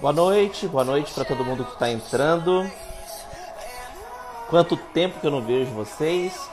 Boa 0.00 0.14
noite, 0.14 0.66
boa 0.66 0.82
noite 0.82 1.12
para 1.12 1.26
todo 1.26 1.44
mundo 1.44 1.62
que 1.62 1.74
está 1.74 1.90
entrando. 1.90 2.66
Quanto 4.48 4.74
tempo 4.74 5.20
que 5.20 5.26
eu 5.26 5.30
não 5.30 5.42
vejo 5.42 5.72
vocês? 5.72 6.48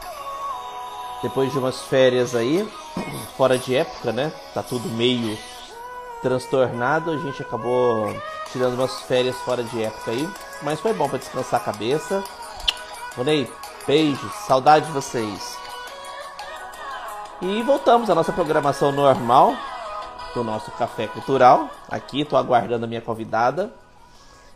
Depois 1.24 1.50
de 1.54 1.58
umas 1.58 1.80
férias 1.84 2.36
aí, 2.36 2.70
fora 3.38 3.58
de 3.58 3.74
época, 3.74 4.12
né? 4.12 4.34
Tá 4.54 4.62
tudo 4.62 4.90
meio 4.90 5.38
transtornado, 6.22 7.10
a 7.10 7.18
gente 7.20 7.42
acabou 7.42 8.14
tirando 8.52 8.74
umas 8.74 9.00
férias 9.04 9.38
fora 9.38 9.64
de 9.64 9.82
época 9.82 10.12
aí, 10.12 10.30
mas 10.62 10.82
foi 10.82 10.92
bom 10.92 11.08
para 11.08 11.20
descansar 11.20 11.62
a 11.62 11.64
cabeça. 11.64 12.22
Ronei, 13.16 13.50
beijos, 13.88 14.34
saudade 14.46 14.88
de 14.88 14.92
vocês. 14.92 15.58
E 17.42 17.62
voltamos 17.62 18.10
à 18.10 18.16
nossa 18.16 18.34
programação 18.34 18.92
normal 18.92 19.56
do 20.38 20.44
nosso 20.44 20.70
café 20.72 21.08
cultural. 21.08 21.68
Aqui 21.90 22.22
estou 22.22 22.38
aguardando 22.38 22.86
a 22.86 22.88
minha 22.88 23.02
convidada. 23.02 23.74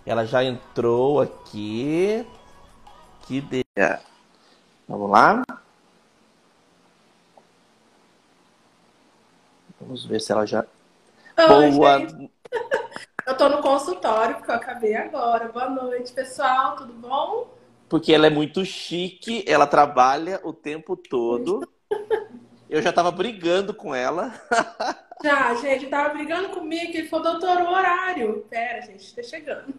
Ela 0.06 0.26
já 0.26 0.44
entrou 0.44 1.20
aqui. 1.20 2.26
Que 3.24 3.42
de... 3.42 3.66
Vamos 4.88 5.10
lá. 5.10 5.42
Vamos 9.80 10.06
ver 10.06 10.22
se 10.22 10.32
ela 10.32 10.46
já. 10.46 10.64
Oi, 11.38 11.72
Boa. 11.72 12.00
Gente. 12.00 12.32
Eu 13.26 13.34
estou 13.34 13.50
no 13.50 13.62
consultório 13.62 14.36
porque 14.36 14.50
eu 14.50 14.56
acabei 14.56 14.96
agora. 14.96 15.48
Boa 15.48 15.70
noite, 15.70 16.12
pessoal. 16.12 16.76
Tudo 16.76 16.92
bom? 16.94 17.48
Porque 17.88 18.12
ela 18.12 18.26
é 18.26 18.32
muito 18.32 18.66
chique, 18.66 19.46
ela 19.48 19.68
trabalha 19.68 20.42
o 20.44 20.52
tempo 20.52 20.98
todo. 20.98 21.62
Eu 22.68 22.82
já 22.82 22.92
tava 22.92 23.12
brigando 23.12 23.76
com 23.76 23.94
ela. 23.94 24.34
Já, 25.24 25.54
gente, 25.56 25.88
tava 25.88 26.14
brigando 26.14 26.50
comigo, 26.50 26.92
ele 26.94 27.08
falou, 27.08 27.32
doutor, 27.32 27.62
o 27.62 27.72
horário. 27.72 28.46
Pera, 28.50 28.82
gente, 28.82 29.16
tá 29.16 29.24
chegando. 29.24 29.74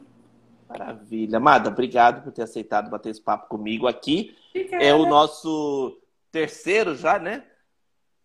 Maravilha. 0.69 1.37
Amada, 1.37 1.69
obrigado 1.69 2.23
por 2.23 2.33
ter 2.33 2.43
aceitado 2.43 2.91
bater 2.91 3.11
esse 3.11 3.21
papo 3.21 3.49
comigo 3.49 3.87
aqui. 3.87 4.37
É 4.81 4.95
o 4.95 5.07
nosso 5.07 5.99
terceiro 6.31 6.95
já, 6.95 7.19
né? 7.19 7.45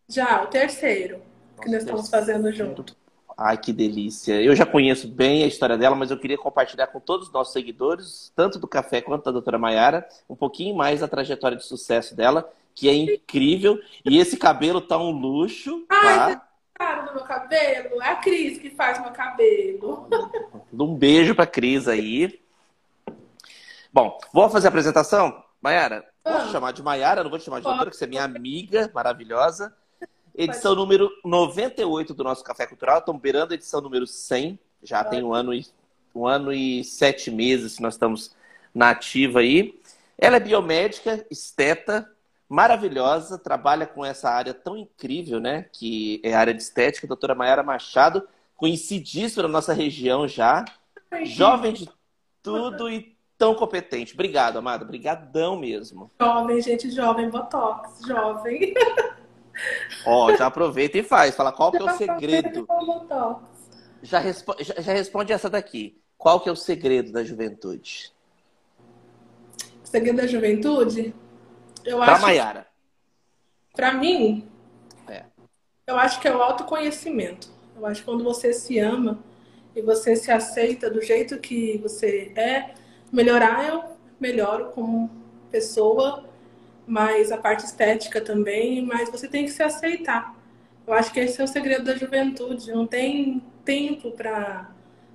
Já, 0.08 0.44
o 0.44 0.48
terceiro 0.48 1.18
Nossa, 1.18 1.62
que 1.62 1.70
nós 1.70 1.84
estamos 1.84 2.10
fazendo 2.10 2.52
junto. 2.54 2.96
Ai, 3.38 3.58
que 3.58 3.74
delícia. 3.74 4.42
Eu 4.42 4.56
já 4.56 4.66
conheço 4.66 5.08
bem 5.08 5.44
a 5.44 5.48
história 5.48 5.78
dela, 5.78 5.96
mas 5.96 6.10
eu 6.10 6.18
queria 6.18 6.38
compartilhar 6.38 6.88
com 6.88 7.00
todos 7.00 7.28
os 7.28 7.34
nossos 7.34 7.54
seguidores, 7.54 8.32
tanto 8.36 8.58
do 8.58 8.68
café 8.68 9.02
quanto 9.02 9.26
da 9.26 9.32
doutora 9.32 9.60
Maiara, 9.60 10.08
um 10.30 10.36
pouquinho 10.36 10.76
mais 10.76 11.02
da 11.02 11.08
trajetória 11.08 11.58
de 11.58 11.66
sucesso 11.66 12.16
dela 12.16 12.52
que 12.78 12.88
é 12.88 12.94
incrível. 12.94 13.80
E 14.06 14.20
esse 14.20 14.38
cabelo 14.38 14.80
tá 14.80 15.00
um 15.00 15.10
luxo. 15.10 15.84
Ai, 15.90 16.36
tá? 16.36 16.47
Caro 16.78 17.08
do 17.08 17.16
meu 17.16 17.24
cabelo. 17.24 18.02
É 18.02 18.10
a 18.10 18.16
Cris 18.18 18.60
que 18.60 18.70
faz 18.70 19.02
meu 19.02 19.12
cabelo. 19.12 20.08
Um 20.72 20.96
beijo 20.96 21.34
pra 21.34 21.48
Cris 21.48 21.88
aí. 21.88 22.40
Bom, 23.92 24.18
vou 24.32 24.50
fazer 24.50 24.68
a 24.68 24.70
apresentação? 24.70 25.44
Maiara, 25.60 26.06
posso 26.24 26.50
ah. 26.50 26.52
chamar 26.52 26.72
de 26.72 26.84
Maiara? 26.84 27.24
Não 27.24 27.30
vou 27.30 27.40
te 27.40 27.46
chamar 27.46 27.58
de 27.60 27.64
doutora, 27.64 27.86
porque 27.86 27.98
você 27.98 28.04
é 28.04 28.08
minha 28.08 28.24
amiga 28.24 28.92
maravilhosa. 28.94 29.76
Edição 30.36 30.72
Pode. 30.76 30.82
número 30.82 31.10
98 31.26 32.14
do 32.14 32.24
nosso 32.24 32.44
Café 32.44 32.68
Cultural. 32.68 33.00
Estamos 33.00 33.22
beirando 33.22 33.54
a 33.54 33.56
edição 33.56 33.82
número 33.82 34.06
100. 34.06 34.60
Já 34.84 35.04
Pode. 35.04 35.16
tem 35.16 35.26
um 35.26 35.34
ano, 35.34 35.52
e, 35.52 35.66
um 36.14 36.28
ano 36.28 36.54
e 36.54 36.84
sete 36.84 37.32
meses 37.32 37.78
que 37.78 37.82
nós 37.82 37.96
estamos 37.96 38.36
na 38.74 38.92
ativa 38.92 39.40
aí. 39.40 39.82
Ela 40.16 40.38
é 40.38 40.40
biomédica, 40.40 41.26
esteta, 41.32 42.08
maravilhosa, 42.50 43.38
trabalha 43.38 43.86
com 43.86 44.06
essa 44.06 44.30
área 44.30 44.54
tão 44.54 44.78
incrível, 44.78 45.40
né? 45.40 45.66
Que 45.72 46.22
é 46.24 46.34
a 46.34 46.40
área 46.40 46.54
de 46.54 46.62
estética, 46.62 47.06
a 47.06 47.10
doutora 47.10 47.36
Mayara 47.36 47.64
Machado, 47.64 48.28
conhecidíssima 48.56 49.44
na 49.44 49.50
nossa 49.50 49.74
região 49.74 50.28
já, 50.28 50.64
jovem 51.24 51.74
de 51.74 51.90
tudo 52.42 52.90
e 52.90 53.16
tão 53.38 53.54
competente. 53.54 54.14
Obrigado, 54.14 54.58
amada. 54.58 54.84
Obrigadão 54.84 55.58
mesmo. 55.58 56.10
Jovem, 56.20 56.62
gente, 56.62 56.90
jovem, 56.90 57.30
Botox, 57.30 58.02
jovem. 58.08 58.74
Ó, 60.06 60.36
já 60.36 60.48
aproveita 60.48 60.98
e 60.98 61.04
faz. 61.04 61.36
Fala 61.36 61.52
qual 61.52 61.72
que 61.72 61.78
é 61.78 61.84
o 61.84 61.98
segredo. 61.98 62.68
Já, 64.02 64.20
respo 64.20 64.56
já, 64.60 64.76
já 64.80 64.94
responde 64.94 65.34
essa 65.34 65.50
daqui. 65.50 66.00
Qual 66.18 66.40
que 66.40 66.50
é 66.50 66.52
o 66.52 66.56
segredo 66.56 67.12
da 67.12 67.24
juventude? 67.24 68.12
O 69.84 69.88
segredo 69.88 70.18
da 70.18 70.28
juventude? 70.28 71.14
Eu 71.88 71.98
pra 72.00 72.14
acho, 72.14 72.22
Maiara. 72.22 72.68
Para 73.74 73.94
mim, 73.94 74.46
é. 75.08 75.24
eu 75.88 75.98
acho 75.98 76.20
que 76.20 76.28
é 76.28 76.36
o 76.36 76.42
autoconhecimento. 76.42 77.50
Eu 77.78 77.86
acho 77.86 78.02
que 78.02 78.06
quando 78.06 78.26
você 78.26 78.52
se 78.52 78.78
ama 78.78 79.20
e 79.74 79.82
você 79.82 80.16
se 80.16 80.30
aceita 80.30 80.90
do 80.90 81.02
jeito 81.02 81.40
que 81.40 81.78
você 81.78 82.34
é, 82.36 82.74
melhorar 83.12 83.66
eu 83.70 83.84
melhoro 84.20 84.72
como 84.72 85.10
pessoa, 85.50 86.26
mas 86.86 87.32
a 87.32 87.38
parte 87.38 87.64
estética 87.64 88.20
também, 88.20 88.82
mas 88.82 89.10
você 89.10 89.28
tem 89.28 89.46
que 89.46 89.52
se 89.52 89.64
aceitar. 89.64 90.36
Eu 90.86 90.94
acho 90.94 91.14
que 91.14 91.22
esse 91.22 91.40
é 91.40 91.44
o 91.44 91.48
segredo 91.48 91.86
da 91.86 91.96
juventude. 91.96 92.72
Não 92.72 92.86
tem 92.86 93.42
tempo 93.64 94.12
para 94.12 94.70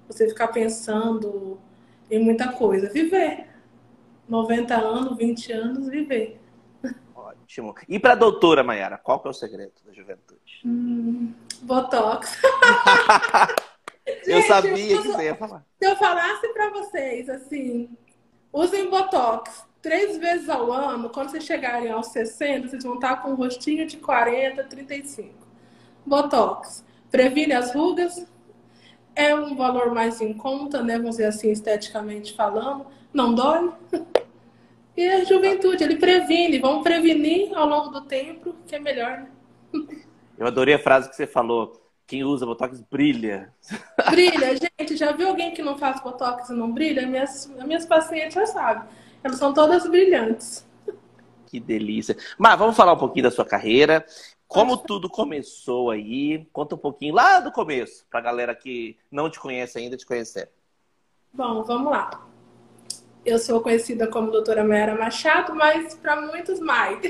você 0.09 0.29
ficar 0.29 0.49
pensando 0.49 1.59
em 2.11 2.19
muita 2.19 2.53
coisa. 2.53 2.89
Viver. 2.89 3.49
90 4.29 4.75
anos, 4.75 5.19
20 5.19 5.53
anos, 5.53 5.89
viver. 5.89 6.42
E 7.89 7.99
para 7.99 8.13
a 8.13 8.17
doutora 8.17 8.63
Mayara, 8.63 8.99
qual 8.99 9.21
que 9.21 9.29
é 9.29 9.31
o 9.31 9.35
segredo 9.35 9.73
da 9.85 9.93
juventude? 9.93 10.63
Hum, 10.65 11.33
botox. 11.63 12.39
eu 14.27 14.41
Gente, 14.41 14.49
sabia 14.49 15.03
que 15.03 15.09
você 15.09 15.25
ia 15.25 15.35
falar. 15.35 15.65
Se 15.83 15.89
eu 15.89 15.97
falasse 15.97 16.49
para 16.49 16.71
vocês 16.71 17.29
assim, 17.29 17.97
usem 18.53 18.89
botox 18.89 19.65
três 19.81 20.17
vezes 20.17 20.49
ao 20.49 20.73
ano, 20.73 21.11
quando 21.11 21.31
vocês 21.31 21.45
chegarem 21.45 21.91
aos 21.91 22.07
60, 22.09 22.69
vocês 22.69 22.85
vão 22.85 22.95
estar 22.95 23.17
com 23.17 23.31
um 23.31 23.35
rostinho 23.35 23.87
de 23.87 23.97
40, 23.97 24.65
35. 24.65 25.47
Botox 26.07 26.85
previne 27.11 27.53
as 27.53 27.75
rugas, 27.75 28.27
é 29.15 29.35
um 29.35 29.55
valor 29.55 29.93
mais 29.93 30.21
em 30.21 30.33
conta, 30.33 30.83
né? 30.83 30.97
Vamos 30.97 31.13
dizer 31.13 31.27
assim, 31.27 31.51
esteticamente 31.51 32.33
falando. 32.35 32.87
Não 33.13 33.35
dói. 33.35 33.73
E 34.97 35.09
a 35.09 35.25
juventude, 35.25 35.83
ele 35.85 35.97
previne, 35.97 36.59
vamos 36.59 36.83
prevenir 36.83 37.57
ao 37.57 37.67
longo 37.67 37.89
do 37.89 38.03
tempo, 38.03 38.55
que 38.67 38.77
é 38.77 38.79
melhor. 38.79 39.19
Né? 39.19 39.31
Eu 40.37 40.47
adorei 40.47 40.75
a 40.75 40.79
frase 40.79 41.09
que 41.09 41.17
você 41.17 41.27
falou. 41.27 41.81
Quem 42.07 42.25
usa 42.25 42.45
Botox 42.45 42.81
brilha. 42.91 43.55
Brilha, 44.11 44.55
gente. 44.57 44.97
Já 44.97 45.13
viu 45.13 45.29
alguém 45.29 45.55
que 45.55 45.63
não 45.63 45.79
faz 45.79 46.03
Botox 46.03 46.51
e 46.51 46.53
não 46.53 46.71
brilha? 46.71 47.07
Minhas, 47.07 47.47
minhas 47.65 47.87
pacientes 47.87 48.35
já 48.35 48.45
sabem. 48.47 48.89
Elas 49.25 49.39
são 49.39 49.55
todas 49.55 49.89
brilhantes. 49.89 50.67
Que 51.47 51.59
delícia. 51.59 52.17
Mas 52.37 52.59
vamos 52.59 52.77
falar 52.77 52.93
um 52.93 52.99
pouquinho 52.99 53.25
da 53.25 53.31
sua 53.31 53.45
carreira. 53.45 54.05
Como 54.47 54.77
tudo 54.77 55.09
começou 55.09 55.91
aí? 55.91 56.47
Conta 56.53 56.75
um 56.75 56.79
pouquinho 56.79 57.15
lá 57.15 57.41
do 57.41 57.51
começo, 57.51 58.05
pra 58.11 58.21
galera 58.21 58.55
que 58.55 58.99
não 59.11 59.31
te 59.31 59.41
conhece 59.41 59.79
ainda 59.79 59.97
te 59.97 60.05
conhecer. 60.05 60.51
Bom, 61.33 61.63
vamos 61.63 61.91
lá. 61.91 62.27
Eu 63.25 63.39
sou 63.39 63.61
conhecida 63.61 64.09
como 64.09 64.33
doutora 64.33 64.65
Mayara 64.65 64.97
Machado, 64.97 65.55
mas 65.55 65.95
para 65.95 66.21
muitos, 66.21 66.59
Mai. 66.59 67.01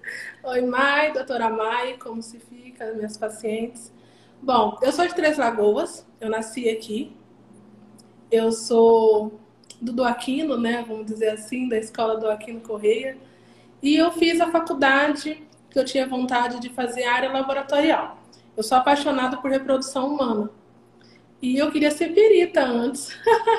Oi, 0.42 0.62
Mai, 0.62 1.12
doutora 1.12 1.50
Mai, 1.50 1.98
como 1.98 2.22
se 2.22 2.38
fica, 2.38 2.94
minhas 2.94 3.18
pacientes. 3.18 3.92
Bom, 4.40 4.78
eu 4.80 4.90
sou 4.90 5.06
de 5.06 5.14
Três 5.14 5.36
Lagoas, 5.36 6.06
eu 6.18 6.30
nasci 6.30 6.70
aqui. 6.70 7.14
Eu 8.30 8.50
sou 8.50 9.38
do 9.78 9.92
Doaquino, 9.92 10.56
né, 10.58 10.82
vamos 10.88 11.04
dizer 11.04 11.30
assim, 11.30 11.68
da 11.68 11.76
escola 11.76 12.16
do 12.16 12.30
Aquino 12.30 12.60
Correia. 12.60 13.18
E 13.82 13.94
eu 13.94 14.10
fiz 14.12 14.40
a 14.40 14.50
faculdade 14.50 15.46
que 15.70 15.78
eu 15.78 15.84
tinha 15.84 16.06
vontade 16.06 16.60
de 16.60 16.70
fazer 16.70 17.04
área 17.04 17.30
laboratorial. 17.30 18.16
Eu 18.56 18.62
sou 18.62 18.78
apaixonada 18.78 19.36
por 19.36 19.50
reprodução 19.50 20.14
humana. 20.14 20.50
E 21.42 21.58
eu 21.58 21.70
queria 21.70 21.90
ser 21.90 22.14
perita 22.14 22.64
antes. 22.64 23.14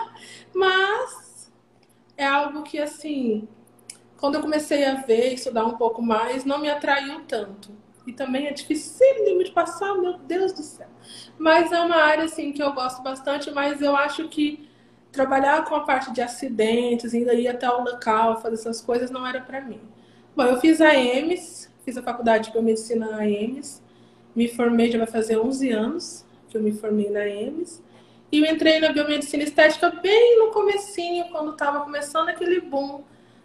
Mas 0.53 1.28
é 2.19 2.25
algo 2.25 2.63
que, 2.63 2.77
assim, 2.77 3.48
quando 4.18 4.36
eu 4.36 4.42
comecei 4.42 4.83
a 4.83 4.95
ver, 4.95 5.33
estudar 5.33 5.66
um 5.66 5.77
pouco 5.77 6.01
mais, 6.01 6.44
não 6.44 6.60
me 6.60 6.69
atraiu 6.69 7.21
tanto. 7.21 7.71
E 8.06 8.12
também 8.12 8.48
é 8.48 8.51
difícil 8.51 9.00
de 9.25 9.51
passar, 9.51 9.95
meu 9.95 10.18
Deus 10.18 10.51
do 10.51 10.62
céu. 10.62 10.88
Mas 11.38 11.71
é 11.71 11.80
uma 11.80 11.95
área, 11.95 12.25
assim, 12.25 12.51
que 12.51 12.62
eu 12.62 12.74
gosto 12.74 13.01
bastante, 13.01 13.50
mas 13.51 13.81
eu 13.81 13.95
acho 13.95 14.27
que 14.27 14.68
trabalhar 15.13 15.63
com 15.63 15.75
a 15.75 15.86
parte 15.86 16.12
de 16.12 16.21
acidentes, 16.21 17.13
ainda 17.13 17.33
ir 17.33 17.48
até 17.48 17.69
o 17.69 17.83
local, 17.83 18.42
fazer 18.42 18.56
essas 18.56 18.81
coisas, 18.81 19.10
não 19.10 19.25
era 19.25 19.39
para 19.39 19.62
mim. 19.62 19.80
Bom, 20.36 20.44
eu 20.44 20.60
fiz 20.60 20.81
a 20.81 20.94
EMS, 20.94 21.69
fiz 21.86 21.98
a 21.98 22.04
faculdade 22.04 22.45
de 22.45 22.51
biomedicina 22.51 23.12
na 23.12 23.25
EMS, 23.25 23.81
me 24.36 24.50
formei, 24.50 24.92
já 24.92 24.98
vai 24.98 25.07
fazer 25.07 25.39
11 25.39 25.69
anos 25.71 26.25
que 26.50 26.57
eu 26.57 26.62
me 26.62 26.74
formei 26.74 27.10
na 27.10 27.25
EMS. 27.25 27.81
E 28.31 28.39
eu 28.39 28.45
entrei 28.45 28.79
na 28.79 28.91
biomedicina 28.91 29.43
estética 29.43 29.89
bem 29.89 30.37
no 30.39 30.51
comecinho, 30.51 31.25
quando 31.29 31.51
estava 31.51 31.81
começando 31.81 32.29
aquele 32.29 32.61
boom 32.61 33.03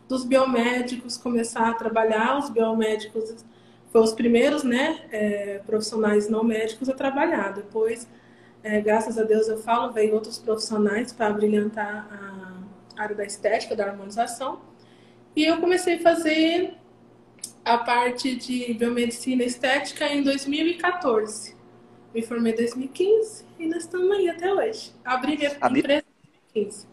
dos 0.09 0.25
biomédicos 0.25 1.17
começar 1.17 1.71
a 1.71 1.75
trabalhar. 1.75 2.39
Os 2.39 2.51
biomédicos 2.51 3.45
foram 3.91 4.05
os 4.05 4.13
primeiros, 4.13 4.63
né, 4.63 5.07
é, 5.11 5.61
profissionais 5.67 6.29
não 6.29 6.45
médicos 6.45 6.89
a 6.89 6.95
trabalhar. 6.95 7.53
Depois 7.53 8.07
É, 8.67 8.81
graças 8.81 9.19
a 9.19 9.25
Deus 9.25 9.47
eu 9.47 9.59
falo, 9.59 9.93
veio 9.93 10.15
outros 10.15 10.39
profissionais 10.39 11.13
para 11.13 11.31
brilhantar 11.35 12.09
a 12.11 13.03
área 13.03 13.15
da 13.15 13.23
estética, 13.23 13.77
da 13.77 13.85
harmonização. 13.85 14.59
E 15.37 15.45
eu 15.45 15.61
comecei 15.61 15.97
a 15.97 16.01
fazer 16.01 16.73
a 17.63 17.77
parte 17.77 18.35
de 18.35 18.73
biomedicina 18.73 19.45
estética 19.45 20.07
em 20.07 20.23
2014. 20.23 21.55
Me 22.15 22.23
formei 22.23 22.53
em 22.53 22.57
2015 22.57 23.45
e 23.65 23.69
nós 23.69 23.85
estamos 23.85 24.11
aí 24.11 24.29
até 24.29 24.53
hoje. 24.53 24.93
Abri 25.05 25.37
minha 25.37 25.57
a 25.61 25.69
empresa 25.69 26.05
em 26.23 26.53
2015. 26.53 26.87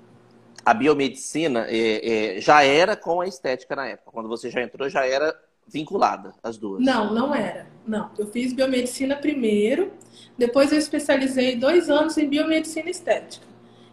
A 0.63 0.73
biomedicina 0.73 1.65
é, 1.67 2.37
é, 2.37 2.41
já 2.41 2.63
era 2.63 2.95
com 2.95 3.21
a 3.21 3.27
estética 3.27 3.75
na 3.75 3.87
época. 3.87 4.11
Quando 4.11 4.29
você 4.29 4.49
já 4.49 4.61
entrou, 4.61 4.87
já 4.87 5.05
era 5.05 5.35
vinculada, 5.67 6.33
as 6.43 6.57
duas? 6.57 6.83
Não, 6.83 7.13
não 7.13 7.33
era. 7.33 7.67
Não. 7.85 8.11
Eu 8.17 8.27
fiz 8.27 8.53
biomedicina 8.53 9.15
primeiro, 9.15 9.91
depois 10.37 10.71
eu 10.71 10.77
especializei 10.77 11.55
dois 11.55 11.89
anos 11.89 12.17
em 12.17 12.27
biomedicina 12.27 12.89
estética, 12.89 13.45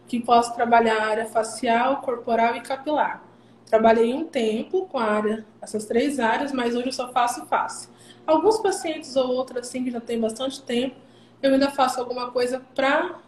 que 0.06 0.20
posso 0.20 0.54
trabalhar 0.54 0.98
a 0.98 1.06
área 1.06 1.26
facial, 1.26 2.00
corporal 2.02 2.56
e 2.56 2.60
capilar. 2.60 3.24
Trabalhei 3.66 4.14
um 4.14 4.24
tempo 4.24 4.86
com 4.86 4.98
a 4.98 5.04
área, 5.04 5.46
essas 5.60 5.84
três 5.84 6.18
áreas, 6.18 6.52
mas 6.52 6.74
hoje 6.74 6.86
eu 6.86 6.92
só 6.92 7.12
faço 7.12 7.44
face. 7.46 7.88
Alguns 8.26 8.58
pacientes 8.58 9.14
ou 9.16 9.28
outros, 9.30 9.60
assim, 9.60 9.84
que 9.84 9.90
já 9.90 10.00
tem 10.00 10.18
bastante 10.18 10.62
tempo, 10.62 10.96
eu 11.42 11.52
ainda 11.52 11.70
faço 11.70 12.00
alguma 12.00 12.30
coisa 12.30 12.60
para, 12.74 13.20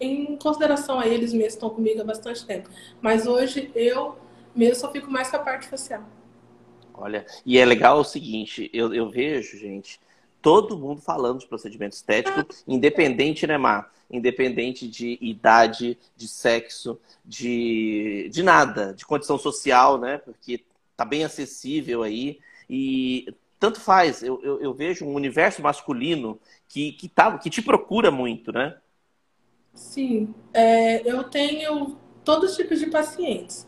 em 0.00 0.36
consideração 0.36 0.98
a 0.98 1.06
eles 1.06 1.32
mesmos, 1.32 1.54
estão 1.54 1.70
comigo 1.70 2.00
há 2.00 2.04
bastante 2.04 2.44
tempo. 2.44 2.68
Mas 3.00 3.26
hoje 3.26 3.70
eu 3.74 4.16
mesmo 4.54 4.76
só 4.76 4.90
fico 4.90 5.10
mais 5.10 5.30
com 5.30 5.36
a 5.36 5.40
parte 5.40 5.66
facial. 5.66 6.04
Olha, 6.92 7.26
e 7.44 7.58
é 7.58 7.64
legal 7.64 7.98
o 7.98 8.04
seguinte, 8.04 8.70
eu, 8.72 8.94
eu 8.94 9.10
vejo, 9.10 9.58
gente, 9.58 10.00
todo 10.40 10.78
mundo 10.78 11.00
falando 11.00 11.40
de 11.40 11.46
procedimento 11.46 11.96
estético, 11.96 12.46
independente, 12.68 13.46
né, 13.46 13.58
Mar? 13.58 13.92
Independente 14.10 14.86
de 14.86 15.18
idade, 15.20 15.98
de 16.16 16.28
sexo, 16.28 17.00
de, 17.24 18.28
de 18.30 18.42
nada, 18.42 18.92
de 18.92 19.04
condição 19.04 19.38
social, 19.38 19.98
né? 19.98 20.18
Porque 20.18 20.62
tá 20.96 21.04
bem 21.04 21.24
acessível 21.24 22.02
aí. 22.02 22.38
E 22.68 23.34
tanto 23.58 23.80
faz, 23.80 24.22
eu, 24.22 24.38
eu, 24.44 24.60
eu 24.60 24.74
vejo 24.74 25.06
um 25.06 25.14
universo 25.14 25.62
masculino 25.62 26.38
que, 26.68 26.92
que, 26.92 27.08
tá, 27.08 27.38
que 27.38 27.50
te 27.50 27.62
procura 27.62 28.10
muito, 28.10 28.52
né? 28.52 28.76
Sim, 29.72 30.34
é, 30.52 31.08
eu 31.08 31.24
tenho 31.24 31.98
todos 32.24 32.52
os 32.52 32.56
tipos 32.56 32.78
de 32.78 32.86
pacientes. 32.86 33.66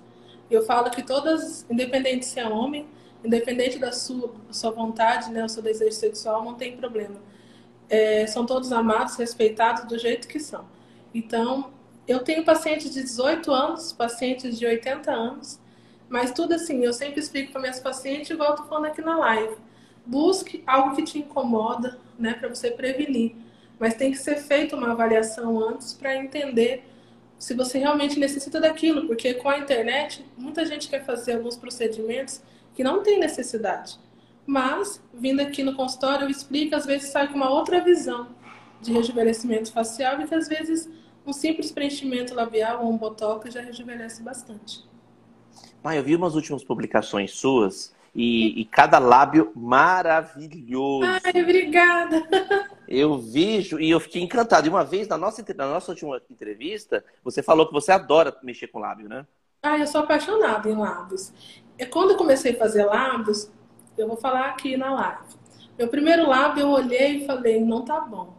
Eu 0.51 0.65
falo 0.65 0.91
que 0.91 1.03
todas, 1.03 1.67
independente 1.69 2.25
se 2.25 2.39
é 2.39 2.49
homem, 2.49 2.87
independente 3.25 3.79
da 3.79 3.93
sua, 3.93 4.33
sua 4.51 4.71
vontade, 4.71 5.31
né, 5.31 5.45
o 5.45 5.49
seu 5.49 5.63
desejo 5.63 5.93
sexual, 5.97 6.45
não 6.45 6.55
tem 6.55 6.77
problema. 6.77 7.17
É, 7.89 8.27
são 8.27 8.47
todos 8.47 8.73
amados, 8.73 9.17
respeitados 9.17 9.85
do 9.85 9.99
jeito 9.99 10.29
que 10.29 10.39
são. 10.39 10.65
Então, 11.15 11.73
eu 12.07 12.21
tenho 12.21 12.45
pacientes 12.45 12.93
de 12.93 13.03
18 13.03 13.53
anos, 13.53 13.93
pacientes 13.93 14.59
de 14.59 14.67
80 14.67 15.11
anos, 15.13 15.59
mas 16.09 16.31
tudo 16.33 16.55
assim, 16.55 16.85
eu 16.85 16.93
sempre 16.93 17.21
explico 17.21 17.51
para 17.53 17.61
minhas 17.61 17.81
pacientes, 17.81 18.31
eu 18.31 18.39
tô 18.39 18.65
falando 18.65 18.87
aqui 18.87 19.03
na 19.03 19.17
live. 19.19 19.57
Busque 20.07 20.63
algo 20.67 20.95
que 20.95 21.03
te 21.03 21.19
incomoda, 21.19 21.99
né, 22.19 22.35
para 22.35 22.49
você 22.49 22.71
prevenir. 22.71 23.35
Mas 23.79 23.95
tem 23.95 24.11
que 24.11 24.19
ser 24.19 24.37
feita 24.37 24.77
uma 24.77 24.93
avaliação 24.93 25.61
antes 25.69 25.93
para 25.93 26.17
entender 26.17 26.85
se 27.39 27.55
você 27.55 27.79
realmente 27.79 28.19
necessita 28.19 28.61
daquilo, 28.61 29.07
porque 29.07 29.35
com 29.35 29.49
a 29.49 29.59
internet, 29.59 30.25
muita 30.37 30.65
gente 30.65 30.89
quer 30.89 31.05
fazer 31.05 31.35
alguns 31.35 31.57
procedimentos 31.57 32.41
que 32.75 32.83
não 32.83 33.03
tem 33.03 33.19
necessidade. 33.19 33.99
Mas, 34.47 35.03
vindo 35.13 35.41
aqui 35.41 35.63
no 35.63 35.75
consultório, 35.75 36.25
eu 36.25 36.31
explico, 36.31 36.75
às 36.75 36.87
vezes 36.87 37.11
sai 37.11 37.29
com 37.29 37.35
uma 37.35 37.51
outra 37.51 37.81
visão 37.81 38.29
de 38.81 38.93
rejuvenescimento 38.93 39.73
facial 39.73 40.21
e 40.21 40.27
que 40.27 40.35
às 40.35 40.49
vezes 40.49 40.89
um 41.27 41.33
simples 41.33 41.73
preenchimento 41.73 42.35
labial 42.35 42.85
ou 42.85 42.93
um 42.93 42.97
botox 42.97 43.53
já 43.53 43.61
rejuvenesce 43.61 44.23
bastante. 44.23 44.85
Pai, 45.83 45.99
eu 45.99 46.03
vi 46.03 46.15
umas 46.15 46.35
últimas 46.35 46.63
publicações 46.63 47.33
suas 47.33 47.95
e, 48.17 48.63
e, 48.63 48.65
cada 48.65 48.99
lábio 48.99 49.53
maravilhoso. 49.55 51.07
Ai, 51.23 51.43
obrigada. 51.43 52.27
Eu 52.89 53.19
vejo 53.19 53.79
e 53.79 53.91
eu 53.91 54.01
fiquei 54.01 54.23
encantado. 54.23 54.67
E 54.67 54.71
uma 54.71 54.83
vez, 54.83 55.07
na 55.07 55.19
nossa, 55.19 55.45
na 55.55 55.67
nossa 55.67 55.93
última 55.93 56.21
entrevista, 56.31 57.05
você 57.23 57.43
falou 57.43 57.67
que 57.67 57.75
você 57.75 57.93
adora 57.93 58.35
mexer 58.43 58.69
com 58.69 58.79
lábio, 58.79 59.07
né? 59.07 59.27
Ah, 59.63 59.79
eu 59.79 59.87
sou 59.87 60.01
apaixonada 60.01 60.67
em 60.69 60.75
lábios. 60.75 61.31
E 61.79 61.85
quando 61.85 62.13
eu 62.13 62.17
comecei 62.17 62.53
a 62.53 62.59
fazer 62.59 62.85
lábios, 62.85 63.51
eu 63.99 64.09
vou 64.09 64.17
falar 64.17 64.47
aqui 64.47 64.79
na 64.79 64.95
live. 64.95 65.37
Meu 65.79 65.89
primeiro 65.89 66.27
lábio 66.27 66.63
eu 66.63 66.71
olhei 66.71 67.19
e 67.19 67.27
falei, 67.27 67.63
não 67.63 67.85
tá 67.85 68.01
bom. 68.01 68.35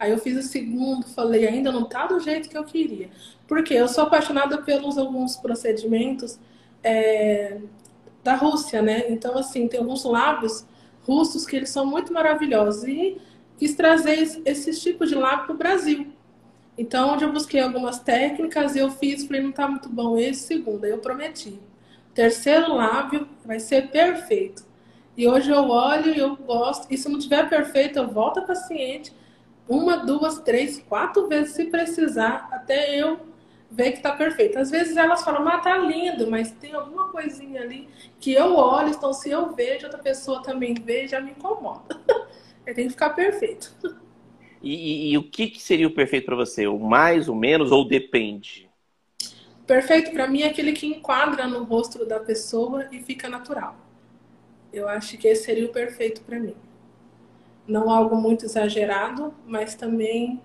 Aí 0.00 0.10
eu 0.10 0.18
fiz 0.18 0.36
o 0.36 0.42
segundo, 0.42 1.06
falei, 1.06 1.46
ainda 1.46 1.70
não 1.70 1.88
tá 1.88 2.06
do 2.06 2.18
jeito 2.18 2.48
que 2.48 2.58
eu 2.58 2.64
queria. 2.64 3.08
Porque 3.46 3.72
eu 3.72 3.86
sou 3.86 4.04
apaixonada 4.04 4.62
pelos 4.62 4.98
alguns 4.98 5.36
procedimentos 5.36 6.40
é, 6.82 7.58
da 8.24 8.34
Rússia, 8.34 8.82
né? 8.82 9.04
Então, 9.08 9.38
assim, 9.38 9.68
tem 9.68 9.78
alguns 9.78 10.04
lábios 10.04 10.66
russos 11.06 11.46
que 11.46 11.54
eles 11.54 11.70
são 11.70 11.84
muito 11.86 12.12
maravilhosos. 12.12 12.84
E 12.84 13.20
quis 13.58 13.74
trazer 13.74 14.42
esses 14.44 14.82
tipos 14.82 15.08
de 15.08 15.14
lábio 15.14 15.46
para 15.46 15.54
o 15.54 15.58
Brasil. 15.58 16.08
Então, 16.76 17.12
onde 17.12 17.24
eu 17.24 17.32
busquei 17.32 17.60
algumas 17.60 18.00
técnicas, 18.00 18.74
eu 18.74 18.90
fiz, 18.90 19.24
falei, 19.24 19.42
não 19.42 19.52
tá 19.52 19.68
muito 19.68 19.88
bom 19.88 20.18
esse, 20.18 20.46
segundo. 20.46 20.84
Aí 20.84 20.90
eu 20.90 20.98
prometi. 20.98 21.60
Terceiro 22.12 22.74
lábio 22.74 23.28
vai 23.44 23.60
ser 23.60 23.90
perfeito. 23.90 24.64
E 25.16 25.28
hoje 25.28 25.50
eu 25.50 25.68
olho 25.68 26.12
e 26.12 26.18
eu 26.18 26.34
gosto. 26.34 26.86
E 26.90 26.98
se 26.98 27.08
não 27.08 27.18
tiver 27.18 27.48
perfeito, 27.48 27.98
eu 27.98 28.08
volto 28.08 28.40
a 28.40 28.42
paciente 28.42 29.12
uma, 29.68 29.98
duas, 29.98 30.38
três, 30.40 30.78
quatro 30.80 31.26
vezes 31.28 31.54
se 31.54 31.64
precisar, 31.66 32.48
até 32.52 32.94
eu 33.00 33.20
ver 33.74 33.92
que 33.92 34.00
tá 34.00 34.12
perfeito. 34.12 34.58
Às 34.58 34.70
vezes 34.70 34.96
elas 34.96 35.24
falam, 35.24 35.44
mas 35.44 35.62
tá 35.62 35.76
lindo, 35.76 36.30
mas 36.30 36.50
tem 36.52 36.72
alguma 36.72 37.08
coisinha 37.08 37.60
ali 37.60 37.88
que 38.20 38.32
eu 38.32 38.56
olho, 38.56 38.90
então 38.90 39.12
se 39.12 39.30
eu 39.30 39.52
vejo, 39.54 39.86
outra 39.86 40.00
pessoa 40.00 40.42
também 40.42 40.74
vê, 40.74 41.06
já 41.08 41.20
me 41.20 41.32
incomoda. 41.32 42.00
Tem 42.64 42.86
que 42.86 42.90
ficar 42.90 43.10
perfeito. 43.10 43.76
E, 44.62 44.74
e, 44.74 45.12
e 45.12 45.18
o 45.18 45.30
que, 45.30 45.48
que 45.48 45.60
seria 45.60 45.86
o 45.86 45.90
perfeito 45.94 46.24
para 46.24 46.36
você? 46.36 46.66
O 46.66 46.78
mais, 46.78 47.28
o 47.28 47.34
menos 47.34 47.70
ou 47.70 47.86
depende? 47.86 48.70
Perfeito 49.66 50.10
para 50.12 50.26
mim 50.26 50.42
é 50.42 50.48
aquele 50.48 50.72
que 50.72 50.86
enquadra 50.86 51.46
no 51.46 51.64
rosto 51.64 52.06
da 52.06 52.18
pessoa 52.18 52.88
e 52.90 53.00
fica 53.00 53.28
natural. 53.28 53.76
Eu 54.72 54.88
acho 54.88 55.18
que 55.18 55.28
esse 55.28 55.44
seria 55.44 55.66
o 55.66 55.72
perfeito 55.72 56.22
para 56.22 56.38
mim. 56.38 56.56
Não 57.68 57.90
algo 57.90 58.16
muito 58.16 58.46
exagerado, 58.46 59.34
mas 59.46 59.74
também 59.74 60.40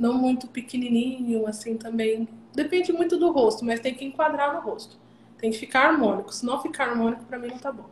não 0.00 0.14
muito 0.14 0.46
pequenininho, 0.46 1.46
assim 1.46 1.76
também. 1.76 2.26
Depende 2.54 2.90
muito 2.90 3.18
do 3.18 3.30
rosto, 3.30 3.64
mas 3.64 3.80
tem 3.80 3.94
que 3.94 4.04
enquadrar 4.04 4.54
no 4.54 4.60
rosto. 4.60 4.96
Tem 5.38 5.50
que 5.50 5.58
ficar 5.58 5.90
harmônico. 5.90 6.32
Se 6.32 6.44
não 6.44 6.60
ficar 6.60 6.88
harmônico, 6.88 7.22
para 7.24 7.38
mim 7.38 7.48
não 7.48 7.58
tá 7.58 7.70
bom. 7.70 7.84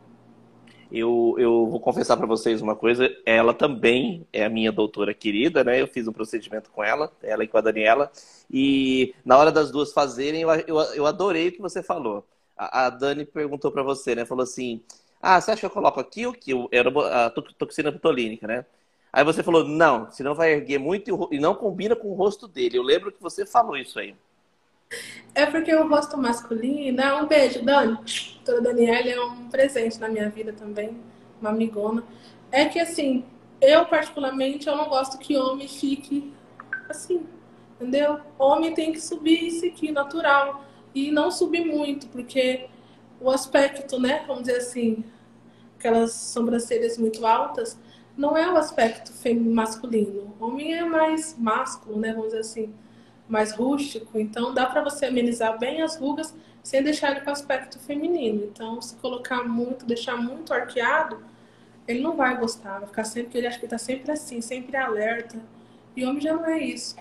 Eu, 0.91 1.35
eu 1.37 1.67
vou 1.67 1.79
confessar 1.79 2.17
para 2.17 2.25
vocês 2.25 2.63
uma 2.63 2.75
coisa, 2.75 3.07
ela 3.23 3.53
também 3.53 4.25
é 4.33 4.43
a 4.43 4.49
minha 4.49 4.71
doutora 4.71 5.13
querida, 5.13 5.63
né? 5.63 5.79
Eu 5.79 5.87
fiz 5.87 6.07
um 6.07 6.11
procedimento 6.11 6.71
com 6.71 6.83
ela, 6.83 7.11
ela 7.21 7.43
e 7.43 7.47
com 7.47 7.59
a 7.59 7.61
Daniela, 7.61 8.11
e 8.51 9.13
na 9.23 9.37
hora 9.37 9.51
das 9.51 9.69
duas 9.69 9.93
fazerem, 9.93 10.41
eu, 10.41 10.49
eu, 10.49 10.77
eu 10.95 11.05
adorei 11.05 11.49
o 11.49 11.51
que 11.51 11.61
você 11.61 11.83
falou. 11.83 12.25
A, 12.57 12.87
a 12.87 12.89
Dani 12.89 13.23
perguntou 13.23 13.71
para 13.71 13.83
você, 13.83 14.15
né? 14.15 14.25
Falou 14.25 14.43
assim: 14.43 14.81
Ah, 15.21 15.39
você 15.39 15.51
acha 15.51 15.59
que 15.59 15.65
eu 15.67 15.69
coloco 15.69 15.99
aqui 15.99 16.25
o 16.25 16.33
que? 16.33 16.53
Era 16.71 16.89
a 16.89 17.29
toxina 17.29 17.91
botulínica, 17.91 18.47
né? 18.47 18.65
Aí 19.11 19.23
você 19.23 19.43
falou: 19.43 19.63
Não, 19.65 20.09
senão 20.11 20.35
vai 20.35 20.53
erguer 20.53 20.79
muito 20.79 21.29
e 21.31 21.39
não 21.39 21.55
combina 21.55 21.95
com 21.95 22.09
o 22.09 22.13
rosto 22.13 22.47
dele. 22.47 22.77
Eu 22.77 22.83
lembro 22.83 23.11
que 23.11 23.21
você 23.21 23.45
falou 23.45 23.77
isso 23.77 23.99
aí. 23.99 24.15
É 25.35 25.45
porque 25.45 25.73
o 25.73 25.87
rosto 25.87 26.17
masculino. 26.17 27.01
Um 27.21 27.27
beijo, 27.27 27.63
Dani. 27.63 27.97
Doutora 28.45 28.61
Daniela 28.61 29.09
é 29.09 29.21
um 29.21 29.49
presente 29.49 29.99
na 29.99 30.07
minha 30.07 30.29
vida 30.29 30.53
também, 30.53 30.97
uma 31.39 31.51
amigona. 31.51 32.03
É 32.51 32.65
que 32.65 32.79
assim, 32.79 33.23
eu 33.61 33.85
particularmente 33.85 34.67
eu 34.67 34.75
não 34.75 34.89
gosto 34.89 35.19
que 35.19 35.37
homem 35.37 35.67
fique 35.67 36.33
assim, 36.89 37.27
entendeu? 37.75 38.19
Homem 38.37 38.73
tem 38.73 38.91
que 38.91 38.99
subir 38.99 39.45
isso 39.45 39.65
aqui, 39.65 39.91
natural. 39.91 40.63
E 40.93 41.11
não 41.11 41.29
subir 41.29 41.63
muito, 41.63 42.07
porque 42.07 42.67
o 43.21 43.29
aspecto, 43.29 43.99
né, 43.99 44.23
vamos 44.25 44.43
dizer 44.43 44.57
assim, 44.57 45.03
aquelas 45.77 46.13
sobrancelhas 46.13 46.97
muito 46.97 47.25
altas, 47.27 47.79
não 48.19 48.37
é 48.37 48.51
o 48.51 48.57
aspecto 48.57 49.13
masculino. 49.39 50.35
O 50.37 50.45
homem 50.45 50.73
é 50.73 50.83
mais 50.83 51.37
másculo, 51.39 51.97
né, 51.97 52.09
vamos 52.11 52.27
dizer 52.27 52.41
assim 52.41 52.73
mais 53.29 53.53
rústico, 53.53 54.19
então 54.19 54.55
dá 54.55 54.65
para 54.65 54.81
você 54.83 55.05
amenizar 55.05 55.57
bem 55.59 55.83
as 55.83 55.95
rugas 55.95 56.35
sem 56.63 56.81
deixar 56.81 57.11
ele 57.11 57.21
com 57.21 57.29
aspecto 57.29 57.79
feminino. 57.79 58.43
Então, 58.43 58.81
se 58.81 58.95
colocar 58.95 59.43
muito, 59.43 59.85
deixar 59.85 60.17
muito 60.17 60.51
arqueado, 60.51 61.23
ele 61.87 62.01
não 62.01 62.15
vai 62.15 62.35
gostar, 62.37 62.79
vai 62.79 62.87
ficar 62.87 63.03
sempre, 63.03 63.37
ele 63.37 63.47
acha 63.47 63.59
que 63.59 63.65
está 63.65 63.77
sempre 63.77 64.11
assim, 64.11 64.41
sempre 64.41 64.75
alerta. 64.75 65.39
E 65.95 66.03
homem 66.03 66.19
já 66.19 66.33
não 66.33 66.45
é 66.45 66.57
isso. 66.59 66.95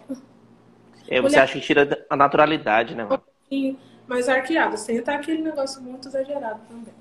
É, 1.09 1.21
você 1.21 1.37
Mulher... 1.37 1.43
acha 1.43 1.53
que 1.55 1.61
tira 1.61 2.07
a 2.11 2.17
naturalidade, 2.17 2.95
né? 2.95 3.05
Um 3.05 3.09
pouquinho 3.09 3.79
mais 4.07 4.29
arqueado, 4.29 4.77
sem 4.77 4.99
estar 4.99 5.15
aquele 5.15 5.41
negócio 5.41 5.83
muito 5.83 6.09
exagerado 6.09 6.61
também. 6.69 6.95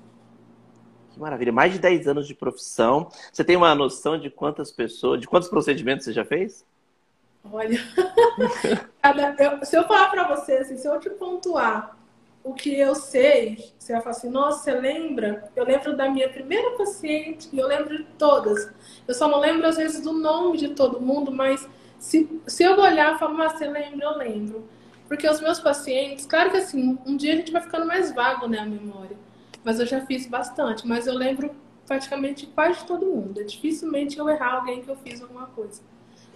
Que 1.18 1.22
maravilha. 1.22 1.52
Mais 1.52 1.72
de 1.72 1.80
10 1.80 2.06
anos 2.06 2.28
de 2.28 2.34
profissão. 2.34 3.10
Você 3.32 3.42
tem 3.42 3.56
uma 3.56 3.74
noção 3.74 4.16
de 4.16 4.30
quantas 4.30 4.70
pessoas, 4.70 5.20
de 5.20 5.26
quantos 5.26 5.48
procedimentos 5.48 6.04
você 6.04 6.12
já 6.12 6.24
fez? 6.24 6.64
Olha, 7.52 7.76
eu, 9.38 9.64
se 9.66 9.76
eu 9.76 9.84
falar 9.84 10.10
para 10.10 10.28
você, 10.28 10.52
assim, 10.58 10.76
se 10.76 10.86
eu 10.86 10.98
te 11.00 11.10
pontuar 11.10 11.96
o 12.44 12.54
que 12.54 12.78
eu 12.78 12.94
sei, 12.94 13.72
você 13.76 13.94
vai 13.94 14.00
falar 14.00 14.16
assim, 14.16 14.30
nossa, 14.30 14.62
você 14.62 14.72
lembra? 14.72 15.50
Eu 15.56 15.64
lembro 15.64 15.96
da 15.96 16.08
minha 16.08 16.28
primeira 16.28 16.70
paciente 16.76 17.48
e 17.52 17.58
eu 17.58 17.66
lembro 17.66 17.96
de 17.96 18.04
todas. 18.16 18.70
Eu 19.06 19.14
só 19.14 19.26
não 19.26 19.40
lembro, 19.40 19.66
às 19.66 19.76
vezes, 19.76 20.00
do 20.00 20.12
nome 20.12 20.56
de 20.56 20.68
todo 20.68 21.00
mundo, 21.00 21.32
mas 21.32 21.68
se, 21.98 22.40
se 22.46 22.62
eu 22.62 22.78
olhar 22.78 23.16
e 23.16 23.18
falar, 23.18 23.34
mas 23.34 23.52
você 23.54 23.66
lembra, 23.66 24.06
eu 24.06 24.16
lembro. 24.16 24.68
Porque 25.08 25.28
os 25.28 25.40
meus 25.40 25.58
pacientes, 25.58 26.26
claro 26.26 26.50
que 26.50 26.58
assim, 26.58 26.96
um 27.04 27.16
dia 27.16 27.32
a 27.32 27.36
gente 27.36 27.50
vai 27.50 27.62
ficando 27.62 27.86
mais 27.86 28.14
vago, 28.14 28.46
né, 28.46 28.58
a 28.58 28.66
memória. 28.66 29.16
Mas 29.64 29.80
eu 29.80 29.86
já 29.86 30.04
fiz 30.06 30.26
bastante, 30.26 30.86
mas 30.86 31.06
eu 31.06 31.14
lembro 31.14 31.50
praticamente 31.86 32.46
quase 32.46 32.86
todo 32.86 33.06
mundo. 33.06 33.40
É 33.40 33.44
dificilmente 33.44 34.18
eu 34.18 34.28
errar 34.28 34.56
alguém 34.56 34.82
que 34.82 34.88
eu 34.88 34.96
fiz 34.96 35.20
alguma 35.22 35.46
coisa. 35.46 35.82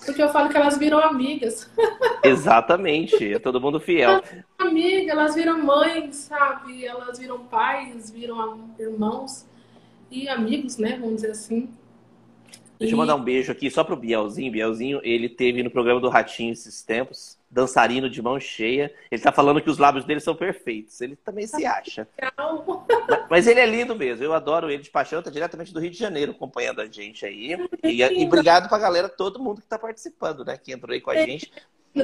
Porque 0.04 0.20
eu 0.20 0.28
falo 0.30 0.48
que 0.48 0.56
elas 0.56 0.76
viram 0.76 0.98
amigas. 0.98 1.70
Exatamente, 2.24 3.32
é 3.32 3.38
todo 3.38 3.60
mundo 3.60 3.78
fiel. 3.78 4.22
Amiga, 4.58 5.12
elas 5.12 5.34
viram 5.34 5.62
mães, 5.62 6.16
sabe? 6.16 6.84
Elas 6.84 7.18
viram 7.18 7.44
pais, 7.44 8.10
viram 8.10 8.70
irmãos 8.78 9.46
e 10.10 10.28
amigos, 10.28 10.76
né? 10.76 10.98
Vamos 11.00 11.16
dizer 11.16 11.30
assim. 11.30 11.68
Deixa 12.78 12.94
eu 12.94 12.98
mandar 12.98 13.14
um 13.14 13.22
beijo 13.22 13.52
aqui 13.52 13.70
só 13.70 13.84
pro 13.84 13.94
Bielzinho. 13.94 14.50
Bielzinho, 14.50 15.00
ele 15.04 15.28
teve 15.28 15.62
no 15.62 15.70
programa 15.70 16.00
do 16.00 16.08
Ratinho 16.08 16.52
esses 16.52 16.82
tempos, 16.82 17.38
dançarino 17.52 18.08
de 18.08 18.22
mão 18.22 18.40
cheia. 18.40 18.92
Ele 19.10 19.22
tá 19.22 19.30
falando 19.30 19.60
que 19.60 19.68
os 19.68 19.76
lábios 19.76 20.06
dele 20.06 20.20
são 20.20 20.34
perfeitos. 20.34 21.00
Ele 21.02 21.14
também 21.14 21.46
se 21.46 21.66
acha. 21.66 22.08
Mas 23.28 23.46
ele 23.46 23.60
é 23.60 23.66
lindo 23.66 23.94
mesmo. 23.94 24.24
Eu 24.24 24.32
adoro 24.32 24.70
ele 24.70 24.82
de 24.82 24.90
paixão. 24.90 25.22
Tá 25.22 25.30
diretamente 25.30 25.72
do 25.72 25.78
Rio 25.78 25.90
de 25.90 25.98
Janeiro 25.98 26.32
acompanhando 26.32 26.80
a 26.80 26.86
gente 26.86 27.26
aí. 27.26 27.54
E, 27.84 28.02
e 28.02 28.24
obrigado 28.24 28.68
pra 28.68 28.78
galera, 28.78 29.08
todo 29.08 29.38
mundo 29.38 29.60
que 29.60 29.66
tá 29.66 29.78
participando, 29.78 30.44
né? 30.44 30.56
Que 30.56 30.72
entrou 30.72 30.94
aí 30.94 31.00
com 31.00 31.10
a 31.10 31.16
gente. 31.16 31.52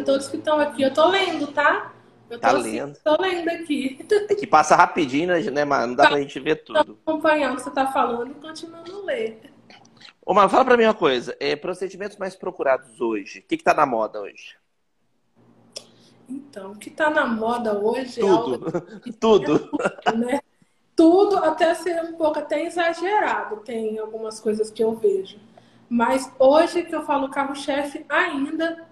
Todos 0.04 0.28
que 0.28 0.36
estão 0.36 0.60
aqui. 0.60 0.82
Eu 0.82 0.92
tô 0.92 1.08
lendo, 1.08 1.46
tá? 1.48 1.92
Eu 2.28 2.38
tô, 2.38 2.42
tá 2.42 2.52
lendo. 2.52 2.92
Assim, 2.92 3.00
tô 3.02 3.22
lendo 3.22 3.48
aqui. 3.48 4.06
É 4.28 4.34
que 4.34 4.46
passa 4.46 4.76
rapidinho, 4.76 5.28
né, 5.50 5.64
mano? 5.64 5.88
Não 5.88 5.94
dá 5.94 6.04
tá. 6.04 6.10
pra 6.10 6.20
gente 6.20 6.38
ver 6.38 6.56
tudo. 6.56 6.94
Tô 6.94 7.10
acompanhando 7.10 7.54
o 7.54 7.56
que 7.56 7.62
você 7.62 7.70
tá 7.70 7.90
falando 7.90 8.32
e 8.32 8.34
continuando 8.34 9.00
a 9.00 9.04
ler. 9.04 9.40
Ô, 10.26 10.34
Mar, 10.34 10.46
fala 10.50 10.66
pra 10.66 10.76
mim 10.76 10.84
uma 10.84 10.92
coisa. 10.92 11.34
É, 11.40 11.56
procedimentos 11.56 12.18
mais 12.18 12.36
procurados 12.36 13.00
hoje. 13.00 13.38
O 13.38 13.42
que, 13.44 13.56
que 13.56 13.64
tá 13.64 13.72
na 13.72 13.86
moda 13.86 14.20
hoje? 14.20 14.58
Então, 16.28 16.72
o 16.72 16.76
que 16.76 16.90
tá 16.90 17.08
na 17.08 17.26
moda 17.26 17.78
hoje 17.78 18.20
Tudo. 18.20 18.66
é 19.06 19.12
Tudo. 19.12 19.70
Né? 20.14 20.40
Tudo, 20.94 21.36
até 21.38 21.74
ser 21.74 22.02
um 22.02 22.14
pouco 22.14 22.38
até 22.40 22.64
exagerado, 22.64 23.58
tem 23.58 23.98
algumas 23.98 24.40
coisas 24.40 24.70
que 24.70 24.82
eu 24.82 24.96
vejo. 24.96 25.38
Mas 25.88 26.30
hoje 26.38 26.82
que 26.82 26.94
eu 26.94 27.04
falo 27.04 27.30
carro-chefe 27.30 28.04
ainda 28.08 28.86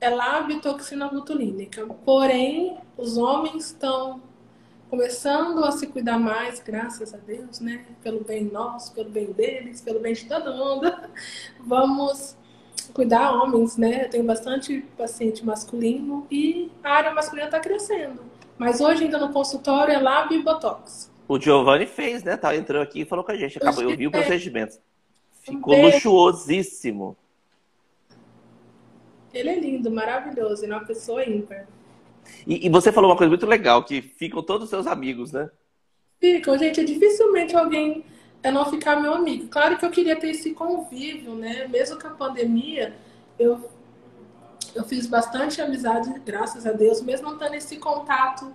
é 0.00 0.10
labiotoxina 0.10 1.08
botulínica. 1.08 1.86
Porém, 2.04 2.78
os 2.98 3.16
homens 3.16 3.66
estão 3.66 4.20
começando 4.90 5.64
a 5.64 5.72
se 5.72 5.86
cuidar 5.86 6.18
mais, 6.18 6.60
graças 6.60 7.14
a 7.14 7.16
Deus, 7.16 7.60
né? 7.60 7.84
Pelo 8.02 8.24
bem 8.24 8.44
nosso, 8.44 8.92
pelo 8.92 9.10
bem 9.10 9.32
deles, 9.32 9.80
pelo 9.80 10.00
bem 10.00 10.12
de 10.12 10.26
todo 10.26 10.52
mundo. 10.52 10.92
Vamos 11.60 12.36
cuidar 12.92 13.32
homens, 13.32 13.76
né? 13.76 14.04
Eu 14.04 14.10
tenho 14.10 14.24
bastante 14.24 14.84
paciente 14.96 15.44
masculino 15.44 16.26
e 16.30 16.70
a 16.82 16.92
área 16.92 17.14
masculina 17.14 17.46
está 17.46 17.60
crescendo. 17.60 18.20
Mas 18.58 18.80
hoje 18.80 19.04
ainda 19.04 19.18
no 19.18 19.32
consultório 19.32 19.92
é 19.92 19.98
lab 19.98 20.34
e 20.34 20.42
botox. 20.42 21.10
O 21.28 21.38
Giovanni 21.38 21.86
fez, 21.86 22.22
né? 22.22 22.36
Tá, 22.36 22.54
entrou 22.56 22.80
aqui 22.80 23.02
e 23.02 23.04
falou 23.04 23.24
com 23.24 23.32
a 23.32 23.36
gente. 23.36 23.58
Acabou, 23.58 23.82
eu 23.82 23.96
vi 23.96 24.06
o 24.06 24.10
procedimento. 24.10 24.78
Ficou 25.42 25.74
um 25.74 25.82
luxuosíssimo. 25.86 27.16
Ele 29.32 29.50
é 29.50 29.60
lindo, 29.60 29.90
maravilhoso, 29.90 30.64
ele 30.64 30.72
é 30.72 30.76
uma 30.76 30.84
pessoa 30.84 31.24
ímpar. 31.24 31.66
E, 32.46 32.66
e, 32.66 32.70
você 32.70 32.90
falou 32.90 33.10
uma 33.10 33.16
coisa 33.16 33.28
muito 33.28 33.46
legal, 33.46 33.84
que 33.84 34.00
ficam 34.00 34.42
todos 34.42 34.64
os 34.64 34.70
seus 34.70 34.86
amigos, 34.86 35.32
né? 35.32 35.50
Ficam, 36.18 36.56
gente. 36.58 36.80
É 36.80 36.84
dificilmente 36.84 37.54
alguém 37.54 38.04
é 38.46 38.50
não 38.50 38.64
ficar 38.64 38.96
meu 38.96 39.12
amigo. 39.12 39.48
Claro 39.48 39.76
que 39.76 39.84
eu 39.84 39.90
queria 39.90 40.14
ter 40.14 40.30
esse 40.30 40.52
convívio, 40.52 41.34
né? 41.34 41.66
Mesmo 41.66 42.00
com 42.00 42.06
a 42.06 42.10
pandemia, 42.10 42.94
eu, 43.36 43.68
eu 44.74 44.84
fiz 44.84 45.06
bastante 45.06 45.60
amizade, 45.60 46.12
graças 46.24 46.64
a 46.64 46.72
Deus, 46.72 47.02
mesmo 47.02 47.30
não 47.30 47.38
tendo 47.38 47.54
esse 47.54 47.76
contato, 47.76 48.52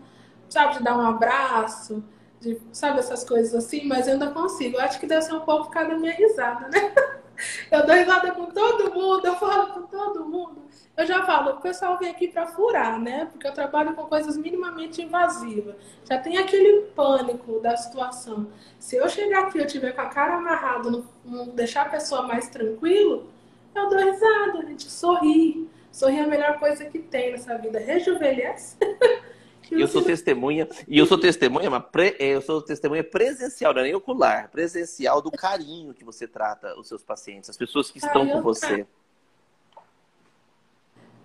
sabe, 0.50 0.78
de 0.78 0.84
dar 0.84 0.98
um 0.98 1.02
abraço, 1.02 2.02
de, 2.40 2.58
sabe, 2.72 3.00
essas 3.00 3.26
coisas 3.26 3.54
assim, 3.54 3.86
mas 3.86 4.08
eu 4.08 4.14
ainda 4.14 4.32
consigo. 4.32 4.78
Eu 4.78 4.82
acho 4.82 4.98
que 5.00 5.06
deve 5.06 5.24
ser 5.24 5.34
um 5.34 5.42
pouco 5.42 5.66
por 5.66 5.74
causa 5.74 5.90
da 5.90 5.98
minha 5.98 6.14
risada, 6.14 6.70
né? 6.70 6.94
Eu 7.72 7.86
dou 7.86 7.96
risada 7.96 8.32
com 8.32 8.46
todo 8.48 8.94
mundo, 8.94 9.26
eu 9.26 9.36
falo 9.36 9.74
com 9.74 9.82
todo 9.84 10.26
mundo. 10.26 10.62
Eu 10.96 11.06
já 11.06 11.26
falo, 11.26 11.52
o 11.52 11.62
pessoal 11.62 11.98
vem 11.98 12.10
aqui 12.10 12.28
para 12.28 12.46
furar, 12.48 13.00
né? 13.00 13.26
Porque 13.32 13.48
eu 13.48 13.54
trabalho 13.54 13.96
com 13.96 14.04
coisas 14.04 14.38
minimamente 14.38 15.02
invasivas. 15.02 15.76
Já 16.08 16.18
tem 16.18 16.38
aquele 16.38 16.88
pânico 16.96 17.60
da 17.60 17.76
situação. 17.78 18.48
Se 18.78 18.98
eu 18.98 19.08
chegar 19.10 19.46
aqui 19.46 19.58
e 19.58 19.62
eu 19.62 19.68
tiver 19.68 19.94
com 19.94 20.02
a 20.02 20.08
cara 20.08 20.36
amarrada, 20.36 20.92
não, 21.24 21.48
deixar 21.50 21.84
a 21.88 21.90
pessoa 21.90 22.24
mais 22.24 22.50
tranquilo, 22.50 23.30
eu 23.74 23.90
dou 23.90 24.00
risada, 24.00 24.60
a 24.60 24.66
gente 24.66 24.92
sorri. 24.92 25.70
Sorrir 25.92 26.20
é 26.20 26.24
a 26.24 26.28
melhor 26.28 26.60
coisa 26.60 26.86
que 26.86 27.00
tem 27.00 27.32
nessa 27.32 27.58
vida. 27.58 27.80
Rejuvenesce. 27.80 28.78
eu 29.72 29.88
sou 29.88 30.02
testemunha, 30.02 30.68
e 30.88 30.98
eu 30.98 31.06
sou 31.06 31.18
testemunha, 31.18 31.70
mas 31.70 31.84
pre, 31.92 32.16
eu 32.20 32.42
sou 32.42 32.62
testemunha 32.62 33.04
presencial, 33.04 33.74
não 33.74 33.82
é 33.82 33.86
nem 33.86 33.96
ocular, 33.96 34.50
presencial 34.50 35.22
do 35.22 35.32
carinho 35.32 35.94
que 35.94 36.04
você 36.04 36.28
trata 36.28 36.78
os 36.78 36.88
seus 36.88 37.04
pacientes, 37.04 37.50
as 37.50 37.58
pessoas 37.58 37.90
que 37.90 37.98
estão 37.98 38.28
com 38.28 38.42
você. 38.42 38.86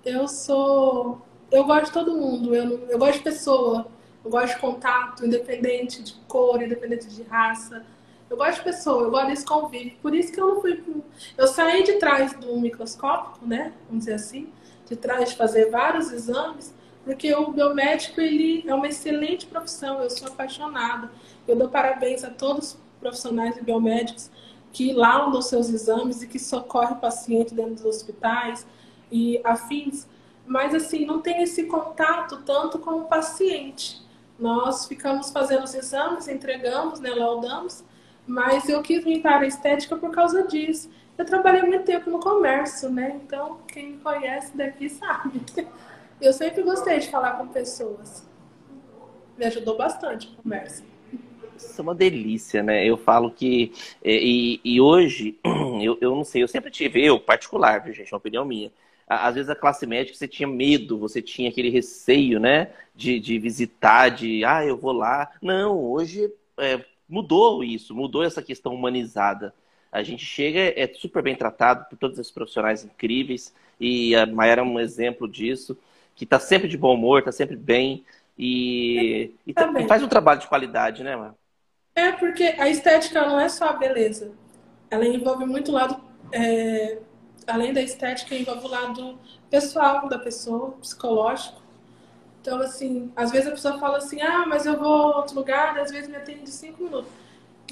Eu 0.05 0.29
sou. 0.29 1.21
Eu 1.50 1.65
gosto 1.65 1.87
de 1.87 1.93
todo 1.93 2.17
mundo, 2.17 2.55
eu, 2.55 2.88
eu 2.88 2.99
gosto 2.99 3.19
de 3.19 3.25
pessoa, 3.25 3.88
eu 4.25 4.31
gosto 4.31 4.55
de 4.55 4.61
contato, 4.61 5.26
independente 5.26 6.03
de 6.03 6.15
cor, 6.29 6.62
independente 6.62 7.09
de 7.09 7.23
raça. 7.25 7.85
Eu 8.29 8.37
gosto 8.37 8.59
de 8.59 8.65
pessoa, 8.65 9.05
eu 9.05 9.11
gosto 9.11 9.29
desse 9.29 9.45
convívio. 9.45 9.97
Por 10.03 10.12
isso 10.15 10.33
que 10.33 10.41
eu 10.41 10.55
não 10.55 10.61
fui. 10.61 10.83
Eu 11.37 11.47
saí 11.47 11.85
de 11.85 11.95
trás 11.95 12.33
do 12.35 12.57
microscópico, 12.59 13.47
né? 13.47 13.73
Vamos 13.87 14.05
dizer 14.05 14.15
assim, 14.15 14.53
de 14.88 14.97
trás 14.97 15.31
de 15.31 15.37
fazer 15.37 15.71
vários 15.71 16.12
exames 16.12 16.75
porque 17.07 17.33
o 17.33 17.53
biomédico 17.53 18.21
ele 18.21 18.65
é 18.67 18.75
uma 18.75 18.89
excelente 18.89 19.47
profissão, 19.47 20.03
eu 20.03 20.11
sou 20.11 20.27
apaixonada. 20.27 21.09
Eu 21.47 21.55
dou 21.55 21.69
parabéns 21.69 22.25
a 22.25 22.31
todos 22.31 22.73
os 22.73 22.79
profissionais 22.99 23.57
e 23.57 23.63
biomédicos 23.63 24.29
que 24.73 24.93
laudam 24.93 25.41
seus 25.41 25.71
exames 25.71 26.21
e 26.21 26.27
que 26.27 26.41
socorrem 26.41 26.95
o 26.95 26.97
paciente 26.97 27.55
dentro 27.55 27.75
dos 27.75 27.85
hospitais 27.85 28.67
e 29.11 29.41
afins, 29.45 30.09
mas 30.45 30.75
assim, 30.75 31.07
não 31.07 31.21
tem 31.21 31.45
esse 31.45 31.67
contato 31.67 32.43
tanto 32.45 32.81
com 32.81 33.03
o 33.03 33.05
paciente. 33.05 34.03
Nós 34.37 34.87
ficamos 34.87 35.31
fazendo 35.31 35.63
os 35.63 35.75
exames, 35.77 36.27
entregamos, 36.27 36.99
né, 36.99 37.11
laudamos, 37.11 37.85
mas 38.27 38.69
eu 38.69 38.83
quis 38.83 39.05
vir 39.05 39.23
para 39.23 39.45
a 39.45 39.47
estética 39.47 39.95
por 39.95 40.11
causa 40.11 40.43
disso. 40.43 40.91
Eu 41.17 41.25
trabalhei 41.25 41.63
muito 41.63 41.85
tempo 41.85 42.11
no 42.11 42.19
comércio, 42.19 42.91
né? 42.91 43.19
Então, 43.25 43.59
quem 43.69 43.93
me 43.93 43.99
conhece 43.99 44.57
daqui 44.57 44.91
sabe. 44.91 45.41
Eu 46.20 46.32
sempre 46.32 46.62
gostei 46.62 46.99
de 46.99 47.08
falar 47.08 47.32
com 47.32 47.46
pessoas. 47.49 48.26
Me 49.37 49.44
ajudou 49.44 49.76
bastante 49.76 50.32
a 50.32 50.42
conversa. 50.42 50.82
Isso 51.56 51.80
é 51.80 51.82
uma 51.82 51.94
delícia, 51.94 52.62
né? 52.62 52.85
Eu 52.87 52.96
falo 52.96 53.30
que. 53.30 53.73
É, 54.02 54.12
e, 54.12 54.61
e 54.64 54.80
hoje, 54.80 55.38
eu, 55.82 55.99
eu 56.00 56.14
não 56.14 56.25
sei, 56.25 56.42
eu 56.42 56.49
sempre 56.49 56.70
tive, 56.70 57.04
eu 57.04 57.20
particular, 57.20 57.82
viu, 57.82 57.92
gente? 57.92 58.12
É 58.12 58.14
uma 58.14 58.18
opinião 58.18 58.44
minha. 58.44 58.73
Às 59.06 59.37
vezes 59.37 59.50
a 59.50 59.54
classe 59.54 59.87
médica 59.87 60.18
você 60.18 60.26
tinha 60.26 60.49
medo, 60.49 60.99
você 60.99 61.23
tinha 61.23 61.49
aquele 61.49 61.70
receio, 61.70 62.40
né? 62.40 62.70
De, 62.94 63.20
de 63.20 63.38
visitar, 63.38 64.08
de, 64.08 64.44
ah, 64.44 64.64
eu 64.64 64.76
vou 64.76 64.92
lá. 64.92 65.30
Não, 65.40 65.78
hoje 65.78 66.32
é, 66.58 66.82
mudou 67.08 67.62
isso, 67.62 67.94
mudou 67.94 68.23
essa 68.23 68.42
questão 68.42 68.75
humanizada. 68.75 69.54
A 69.92 70.02
gente 70.02 70.25
chega, 70.25 70.61
é 70.76 70.90
super 70.94 71.23
bem 71.23 71.37
tratado 71.37 71.87
por 71.88 71.96
todos 71.96 72.18
esses 72.18 72.32
profissionais 72.32 72.85
incríveis, 72.85 73.54
e 73.78 74.14
a 74.16 74.26
Mayara 74.26 74.62
é 74.62 74.64
um 74.64 74.80
exemplo 74.80 75.28
disso 75.28 75.76
que 76.16 76.25
está 76.25 76.40
sempre 76.40 76.66
de 76.66 76.78
bom 76.78 76.94
humor, 76.94 77.20
está 77.20 77.30
sempre 77.30 77.54
bem 77.54 78.04
e, 78.38 79.35
e, 79.46 79.52
tá, 79.52 79.73
e, 79.78 79.87
faz 79.87 80.02
um 80.02 80.08
trabalho 80.08 80.40
de 80.40 80.49
qualidade, 80.49 81.04
né, 81.04 81.14
Mar? 81.14 81.35
É, 81.94 82.12
porque 82.12 82.42
a 82.58 82.68
estética 82.68 83.25
não 83.26 83.38
é 83.38 83.49
só 83.49 83.68
a 83.68 83.73
beleza. 83.75 84.32
Ela 84.90 85.06
envolve 85.06 85.44
muito 85.44 85.70
o 85.70 85.75
lado. 85.75 86.02
É, 86.32 86.99
além 87.46 87.73
da 87.73 87.80
estética, 87.80 88.35
envolve 88.35 88.66
o 88.66 88.70
lado 88.70 89.18
pessoal 89.49 90.08
da 90.08 90.18
pessoa, 90.18 90.73
psicológico. 90.73 91.62
Então, 92.40 92.61
assim, 92.61 93.11
às 93.16 93.30
vezes 93.30 93.49
a 93.49 93.52
pessoa 93.52 93.78
fala 93.78 93.99
assim: 93.99 94.20
ah, 94.20 94.44
mas 94.46 94.66
eu 94.66 94.78
vou 94.78 95.12
a 95.12 95.16
outro 95.18 95.35
lugar, 95.35 95.78
às 95.78 95.90
vezes 95.90 96.08
me 96.08 96.16
atende 96.16 96.42
de 96.42 96.50
cinco 96.50 96.82
minutos. 96.82 97.11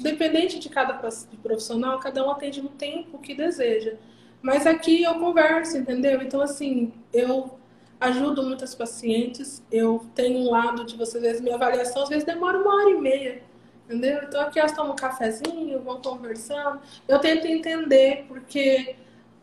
Dependente 0.01 0.59
de 0.59 0.67
cada 0.69 0.93
profissional, 1.41 1.99
cada 1.99 2.25
um 2.25 2.31
atende 2.31 2.61
no 2.61 2.69
tempo 2.69 3.19
que 3.19 3.33
deseja. 3.33 3.95
Mas 4.41 4.67
aqui 4.67 5.03
eu 5.03 5.15
converso, 5.15 5.77
entendeu? 5.77 6.21
Então, 6.21 6.41
assim, 6.41 6.91
eu 7.13 7.57
ajudo 8.05 8.43
muitas 8.43 8.73
pacientes. 8.75 9.63
Eu 9.71 10.05
tenho 10.13 10.39
um 10.39 10.49
lado 10.49 10.85
de 10.85 10.95
vocês, 10.95 11.23
às 11.23 11.29
vezes, 11.29 11.41
minha 11.41 11.55
avaliação 11.55 12.03
às 12.03 12.09
vezes 12.09 12.23
demora 12.23 12.57
uma 12.59 12.75
hora 12.75 12.89
e 12.89 12.99
meia. 12.99 13.43
Entendeu? 13.85 14.21
Então 14.23 14.41
aqui 14.41 14.59
elas 14.59 14.71
tomam 14.71 14.93
um 14.93 14.95
cafezinho, 14.95 15.79
vão 15.81 16.01
conversando. 16.01 16.79
Eu 17.07 17.19
tento 17.19 17.45
entender, 17.45 18.25
porque 18.27 18.95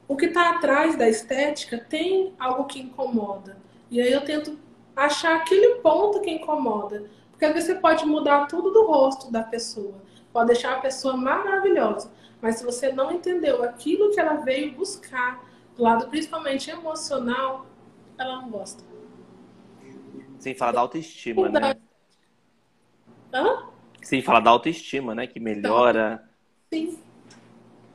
o 0.08 0.16
que 0.16 0.26
está 0.26 0.50
atrás 0.50 0.96
da 0.96 1.08
estética 1.08 1.78
tem 1.78 2.34
algo 2.38 2.64
que 2.64 2.80
incomoda. 2.80 3.56
E 3.90 4.00
aí 4.00 4.12
eu 4.12 4.24
tento 4.24 4.58
achar 4.96 5.36
aquele 5.36 5.76
ponto 5.76 6.20
que 6.20 6.30
incomoda. 6.30 7.04
Porque 7.30 7.44
às 7.44 7.54
vezes 7.54 7.68
você 7.68 7.74
pode 7.76 8.04
mudar 8.04 8.46
tudo 8.46 8.70
do 8.70 8.86
rosto 8.86 9.30
da 9.30 9.42
pessoa, 9.42 9.94
pode 10.32 10.48
deixar 10.48 10.76
a 10.76 10.80
pessoa 10.80 11.16
maravilhosa, 11.16 12.10
mas 12.40 12.56
se 12.56 12.64
você 12.64 12.92
não 12.92 13.10
entendeu 13.10 13.62
aquilo 13.64 14.10
que 14.10 14.20
ela 14.20 14.34
veio 14.34 14.72
buscar, 14.72 15.44
do 15.76 15.82
lado 15.82 16.08
principalmente 16.08 16.70
emocional, 16.70 17.66
ela 18.22 18.42
não 18.42 18.50
gosta. 18.50 18.82
Sem 20.38 20.54
falar 20.54 20.72
da 20.72 20.80
autoestima, 20.80 21.48
né? 21.48 21.74
Hã? 23.32 23.68
Sem 24.02 24.22
falar 24.22 24.40
da 24.40 24.50
autoestima, 24.50 25.14
né? 25.14 25.26
Que 25.26 25.38
melhora. 25.38 26.28
Sim. 26.72 26.98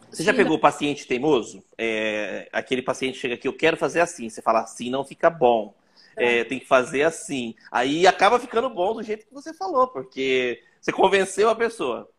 Você 0.09 0.23
já 0.23 0.33
pegou 0.33 0.55
o 0.55 0.59
paciente 0.59 1.05
teimoso? 1.05 1.63
É, 1.77 2.47
aquele 2.51 2.81
paciente 2.81 3.17
chega 3.17 3.35
aqui, 3.35 3.47
eu 3.47 3.53
quero 3.53 3.77
fazer 3.77 3.99
assim. 3.99 4.29
Você 4.29 4.41
fala 4.41 4.61
assim, 4.61 4.89
não 4.89 5.03
fica 5.03 5.29
bom. 5.29 5.73
É, 6.15 6.43
tem 6.43 6.59
que 6.59 6.65
fazer 6.65 7.03
assim. 7.03 7.53
Aí 7.71 8.07
acaba 8.07 8.39
ficando 8.39 8.69
bom 8.69 8.95
do 8.95 9.03
jeito 9.03 9.27
que 9.27 9.33
você 9.33 9.53
falou, 9.53 9.87
porque 9.87 10.63
você 10.81 10.91
convenceu 10.91 11.49
a 11.49 11.55
pessoa. 11.55 12.09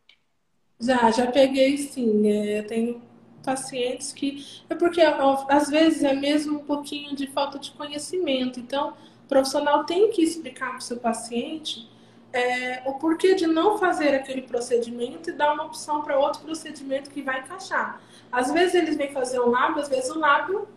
Já, 0.78 1.10
já 1.10 1.26
peguei 1.32 1.76
sim. 1.78 2.30
É, 2.30 2.62
tenho 2.62 3.02
pacientes 3.48 4.12
que. 4.12 4.44
É 4.68 4.74
porque 4.74 5.00
às 5.00 5.70
vezes 5.70 6.04
é 6.04 6.12
mesmo 6.12 6.58
um 6.58 6.64
pouquinho 6.64 7.16
de 7.16 7.26
falta 7.26 7.58
de 7.58 7.70
conhecimento. 7.70 8.60
Então, 8.60 8.90
o 9.24 9.28
profissional 9.28 9.84
tem 9.84 10.10
que 10.10 10.22
explicar 10.22 10.70
para 10.70 10.78
o 10.78 10.82
seu 10.82 10.98
paciente 10.98 11.88
é, 12.30 12.82
o 12.84 12.94
porquê 12.94 13.34
de 13.34 13.46
não 13.46 13.78
fazer 13.78 14.14
aquele 14.14 14.42
procedimento 14.42 15.30
e 15.30 15.32
dar 15.32 15.54
uma 15.54 15.64
opção 15.64 16.02
para 16.02 16.18
outro 16.18 16.42
procedimento 16.42 17.08
que 17.10 17.22
vai 17.22 17.40
encaixar. 17.40 18.02
Às 18.30 18.52
vezes 18.52 18.74
eles 18.74 18.96
vêm 18.96 19.12
fazer 19.12 19.40
um 19.40 19.48
lábio, 19.48 19.80
às 19.80 19.88
vezes 19.88 20.10
o 20.10 20.18
lábio 20.18 20.68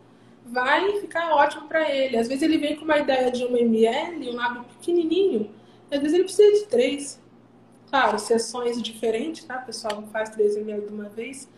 vai 0.45 0.99
ficar 1.01 1.33
ótimo 1.33 1.67
para 1.67 1.89
ele. 1.93 2.17
Às 2.17 2.29
vezes 2.29 2.41
ele 2.41 2.57
vem 2.57 2.77
com 2.77 2.85
uma 2.85 2.97
ideia 2.97 3.29
de 3.29 3.43
1 3.43 3.57
ml, 3.57 4.29
um 4.29 4.35
lábio 4.35 4.63
pequenininho, 4.63 5.51
às 5.91 5.99
vezes 5.99 6.13
ele 6.13 6.23
precisa 6.23 6.59
de 6.59 6.67
3. 6.67 7.19
Claro, 7.89 8.17
sessões 8.17 8.81
diferentes, 8.81 9.43
tá? 9.43 9.57
Pessoal 9.57 9.99
não 9.99 10.07
faz 10.07 10.29
3 10.29 10.55
ml 10.55 10.87
de 10.87 10.93
uma 10.93 11.09
vez. 11.09 11.49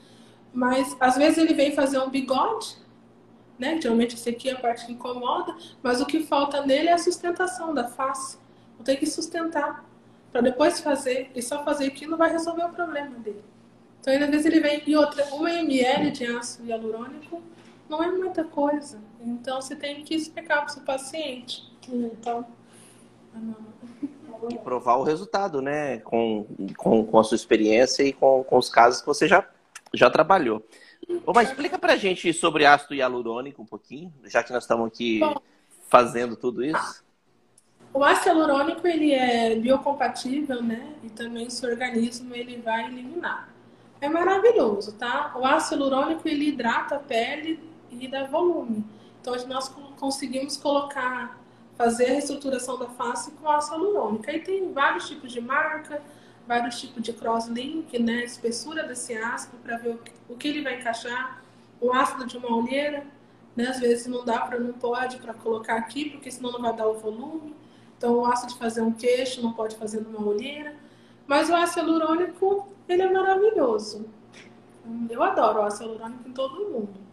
Mas 0.53 0.95
às 0.99 1.15
vezes 1.15 1.37
ele 1.37 1.53
vem 1.53 1.73
fazer 1.73 1.99
um 1.99 2.09
bigode, 2.09 2.77
né? 3.57 3.79
Geralmente 3.81 4.15
esse 4.15 4.29
aqui 4.29 4.49
é 4.49 4.53
a 4.53 4.59
parte 4.59 4.85
que 4.85 4.91
incomoda, 4.91 5.55
mas 5.81 5.99
o 6.01 6.05
que 6.05 6.23
falta 6.23 6.65
nele 6.65 6.89
é 6.89 6.93
a 6.93 6.97
sustentação 6.97 7.73
da 7.73 7.87
face. 7.87 8.37
Vou 8.75 8.83
ter 8.83 8.97
que 8.97 9.05
sustentar 9.05 9.85
para 10.31 10.41
depois 10.41 10.79
fazer, 10.79 11.31
e 11.35 11.41
só 11.41 11.63
fazer 11.63 11.85
aquilo 11.85 12.11
não 12.11 12.17
vai 12.17 12.31
resolver 12.31 12.65
o 12.65 12.69
problema 12.69 13.17
dele. 13.19 13.43
Então, 14.01 14.13
às 14.13 14.29
vezes 14.29 14.45
ele 14.47 14.59
vem, 14.59 14.81
e 14.85 14.97
outra, 14.97 15.25
1 15.33 15.47
ml 15.47 16.11
de 16.11 16.25
ácido 16.25 16.67
hialurônico 16.67 17.41
não 17.87 18.03
é 18.03 18.11
muita 18.11 18.43
coisa. 18.43 18.99
Então, 19.21 19.61
você 19.61 19.75
tem 19.75 20.03
que 20.03 20.15
explicar 20.15 20.61
para 20.61 20.65
o 20.65 20.69
seu 20.71 20.81
paciente. 20.81 21.71
Então, 21.87 22.45
e 24.49 24.57
provar 24.57 24.95
o 24.95 25.03
resultado, 25.03 25.61
né? 25.61 25.99
Com, 25.99 26.45
com, 26.75 27.05
com 27.05 27.19
a 27.19 27.23
sua 27.23 27.35
experiência 27.35 28.03
e 28.03 28.11
com, 28.11 28.43
com 28.43 28.57
os 28.57 28.69
casos 28.69 29.01
que 29.01 29.07
você 29.07 29.27
já, 29.27 29.47
já 29.93 30.09
trabalhou. 30.09 30.65
Ô, 31.25 31.33
mas 31.33 31.49
explica 31.49 31.77
pra 31.77 31.95
gente 31.95 32.33
sobre 32.33 32.65
ácido 32.65 32.95
hialurônico 32.95 33.61
um 33.61 33.65
pouquinho, 33.65 34.13
já 34.25 34.43
que 34.43 34.51
nós 34.51 34.63
estamos 34.63 34.87
aqui 34.87 35.19
Bom, 35.19 35.35
fazendo 35.89 36.35
tudo 36.35 36.63
isso. 36.63 37.03
O 37.93 38.03
ácido 38.03 38.39
hialurônico 38.39 38.87
ele 38.87 39.11
é 39.13 39.55
biocompatível, 39.55 40.63
né? 40.63 40.95
E 41.03 41.09
também 41.09 41.47
o 41.47 41.51
seu 41.51 41.69
organismo 41.69 42.33
ele 42.33 42.57
vai 42.57 42.87
eliminar. 42.87 43.49
É 44.01 44.09
maravilhoso, 44.09 44.93
tá? 44.93 45.31
O 45.35 45.45
ácido 45.45 45.83
hialurônico 45.83 46.27
ele 46.27 46.49
hidrata 46.49 46.95
a 46.95 46.99
pele 46.99 47.59
e 47.91 48.07
dá 48.07 48.23
volume. 48.23 48.83
Então 49.21 49.35
nós 49.47 49.69
conseguimos 49.99 50.57
colocar, 50.57 51.39
fazer 51.77 52.05
a 52.05 52.09
reestruturação 52.09 52.79
da 52.79 52.87
face 52.87 53.31
com 53.31 53.49
ácido 53.49 53.77
hialurônico. 53.77 54.29
Aí 54.29 54.39
tem 54.39 54.73
vários 54.73 55.07
tipos 55.07 55.31
de 55.31 55.39
marca, 55.39 56.01
vários 56.47 56.79
tipos 56.79 57.01
de 57.01 57.13
cross-link, 57.13 57.97
né? 57.99 58.23
Espessura 58.23 58.83
desse 58.83 59.15
ácido 59.15 59.57
para 59.57 59.77
ver 59.77 59.99
o 60.29 60.35
que 60.35 60.47
ele 60.47 60.61
vai 60.61 60.79
encaixar. 60.79 61.41
O 61.79 61.91
ácido 61.91 62.25
de 62.25 62.37
uma 62.37 62.55
olheira, 62.55 63.05
né? 63.55 63.67
Às 63.67 63.79
vezes 63.79 64.07
não 64.07 64.23
dá 64.23 64.39
para, 64.39 64.59
não 64.59 64.73
pode 64.73 65.17
para 65.17 65.33
colocar 65.33 65.75
aqui, 65.75 66.09
porque 66.09 66.31
senão 66.31 66.51
não 66.51 66.61
vai 66.61 66.75
dar 66.75 66.87
o 66.87 66.95
volume. 66.95 67.55
Então, 67.97 68.15
o 68.15 68.25
ácido 68.25 68.53
de 68.53 68.59
fazer 68.59 68.81
um 68.81 68.91
queixo 68.91 69.41
não 69.41 69.53
pode 69.53 69.75
fazer 69.75 70.01
numa 70.01 70.25
olheira. 70.25 70.75
Mas 71.25 71.49
o 71.49 71.55
ácido 71.55 71.87
hialurônico, 71.87 72.67
ele 72.87 73.01
é 73.01 73.11
maravilhoso. 73.11 74.05
Eu 75.09 75.23
adoro 75.23 75.59
o 75.59 75.63
ácido 75.63 75.85
hialurônico 75.85 76.27
em 76.27 76.33
todo 76.33 76.69
mundo. 76.69 77.03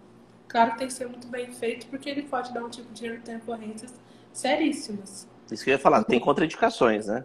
Claro 0.48 0.72
que 0.72 0.78
tem 0.78 0.88
que 0.88 0.92
ser 0.92 1.08
muito 1.08 1.28
bem 1.28 1.52
feito, 1.52 1.86
porque 1.86 2.10
ele 2.10 2.22
pode 2.22 2.52
dar 2.52 2.64
um 2.64 2.68
tipo 2.68 2.92
de 2.92 3.06
intercorrências 3.06 3.94
seríssimas. 4.32 5.28
Isso 5.50 5.62
que 5.62 5.70
eu 5.70 5.74
ia 5.74 5.78
falar, 5.78 6.02
tem 6.02 6.18
contraindicações, 6.18 7.06
né? 7.06 7.24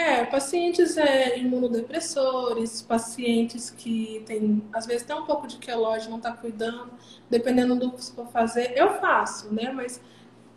É, 0.00 0.24
pacientes 0.24 0.96
é, 0.96 1.38
imunodepressores, 1.38 2.80
pacientes 2.80 3.68
que 3.68 4.22
tem, 4.26 4.62
às 4.72 4.86
vezes 4.86 5.02
tem 5.02 5.14
um 5.14 5.26
pouco 5.26 5.46
de 5.46 5.58
queloide, 5.58 6.08
não 6.08 6.16
está 6.16 6.32
cuidando, 6.32 6.90
dependendo 7.28 7.76
do 7.76 7.92
que 7.92 8.10
for 8.12 8.26
fazer, 8.28 8.72
eu 8.74 8.98
faço, 8.98 9.52
né? 9.52 9.70
Mas 9.70 10.00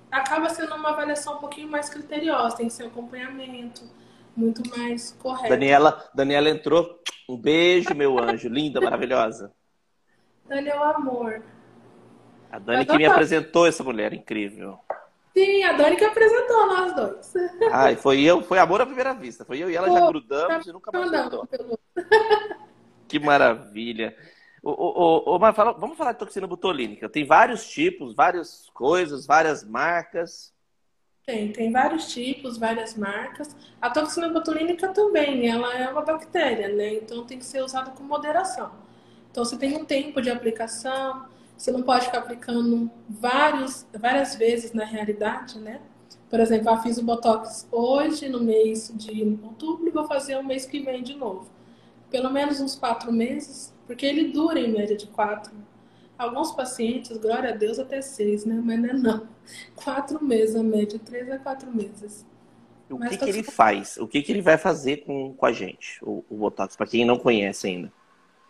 acaba 0.10 0.48
sendo 0.48 0.74
uma 0.76 0.92
avaliação 0.92 1.36
um 1.36 1.40
pouquinho 1.40 1.68
mais 1.68 1.90
criteriosa, 1.90 2.56
tem 2.56 2.68
que 2.68 2.74
ser 2.74 2.86
um 2.86 2.88
acompanhamento 2.88 3.84
muito 4.34 4.64
mais 4.78 5.12
correto. 5.20 5.50
Daniela, 5.50 6.10
Daniela 6.16 6.50
entrou. 6.50 7.02
Um 7.28 7.38
beijo, 7.38 7.94
meu 7.94 8.18
anjo. 8.20 8.48
Linda, 8.48 8.80
maravilhosa. 8.80 9.52
Dani 10.48 10.70
o 10.70 10.84
amor. 10.84 11.44
A 12.50 12.60
Dani 12.60 12.86
que 12.86 12.98
me 12.98 13.06
apresentou 13.06 13.68
essa 13.68 13.84
mulher 13.84 14.14
incrível. 14.14 14.80
Sim, 15.36 15.64
a 15.64 15.74
Dani 15.74 15.96
que 15.96 16.06
apresentou 16.06 16.68
nós 16.68 16.96
dois. 16.96 17.34
Ai, 17.72 17.96
foi 17.96 18.22
eu, 18.22 18.44
foi 18.44 18.60
amor 18.60 18.82
à 18.82 18.86
primeira 18.86 19.14
vista. 19.14 19.44
Foi 19.44 19.58
eu 19.58 19.70
e 19.70 19.76
ela 19.76 19.88
Pô, 19.88 19.94
já 19.94 20.08
grudamos 20.08 20.68
e 20.68 20.72
nunca 20.72 20.92
mais 20.92 21.12
não, 21.12 21.48
Que 23.08 23.20
maravilha. 23.20 24.16
Ô, 24.62 24.72
ô, 24.72 25.36
ô, 25.36 25.40
mas 25.40 25.56
fala, 25.56 25.74
vamos 25.74 25.98
falar 25.98 26.14
de 26.14 26.20
toxina 26.20 26.48
botulínica. 26.48 27.10
Tem 27.10 27.26
vários 27.26 27.68
tipos, 27.68 28.16
várias 28.16 28.70
coisas, 28.74 29.26
várias 29.26 29.64
marcas. 29.64 30.54
Tem, 31.26 31.52
tem 31.52 31.72
vários 31.72 32.14
tipos, 32.14 32.58
várias 32.58 32.96
marcas. 32.96 33.56
A 33.82 33.90
toxina 33.90 34.30
botulínica 34.30 34.90
também, 34.90 35.50
ela 35.50 35.74
é 35.76 35.90
uma 35.90 36.02
bactéria, 36.02 36.70
né? 36.70 36.94
Então 36.96 37.26
tem 37.26 37.40
que 37.40 37.46
ser 37.46 37.62
usada 37.64 37.92
com 37.92 38.04
moderação. 38.04 38.72
Então 39.32 39.44
você 39.44 39.58
tem 39.58 39.76
um 39.76 39.84
tempo 39.84 40.22
de 40.22 40.30
aplicação, 40.30 41.26
você 41.58 41.72
não 41.72 41.82
pode 41.84 42.06
ficar 42.06 42.20
aplicando 42.20 42.90
vários, 43.10 43.86
várias 43.98 44.36
vezes 44.36 44.74
na 44.74 44.86
realidade, 44.86 45.60
né? 45.60 45.82
Por 46.30 46.40
exemplo, 46.40 46.70
eu 46.70 46.78
fiz 46.78 46.98
o 46.98 47.04
Botox 47.04 47.68
hoje, 47.72 48.28
no 48.28 48.42
mês 48.42 48.92
de 48.96 49.38
outubro, 49.44 49.88
e 49.88 49.92
vou 49.92 50.08
fazer 50.08 50.36
o 50.36 50.44
mês 50.44 50.66
que 50.66 50.80
vem 50.80 51.04
de 51.04 51.16
novo. 51.16 51.48
Pelo 52.10 52.32
menos 52.32 52.60
uns 52.60 52.76
quatro 52.76 53.12
meses, 53.14 53.74
porque 53.86 54.06
ele 54.06 54.32
dura 54.32 54.60
em 54.60 54.72
média 54.72 54.98
de 54.98 55.08
quatro. 55.08 55.54
Alguns 56.18 56.52
pacientes, 56.52 57.18
glória 57.18 57.52
a 57.52 57.56
Deus, 57.56 57.78
até 57.80 58.02
seis, 58.02 58.46
né? 58.46 58.60
Mas 58.64 58.80
não 58.80 58.90
é 58.90 58.94
não. 58.94 59.28
Quatro 59.76 60.24
meses 60.24 60.56
a 60.56 60.64
média, 60.64 61.00
três 61.00 61.30
a 61.30 61.38
quatro 61.38 61.70
meses. 61.72 62.26
O 62.90 63.00
que, 63.00 63.18
que 63.18 63.30
ele 63.30 63.44
faz? 63.44 63.98
O 63.98 64.08
que, 64.08 64.22
que 64.22 64.32
ele 64.32 64.42
vai 64.42 64.58
fazer 64.58 64.98
com, 65.06 65.34
com 65.34 65.46
a 65.46 65.52
gente, 65.52 66.00
o, 66.02 66.24
o 66.30 66.38
Botox, 66.38 66.76
para 66.76 66.88
quem 66.88 67.06
não 67.06 67.18
conhece 67.18 67.68
ainda? 67.68 67.92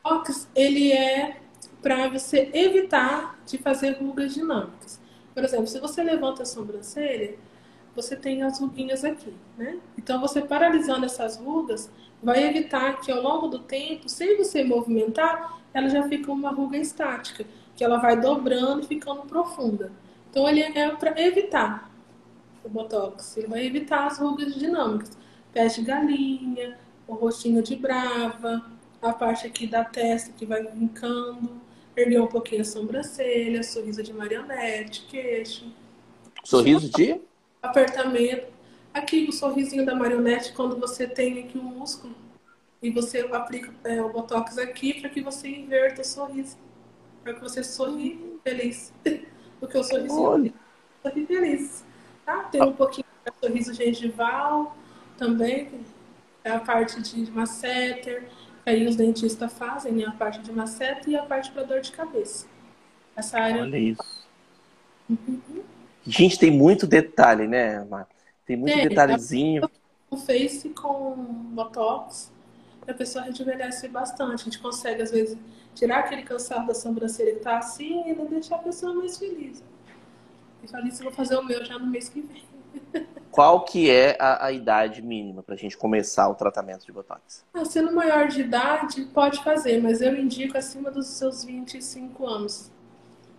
Botox, 0.04 0.50
ele 0.56 0.92
é 0.92 1.38
para 1.84 2.10
você 2.10 2.50
evitar 2.54 3.38
de 3.46 3.60
fazer 3.60 3.98
rugas 4.00 4.34
dinâmicas. 4.34 5.00
Por 5.36 5.44
exemplo, 5.44 5.68
se 5.68 5.80
você 5.80 6.02
levanta 6.02 6.42
a 6.42 6.46
sobrancelha, 6.46 7.36
você 7.96 8.16
tem 8.16 8.42
as 8.42 8.60
ruguinhas 8.60 9.04
aqui, 9.04 9.34
né? 9.58 9.78
Então, 9.98 10.20
você 10.20 10.42
paralisando 10.42 11.06
essas 11.06 11.38
rugas, 11.38 11.92
vai 12.24 12.44
evitar 12.46 13.02
que 13.02 13.12
ao 13.12 13.22
longo 13.22 13.48
do 13.48 13.60
tempo, 13.60 14.10
sem 14.10 14.38
você 14.38 14.64
movimentar, 14.64 15.62
ela 15.74 15.90
já 15.90 16.08
fica 16.08 16.32
uma 16.32 16.52
ruga 16.52 16.78
estática, 16.78 17.46
que 17.76 17.84
ela 17.84 17.98
vai 17.98 18.20
dobrando 18.20 18.84
e 18.84 18.88
ficando 18.88 19.24
profunda. 19.24 19.92
Então 20.30 20.48
ele 20.48 20.62
é 20.62 20.90
para 20.90 21.20
evitar 21.22 21.92
o 22.64 22.70
botox, 22.70 23.38
ele 23.38 23.48
vai 23.48 23.66
evitar 23.66 24.08
as 24.08 24.20
rugas 24.20 24.56
dinâmicas, 24.56 25.18
pés 25.52 25.76
de 25.76 25.82
galinha, 25.82 26.78
o 27.08 27.14
rostinho 27.14 27.62
de 27.62 27.76
brava, 27.76 28.66
a 29.02 29.12
parte 29.12 29.46
aqui 29.46 29.68
da 29.68 29.84
testa 29.84 30.32
que 30.32 30.46
vai 30.46 30.64
vincando, 30.64 31.62
erguer 31.96 32.22
um 32.22 32.28
pouquinho 32.28 32.62
a 32.62 32.66
sobrancelha, 32.66 33.64
sorriso 33.64 34.02
de 34.02 34.14
marionete, 34.14 35.06
queixo. 35.10 35.72
Sorriso 36.44 36.90
de? 36.90 37.22
Apertamento 37.62 38.54
aqui 38.94 39.26
o 39.28 39.32
sorrisinho 39.32 39.86
da 39.86 39.96
marionete 39.96 40.54
quando 40.54 40.80
você 40.80 41.08
tem 41.08 41.40
aqui 41.40 41.58
o 41.58 41.62
um 41.62 41.66
músculo 41.80 42.16
e 42.82 42.92
você 42.92 43.22
aplica 43.32 43.74
é, 43.84 44.02
o 44.02 44.10
botox 44.10 44.58
aqui 44.58 45.00
para 45.00 45.10
que 45.10 45.22
você 45.22 45.48
inverta 45.48 46.02
o 46.02 46.06
sorriso, 46.06 46.58
para 47.24 47.34
que 47.34 47.42
você 47.42 47.64
sorri 47.64 48.38
feliz. 48.44 48.94
Porque 49.60 49.78
o 49.78 49.84
sorriso 49.84 50.16
sorri 50.16 51.26
feliz. 51.26 51.86
Tá? 52.26 52.44
Tem 52.44 52.62
um 52.62 52.74
pouquinho 52.74 53.06
de 53.26 53.48
sorriso 53.48 53.74
gengival 53.74 54.76
também, 55.18 55.70
é 56.44 56.52
a 56.52 56.60
parte 56.60 57.02
de 57.02 57.32
masseter, 57.32 58.28
aí 58.66 58.88
os 58.88 58.96
dentistas 58.96 59.52
fazem 59.54 59.94
né? 59.94 60.06
a 60.06 60.12
parte 60.12 60.40
de 60.40 60.52
masseter 60.52 61.08
e 61.08 61.16
a 61.16 61.24
parte 61.24 61.52
para 61.52 61.64
dor 61.64 61.82
de 61.82 61.92
cabeça. 61.92 62.48
Essa 63.16 63.40
área. 63.40 63.62
Olha 63.62 63.78
isso. 63.78 64.28
Uhum. 65.10 65.64
Gente, 66.06 66.38
tem 66.38 66.52
muito 66.52 66.86
detalhe, 66.86 67.48
né, 67.48 67.84
Mar? 67.86 68.08
Tem 68.46 68.58
muito 68.58 68.74
tem, 68.74 68.88
detalhezinho. 68.90 69.70
O 70.10 70.18
face 70.18 70.70
com 70.70 71.16
botox, 71.54 72.32
a 72.88 72.94
pessoa 72.94 73.24
rejuvenesce 73.24 73.88
bastante. 73.88 74.42
A 74.42 74.44
gente 74.44 74.60
consegue, 74.60 75.02
às 75.02 75.12
vezes, 75.12 75.38
tirar 75.74 76.00
aquele 76.00 76.24
cansado 76.24 76.68
da 76.68 76.74
sobrancelha 76.74 77.34
que 77.34 77.40
tá 77.40 77.58
assim 77.58 78.10
e 78.10 78.14
deixar 78.14 78.56
a 78.56 78.60
pessoa 78.60 78.94
mais 78.94 79.18
feliz. 79.18 79.64
E 80.64 80.68
falei, 80.68 80.90
isso, 80.90 81.04
vou 81.04 81.12
fazer 81.12 81.38
o 81.38 81.44
meu 81.44 81.64
já 81.64 81.80
no 81.80 81.88
mês 81.88 82.10
que 82.10 82.22
vem. 82.22 82.44
Qual 83.32 83.66
que 83.66 83.90
é 83.90 84.16
a, 84.20 84.46
a 84.46 84.52
idade 84.52 85.02
mínima 85.02 85.42
para 85.42 85.56
a 85.56 85.58
gente 85.58 85.76
começar 85.76 86.30
o 86.30 86.36
tratamento 86.36 86.86
de 86.86 86.92
Botox? 86.92 87.44
Ah, 87.52 87.66
sendo 87.66 87.92
maior 87.92 88.28
de 88.28 88.42
idade, 88.42 89.06
pode 89.06 89.44
fazer, 89.44 89.82
mas 89.82 90.02
eu 90.02 90.16
indico 90.16 90.56
acima 90.56 90.92
dos 90.92 91.08
seus 91.08 91.44
25 91.44 92.28
anos 92.28 92.72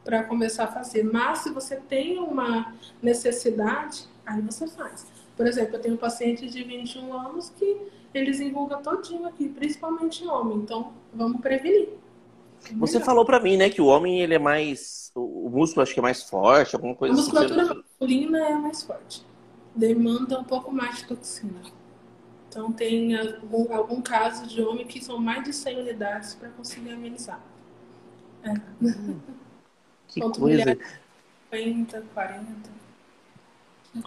para 0.04 0.24
começar 0.24 0.64
a 0.64 0.66
fazer. 0.66 1.04
Mas 1.04 1.38
se 1.38 1.50
você 1.50 1.76
tem 1.76 2.18
uma 2.18 2.74
necessidade, 3.00 4.08
aí 4.26 4.40
você 4.40 4.66
faz. 4.66 5.06
Por 5.36 5.46
exemplo, 5.46 5.76
eu 5.76 5.80
tenho 5.80 5.94
um 5.94 5.98
paciente 5.98 6.48
de 6.48 6.64
21 6.64 7.12
anos 7.12 7.50
que 7.50 7.80
eles 8.12 8.40
enrugam 8.40 8.82
todinho 8.82 9.26
aqui, 9.26 9.48
principalmente 9.48 10.26
homem. 10.26 10.58
Então, 10.58 10.92
vamos 11.12 11.40
prevenir. 11.40 11.90
Você 12.78 12.98
falou 12.98 13.24
para 13.24 13.38
mim, 13.38 13.56
né, 13.56 13.70
que 13.70 13.80
o 13.80 13.86
homem 13.86 14.20
ele 14.20 14.34
é 14.34 14.38
mais 14.38 15.04
o 15.14 15.48
músculo 15.48 15.82
acho 15.82 15.94
que 15.94 16.00
é 16.00 16.02
mais 16.02 16.22
forte, 16.22 16.74
alguma 16.74 16.94
coisa 16.94 17.14
assim. 17.14 17.30
A 17.30 17.40
musculatura 17.40 17.62
assim, 17.62 17.83
masculina 17.94 18.38
é 18.38 18.54
mais 18.54 18.82
forte. 18.82 19.24
Demanda 19.74 20.38
um 20.38 20.44
pouco 20.44 20.72
mais 20.72 20.98
de 20.98 21.06
toxina. 21.06 21.60
Então 22.48 22.72
tem 22.72 23.16
algum, 23.16 23.74
algum 23.74 24.00
caso 24.00 24.46
de 24.46 24.62
homem 24.62 24.86
que 24.86 25.02
são 25.02 25.18
mais 25.18 25.42
de 25.44 25.52
100 25.52 25.80
unidades 25.80 26.34
para 26.34 26.48
conseguir 26.50 26.92
amenizar. 26.92 27.40
É. 28.42 28.52
Hum, 28.82 29.20
que 30.08 30.20
Quanto 30.20 30.40
coisa. 30.40 30.78
50, 31.52 32.04
40. 32.14 32.46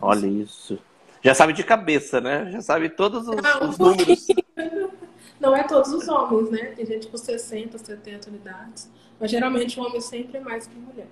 Olha 0.02 0.28
isso. 0.28 0.80
Já 1.22 1.34
sabe 1.34 1.54
de 1.54 1.64
cabeça, 1.64 2.22
né? 2.22 2.52
Já 2.52 2.62
sabe 2.62 2.90
todos 2.90 3.28
os, 3.28 3.36
um 3.36 3.70
os 3.70 3.78
números. 3.78 4.28
Não 5.40 5.56
é 5.56 5.64
todos 5.64 5.92
os 5.94 6.08
homens, 6.08 6.50
né? 6.50 6.66
Tem 6.72 6.86
gente 6.86 7.08
com 7.08 7.18
60, 7.18 7.78
70 7.78 8.30
unidades. 8.30 8.90
Mas 9.20 9.32
geralmente 9.32 9.80
o 9.80 9.84
homem 9.84 10.02
sempre 10.02 10.38
é 10.38 10.40
mais 10.40 10.68
que 10.68 10.76
mulher. 10.76 11.08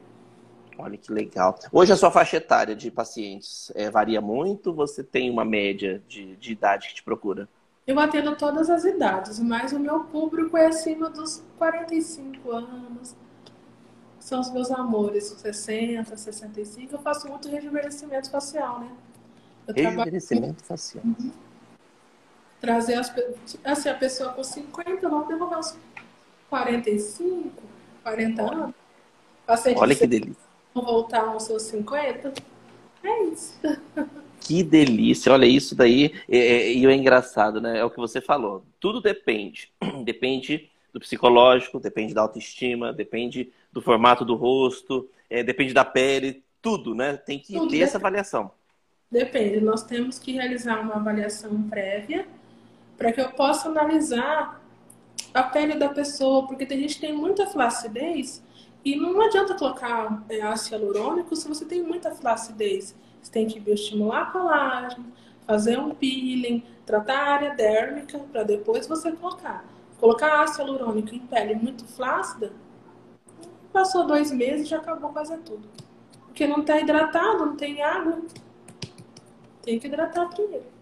Olha 0.78 0.98
que 0.98 1.12
legal. 1.12 1.58
Hoje 1.72 1.94
a 1.94 1.96
sua 1.96 2.12
faixa 2.12 2.38
etária 2.38 2.76
de 2.76 2.92
pacientes 2.92 3.72
é, 3.76 3.90
varia 3.90 4.20
muito? 4.20 4.74
Você 4.74 5.04
tem 5.04 5.30
uma 5.30 5.46
média 5.46 6.04
de, 6.08 6.36
de 6.36 6.52
idade 6.52 6.90
que 6.90 6.96
te 6.96 7.04
procura? 7.04 7.48
Eu 7.88 8.00
atendo 8.00 8.36
todas 8.36 8.70
as 8.70 8.84
idades, 8.84 9.40
mas 9.40 9.72
o 9.72 9.80
meu 9.80 10.06
público 10.06 10.58
é 10.58 10.66
acima 10.66 11.10
dos 11.10 11.44
45 11.58 12.52
anos. 12.52 13.16
São 14.20 14.42
os 14.42 14.52
meus 14.52 14.72
amores, 14.72 15.26
60, 15.26 16.18
65. 16.18 16.96
Eu 16.96 17.00
faço 17.00 17.30
muito 17.30 17.48
rejuvenescimento 17.48 18.32
facial, 18.32 18.80
né? 18.80 18.90
Eu 19.68 19.74
rejuvenescimento 19.76 20.64
trabalho... 20.64 20.68
facial. 20.68 21.04
Uhum. 21.06 21.32
Trazer 22.60 22.96
as... 22.96 23.14
assim, 23.64 23.90
a 23.90 23.94
pessoa 23.94 24.34
com 24.34 24.44
50, 24.44 25.08
vamos 25.08 25.28
derrubar 25.28 25.60
os 25.60 25.78
45, 26.50 27.52
40 28.02 28.42
anos. 28.42 28.76
Paciente 29.46 29.80
Olha 29.80 29.96
que 29.96 30.08
delícia. 30.08 30.45
Voltar 30.76 31.30
aos 31.30 31.44
seus 31.44 31.64
50. 31.64 32.34
É 33.02 33.24
isso. 33.24 33.60
Que 34.42 34.62
delícia, 34.62 35.32
olha 35.32 35.46
isso 35.46 35.74
daí. 35.74 36.14
E 36.30 36.38
é, 36.38 36.74
é, 36.74 36.86
é, 36.86 36.96
engraçado, 36.96 37.62
né? 37.62 37.80
É 37.80 37.84
o 37.84 37.90
que 37.90 37.98
você 37.98 38.22
falou. 38.22 38.64
Tudo 38.80 39.02
depende. 39.02 39.72
Depende 40.04 40.70
do 40.94 41.00
psicológico, 41.00 41.78
depende 41.78 42.14
da 42.14 42.22
autoestima, 42.22 42.94
depende 42.94 43.52
do 43.70 43.82
formato 43.82 44.24
do 44.24 44.34
rosto, 44.34 45.10
é, 45.30 45.44
depende 45.44 45.74
da 45.74 45.84
pele, 45.84 46.42
tudo, 46.62 46.96
né? 46.96 47.18
Tem 47.18 47.38
que 47.38 47.48
tudo 47.48 47.60
ter 47.60 47.66
depende. 47.66 47.84
essa 47.84 47.98
avaliação. 47.98 48.52
Depende. 49.12 49.60
Nós 49.60 49.84
temos 49.84 50.18
que 50.18 50.32
realizar 50.32 50.80
uma 50.80 50.96
avaliação 50.96 51.62
prévia 51.64 52.26
para 52.98 53.12
que 53.12 53.20
eu 53.20 53.30
possa 53.32 53.68
analisar 53.68 54.62
a 55.34 55.44
pele 55.44 55.76
da 55.76 55.90
pessoa, 55.90 56.48
porque 56.48 56.66
tem 56.66 56.80
gente 56.80 56.96
que 56.96 57.02
tem 57.02 57.14
muita 57.14 57.46
flacidez 57.48 58.42
e 58.86 58.96
não 58.96 59.20
adianta 59.20 59.56
colocar 59.56 60.24
é, 60.30 60.42
ácido 60.42 60.76
hialurônico 60.76 61.36
se 61.36 61.48
você 61.48 61.66
tem 61.66 61.82
muita 61.82 62.12
flacidez. 62.12 62.96
Você 63.22 63.32
tem 63.32 63.48
que 63.48 63.60
bioestimular 63.60 64.32
colágeno, 64.32 65.12
fazer 65.48 65.80
um 65.80 65.96
peeling, 65.96 66.64
tratar 66.86 67.18
a 67.18 67.34
área 67.34 67.56
dérmica 67.56 68.20
para 68.20 68.44
depois 68.44 68.88
você 68.88 69.12
colocar. 69.12 69.66
Colocar 70.00 70.44
ácido 70.44 70.70
hialurônico 70.70 71.16
em 71.16 71.20
pele 71.20 71.56
muito 71.56 71.86
flácida, 71.86 72.54
passou 73.74 74.06
dois 74.06 74.32
meses 74.32 74.68
e 74.68 74.70
já 74.70 74.78
acabou 74.78 75.12
quase 75.12 75.36
tudo. 75.40 75.68
Porque 76.28 76.46
não 76.46 76.60
está 76.60 76.80
hidratado, 76.80 77.46
não 77.46 77.56
tem 77.56 77.82
água. 77.82 78.22
Tem 79.64 79.80
que 79.80 79.88
hidratar 79.88 80.30
primeiro 80.30 80.76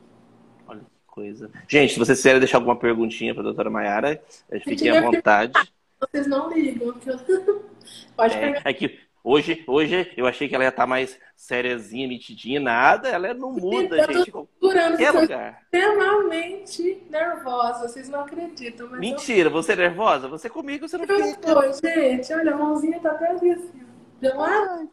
coisa. 1.13 1.51
Gente, 1.67 1.93
se 1.93 1.99
vocês 1.99 2.17
quiserem 2.17 2.39
deixar 2.39 2.57
alguma 2.57 2.75
perguntinha 2.75 3.35
para 3.35 3.41
a 3.41 3.45
doutora 3.45 3.69
Mayara, 3.69 4.19
fiquem 4.63 4.89
à 4.89 4.99
vontade. 4.99 5.53
Vocês 5.99 6.25
não 6.25 6.51
ligam. 6.51 6.95
Pode 8.15 8.35
é, 8.35 8.61
É 8.63 8.73
que 8.73 8.99
hoje, 9.23 9.63
hoje 9.67 10.11
eu 10.17 10.25
achei 10.25 10.47
que 10.47 10.55
ela 10.55 10.63
ia 10.63 10.69
estar 10.69 10.83
tá 10.83 10.87
mais 10.87 11.17
sériazinha, 11.35 12.07
metidinha, 12.07 12.59
nada. 12.59 13.09
Ela 13.09 13.33
não 13.33 13.51
muda, 13.51 13.97
eu 13.97 14.13
gente. 14.13 14.31
Durante 14.59 14.97
qualquer 14.97 15.11
lugar. 15.11 15.61
extremamente 15.63 17.03
nervosa. 17.09 17.87
Vocês 17.87 18.09
não 18.09 18.21
acreditam. 18.21 18.89
Mentira, 18.91 19.49
eu... 19.49 19.53
você 19.53 19.73
é 19.73 19.77
nervosa? 19.77 20.27
Você 20.27 20.49
comigo, 20.49 20.87
você 20.87 20.97
não 20.97 21.05
eu 21.05 21.23
fica. 21.23 21.53
Tô, 21.53 21.87
gente. 21.87 22.33
Olha, 22.33 22.53
a 22.53 22.57
mãozinha 22.57 22.99
tá 22.99 23.11
até 23.11 23.31
assim. 23.31 23.83
Deu 24.19 24.33
uma 24.33 24.87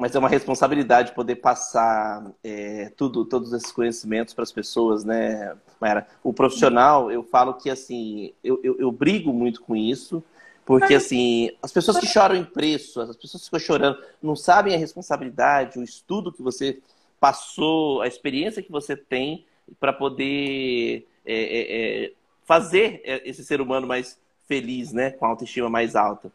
mas 0.00 0.14
é 0.14 0.18
uma 0.18 0.30
responsabilidade 0.30 1.12
poder 1.12 1.36
passar 1.36 2.32
é, 2.42 2.90
tudo, 2.96 3.22
todos 3.26 3.52
esses 3.52 3.70
conhecimentos 3.70 4.32
para 4.32 4.44
as 4.44 4.50
pessoas, 4.50 5.04
né, 5.04 5.54
Mayara? 5.78 6.06
O 6.24 6.32
profissional, 6.32 7.12
eu 7.12 7.22
falo 7.22 7.52
que 7.52 7.68
assim, 7.68 8.32
eu, 8.42 8.58
eu, 8.64 8.76
eu, 8.78 8.90
brigo 8.90 9.30
muito 9.30 9.60
com 9.60 9.76
isso, 9.76 10.24
porque 10.70 10.94
assim, 10.94 11.50
as 11.60 11.72
pessoas 11.72 11.98
que 11.98 12.06
choram 12.06 12.36
em 12.36 12.44
preço, 12.44 13.00
as 13.00 13.16
pessoas 13.16 13.42
que 13.42 13.46
ficam 13.46 13.58
chorando, 13.58 13.98
não 14.22 14.36
sabem 14.36 14.72
a 14.72 14.78
responsabilidade, 14.78 15.80
o 15.80 15.82
estudo 15.82 16.32
que 16.32 16.40
você 16.40 16.80
passou, 17.18 18.00
a 18.00 18.06
experiência 18.06 18.62
que 18.62 18.70
você 18.70 18.96
tem 18.96 19.44
para 19.80 19.92
poder 19.92 21.08
é, 21.26 21.34
é, 21.34 22.04
é 22.04 22.12
fazer 22.44 23.02
esse 23.24 23.44
ser 23.44 23.60
humano 23.60 23.84
mais 23.84 24.16
feliz, 24.46 24.92
né, 24.92 25.10
com 25.10 25.24
a 25.24 25.30
autoestima 25.30 25.68
mais 25.68 25.96
alta. 25.96 26.30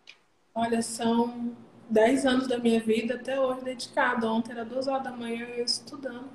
Olha, 0.54 0.82
são 0.82 1.54
10 1.90 2.26
anos 2.26 2.48
da 2.50 2.58
minha 2.58 2.82
vida 2.82 3.16
até 3.16 3.40
hoje 3.40 3.64
dedicado. 3.64 4.28
Ontem 4.28 4.52
era 4.52 4.66
duas 4.66 4.86
horas 4.86 5.06
da 5.06 5.12
manhã 5.12 5.48
eu 5.56 5.64
estudando. 5.64 6.28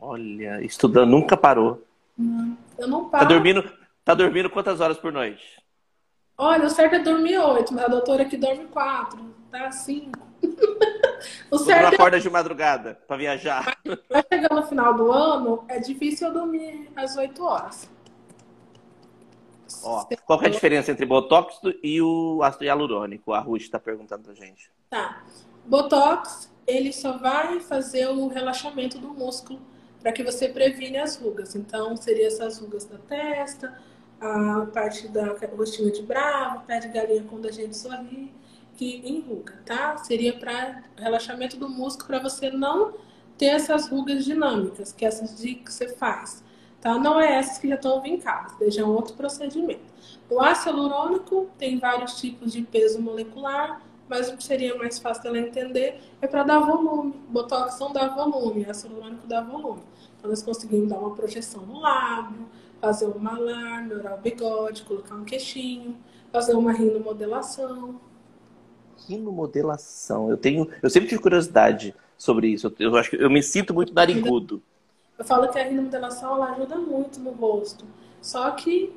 Olha, 0.00 0.64
estudando, 0.64 1.10
nunca 1.10 1.36
parou. 1.36 1.82
Não, 2.16 2.56
eu 2.78 2.86
não 2.86 3.06
tá 3.06 3.18
paro. 3.18 3.24
Tá 3.24 3.34
dormindo, 3.34 3.72
tá 4.04 4.14
dormindo 4.14 4.48
quantas 4.48 4.80
horas 4.80 4.96
por 4.96 5.12
noite? 5.12 5.65
Olha, 6.38 6.66
o 6.66 6.70
certo 6.70 6.96
é 6.96 6.98
dormir 6.98 7.38
oito, 7.38 7.72
mas 7.72 7.84
a 7.84 7.88
doutora 7.88 8.24
aqui 8.24 8.36
dorme 8.36 8.66
quatro, 8.66 9.34
tá? 9.50 9.70
Cinco. 9.72 10.18
o 11.50 11.58
certo 11.58 11.92
é... 11.92 11.94
acorda 11.94 12.20
de 12.20 12.28
madrugada 12.28 13.00
para 13.06 13.16
viajar. 13.16 13.78
Vai 14.10 14.22
chegar 14.30 14.54
no 14.54 14.62
final 14.64 14.94
do 14.94 15.10
ano, 15.10 15.64
é 15.68 15.78
difícil 15.78 16.28
eu 16.28 16.34
dormir 16.34 16.90
às 16.94 17.16
oito 17.16 17.42
horas. 17.42 17.88
Ó, 19.82 20.04
qual 20.24 20.42
é 20.42 20.46
a 20.46 20.50
diferença 20.50 20.90
entre 20.92 21.06
Botox 21.06 21.58
e 21.82 22.00
o 22.02 22.42
ácido 22.42 22.64
hialurônico? 22.64 23.32
A 23.32 23.40
Ruth 23.40 23.62
está 23.62 23.78
perguntando 23.78 24.24
pra 24.24 24.34
gente. 24.34 24.70
Tá. 24.90 25.22
Botox, 25.64 26.52
ele 26.66 26.92
só 26.92 27.16
vai 27.18 27.60
fazer 27.60 28.08
o 28.08 28.28
relaxamento 28.28 28.98
do 28.98 29.08
músculo 29.08 29.60
para 30.00 30.12
que 30.12 30.22
você 30.22 30.48
previne 30.48 30.98
as 30.98 31.16
rugas. 31.16 31.56
Então, 31.56 31.96
seria 31.96 32.28
essas 32.28 32.58
rugas 32.58 32.84
da 32.84 32.98
testa, 32.98 33.76
a 34.20 34.66
parte 34.72 35.08
da 35.08 35.36
rostinho 35.56 35.92
de 35.92 36.02
bravo, 36.02 36.64
pé 36.66 36.80
de 36.80 36.88
galinha 36.88 37.24
quando 37.28 37.46
a 37.46 37.52
gente 37.52 37.76
sorri, 37.76 38.32
que 38.76 39.02
enruga, 39.04 39.54
tá? 39.64 39.96
Seria 39.98 40.38
para 40.38 40.82
relaxamento 40.96 41.56
do 41.56 41.68
músculo 41.68 42.06
para 42.06 42.18
você 42.18 42.50
não 42.50 42.94
ter 43.36 43.46
essas 43.46 43.88
rugas 43.88 44.24
dinâmicas, 44.24 44.92
que 44.92 45.04
é 45.04 45.08
essas 45.08 45.38
de 45.38 45.56
que 45.56 45.72
você 45.72 45.88
faz. 45.88 46.44
Tá? 46.80 46.98
Não 46.98 47.20
é 47.20 47.38
essas 47.38 47.58
que 47.58 47.68
já 47.68 47.74
estão 47.74 48.00
vincadas, 48.00 48.56
deixa 48.58 48.82
é 48.82 48.84
um 48.84 48.90
outro 48.90 49.14
procedimento. 49.14 49.92
O 50.30 50.40
ácido 50.40 50.76
hialurônico 50.76 51.48
tem 51.58 51.78
vários 51.78 52.20
tipos 52.20 52.52
de 52.52 52.62
peso 52.62 53.00
molecular, 53.00 53.82
mas 54.08 54.28
o 54.28 54.36
que 54.36 54.44
seria 54.44 54.74
mais 54.76 54.98
fácil 54.98 55.24
dela 55.24 55.38
entender 55.38 56.00
é 56.20 56.26
para 56.26 56.44
dar 56.44 56.60
volume. 56.60 57.14
Botox 57.28 57.78
não 57.80 57.92
dá 57.92 58.08
volume, 58.08 58.66
ácido 58.68 58.94
hialurônico 58.94 59.26
dá 59.26 59.40
volume. 59.40 59.82
Então 60.18 60.30
nós 60.30 60.42
conseguimos 60.42 60.88
dar 60.88 60.98
uma 60.98 61.14
projeção 61.14 61.62
no 61.62 61.80
lábio, 61.80 62.46
fazer 62.86 63.06
um 63.06 63.18
malar, 63.18 63.82
melhorar 63.82 64.14
o 64.14 64.18
bigode, 64.18 64.82
colocar 64.82 65.16
um 65.16 65.24
queixinho, 65.24 65.96
fazer 66.30 66.54
uma 66.54 66.72
rinomodelação. 66.72 68.00
Rinomodelação. 69.08 70.30
Eu 70.30 70.36
tenho, 70.36 70.68
eu 70.80 70.88
sempre 70.88 71.08
tive 71.08 71.20
curiosidade 71.20 71.92
sobre 72.16 72.46
isso. 72.46 72.72
Eu, 72.78 72.92
eu 72.92 72.96
acho 72.96 73.10
que 73.10 73.16
eu 73.16 73.28
me 73.28 73.42
sinto 73.42 73.74
muito 73.74 73.92
narigudo. 73.92 74.62
Eu 75.18 75.24
falo 75.24 75.48
que 75.48 75.58
a 75.58 75.64
rinomodelação 75.64 76.36
ela 76.36 76.52
ajuda 76.52 76.76
muito 76.76 77.18
no 77.18 77.32
rosto. 77.32 77.84
Só 78.22 78.52
que 78.52 78.94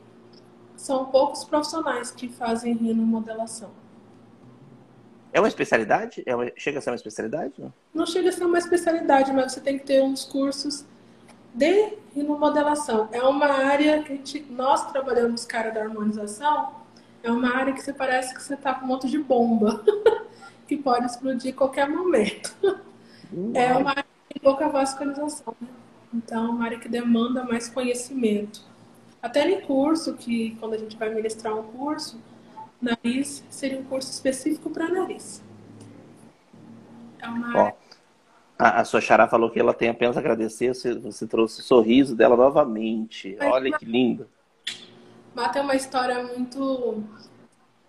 são 0.75 1.05
poucos 1.05 1.43
profissionais 1.43 2.11
que 2.11 2.29
fazem 2.29 2.75
rinomodelação. 2.75 3.71
É 5.33 5.39
uma 5.39 5.47
especialidade? 5.47 6.21
É 6.27 6.35
uma... 6.35 6.51
Chega 6.55 6.77
a 6.77 6.81
ser 6.81 6.91
uma 6.91 6.95
especialidade? 6.95 7.53
Não? 7.57 7.73
não 7.93 8.05
chega 8.05 8.29
a 8.29 8.31
ser 8.31 8.45
uma 8.45 8.57
especialidade, 8.59 9.31
mas 9.33 9.51
você 9.51 9.61
tem 9.61 9.79
que 9.79 9.85
ter 9.85 10.03
uns 10.03 10.25
cursos 10.25 10.85
de 11.53 11.97
rinomodelação. 12.13 13.09
É 13.11 13.21
uma 13.21 13.47
área 13.47 14.03
que 14.03 14.15
gente, 14.15 14.45
nós 14.49 14.91
trabalhamos 14.91 15.45
cara 15.45 15.71
da 15.71 15.81
harmonização, 15.81 16.73
é 17.23 17.31
uma 17.31 17.55
área 17.55 17.73
que 17.73 17.81
você 17.81 17.93
parece 17.93 18.33
que 18.33 18.41
você 18.41 18.53
está 18.53 18.73
com 18.73 18.85
um 18.85 18.87
monte 18.87 19.09
de 19.09 19.17
bomba, 19.17 19.83
que 20.67 20.77
pode 20.77 21.05
explodir 21.05 21.53
a 21.53 21.57
qualquer 21.57 21.89
momento. 21.89 22.55
É 23.53 23.75
uma 23.75 23.91
área 23.91 24.03
que 24.03 24.33
tem 24.33 24.41
pouca 24.41 24.69
vascularização, 24.69 25.55
né? 25.59 25.67
Então, 26.13 26.47
é 26.47 26.49
uma 26.49 26.65
área 26.65 26.79
que 26.79 26.89
demanda 26.89 27.43
mais 27.43 27.69
conhecimento. 27.69 28.61
Até 29.21 29.47
em 29.47 29.61
curso, 29.61 30.15
que 30.15 30.55
quando 30.59 30.73
a 30.73 30.77
gente 30.77 30.97
vai 30.97 31.13
ministrar 31.13 31.53
um 31.55 31.63
curso, 31.63 32.19
nariz 32.81 33.43
seria 33.49 33.79
um 33.79 33.83
curso 33.83 34.09
específico 34.09 34.69
para 34.69 34.87
nariz. 34.87 35.43
É 37.19 37.27
uma 37.27 37.57
área 37.57 37.75
a, 38.59 38.81
a 38.81 38.85
sua 38.85 38.99
Xará 38.99 39.25
falou 39.25 39.49
que 39.49 39.59
ela 39.59 39.73
tem 39.73 39.87
apenas 39.87 40.17
a 40.17 40.19
agradecer, 40.19 40.75
você, 40.75 40.93
você 40.93 41.25
trouxe 41.25 41.61
o 41.61 41.63
sorriso 41.63 42.13
dela 42.13 42.35
novamente. 42.35 43.37
Mas, 43.39 43.51
Olha 43.53 43.77
que 43.77 43.85
lindo. 43.85 44.27
Mata 45.33 45.59
é 45.59 45.61
uma 45.61 45.75
história 45.75 46.21
muito 46.21 47.01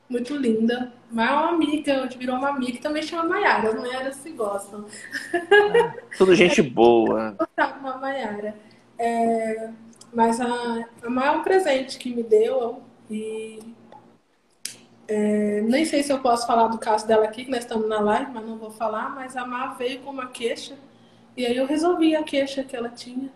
muito 0.08 0.36
linda. 0.36 0.92
Mas 1.10 1.28
é 1.28 1.32
uma 1.32 1.48
amiga, 1.50 2.02
onde 2.02 2.16
virou 2.16 2.36
uma 2.36 2.50
amiga, 2.50 2.80
também 2.80 3.02
chama 3.02 3.24
Maiara. 3.24 3.68
As 3.70 3.74
Maiaras 3.74 4.16
se 4.16 4.30
gostam. 4.30 4.86
Ah, 5.34 5.94
tudo 6.16 6.34
gente 6.34 6.62
boa. 6.62 7.36
Uma 7.80 7.96
Maiara. 7.96 8.54
É, 8.98 9.70
mas 10.12 10.40
a, 10.40 10.84
a 11.02 11.10
Maia 11.10 11.28
é 11.28 11.30
um 11.32 11.42
presente 11.42 11.98
que 11.98 12.14
me 12.14 12.22
deu 12.22 12.82
e 13.08 13.60
é, 15.10 15.60
nem 15.62 15.84
sei 15.84 16.04
se 16.04 16.12
eu 16.12 16.20
posso 16.20 16.46
falar 16.46 16.68
do 16.68 16.78
caso 16.78 17.04
dela 17.04 17.24
aqui, 17.24 17.44
que 17.44 17.50
nós 17.50 17.64
estamos 17.64 17.88
na 17.88 17.98
live, 17.98 18.30
mas 18.32 18.46
não 18.46 18.56
vou 18.56 18.70
falar. 18.70 19.10
Mas 19.10 19.36
a 19.36 19.44
Mar 19.44 19.76
veio 19.76 20.00
com 20.02 20.10
uma 20.10 20.28
queixa 20.28 20.78
e 21.36 21.44
aí 21.44 21.56
eu 21.56 21.66
resolvi 21.66 22.14
a 22.14 22.22
queixa 22.22 22.62
que 22.62 22.76
ela 22.76 22.88
tinha. 22.88 23.28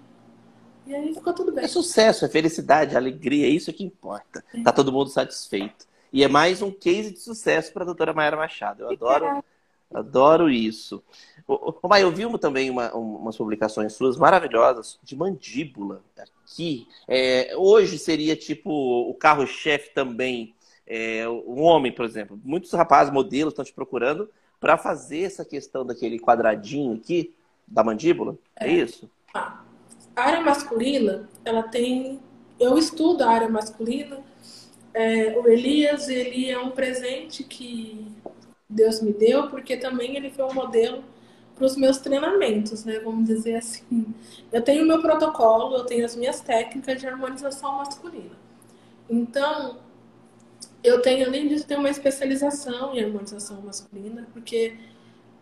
E 0.87 0.95
aí 0.95 1.13
ficou 1.13 1.33
tudo 1.33 1.51
bem. 1.51 1.65
É 1.65 1.69
sucesso, 1.69 2.25
é 2.25 2.29
felicidade, 2.29 2.95
é 2.95 2.97
alegria, 2.97 3.47
é 3.47 3.51
isso 3.51 3.73
que 3.73 3.83
importa. 3.83 4.45
É. 4.55 4.63
Tá 4.63 4.71
todo 4.71 4.93
mundo 4.93 5.11
satisfeito. 5.11 5.85
E 6.13 6.23
é 6.23 6.29
mais 6.29 6.63
um 6.63 6.71
case 6.71 7.11
de 7.11 7.19
sucesso 7.19 7.73
para 7.73 7.83
a 7.83 7.87
doutora 7.87 8.13
Mayara 8.13 8.37
Machado. 8.37 8.85
Eu 8.85 8.91
adoro, 8.91 9.45
adoro 9.93 10.49
isso. 10.49 11.03
Ô, 11.45 11.89
Maia, 11.89 12.03
eu 12.03 12.13
vi 12.13 12.23
também 12.39 12.71
uma, 12.71 12.95
umas 12.95 13.37
publicações 13.37 13.95
suas 13.95 14.17
maravilhosas 14.17 14.97
de 15.03 15.17
mandíbula 15.17 16.05
aqui. 16.17 16.87
É, 17.09 17.53
hoje 17.57 17.99
seria 17.99 18.37
tipo 18.37 18.71
o 18.71 19.15
carro-chefe 19.15 19.93
também 19.93 20.55
é, 20.87 21.29
um 21.29 21.63
homem, 21.63 21.93
por 21.93 22.05
exemplo. 22.05 22.39
Muitos 22.45 22.73
rapazes, 22.73 23.13
modelos, 23.13 23.53
estão 23.53 23.65
te 23.65 23.73
procurando 23.73 24.29
para 24.61 24.77
fazer 24.77 25.23
essa 25.23 25.45
questão 25.45 25.85
daquele 25.85 26.19
quadradinho 26.19 26.95
aqui 26.95 27.35
da 27.67 27.83
mandíbula. 27.83 28.37
É, 28.57 28.69
é 28.69 28.73
isso? 28.73 29.11
A 29.35 29.63
área 30.17 30.41
masculina, 30.41 31.29
ela 31.45 31.63
tem. 31.63 32.21
Eu 32.59 32.79
estudo 32.79 33.23
a 33.23 33.31
área 33.31 33.49
masculina. 33.49 34.21
É, 34.93 35.37
o 35.37 35.49
Elias, 35.49 36.09
ele 36.09 36.49
é 36.49 36.59
um 36.59 36.71
presente 36.71 37.43
que 37.43 38.07
Deus 38.69 39.03
me 39.03 39.13
deu, 39.13 39.49
porque 39.49 39.77
também 39.77 40.17
ele 40.17 40.31
foi 40.31 40.45
um 40.45 40.55
modelo 40.55 41.03
para 41.55 41.67
os 41.67 41.77
meus 41.77 41.99
treinamentos, 41.99 42.85
né? 42.85 43.01
Vamos 43.01 43.27
dizer 43.27 43.57
assim. 43.57 44.07
Eu 44.53 44.63
tenho 44.63 44.85
o 44.85 44.87
meu 44.87 45.01
protocolo, 45.01 45.77
eu 45.77 45.85
tenho 45.85 46.05
as 46.05 46.15
minhas 46.15 46.41
técnicas 46.41 47.01
de 47.01 47.07
harmonização 47.07 47.79
masculina. 47.79 48.37
Então, 49.09 49.79
eu 50.85 51.01
tenho, 51.01 51.27
além 51.27 51.49
disso, 51.49 51.67
tenho 51.67 51.81
uma 51.81 51.89
especialização 51.89 52.95
em 52.95 53.03
harmonização 53.03 53.61
masculina, 53.63 54.29
porque 54.35 54.77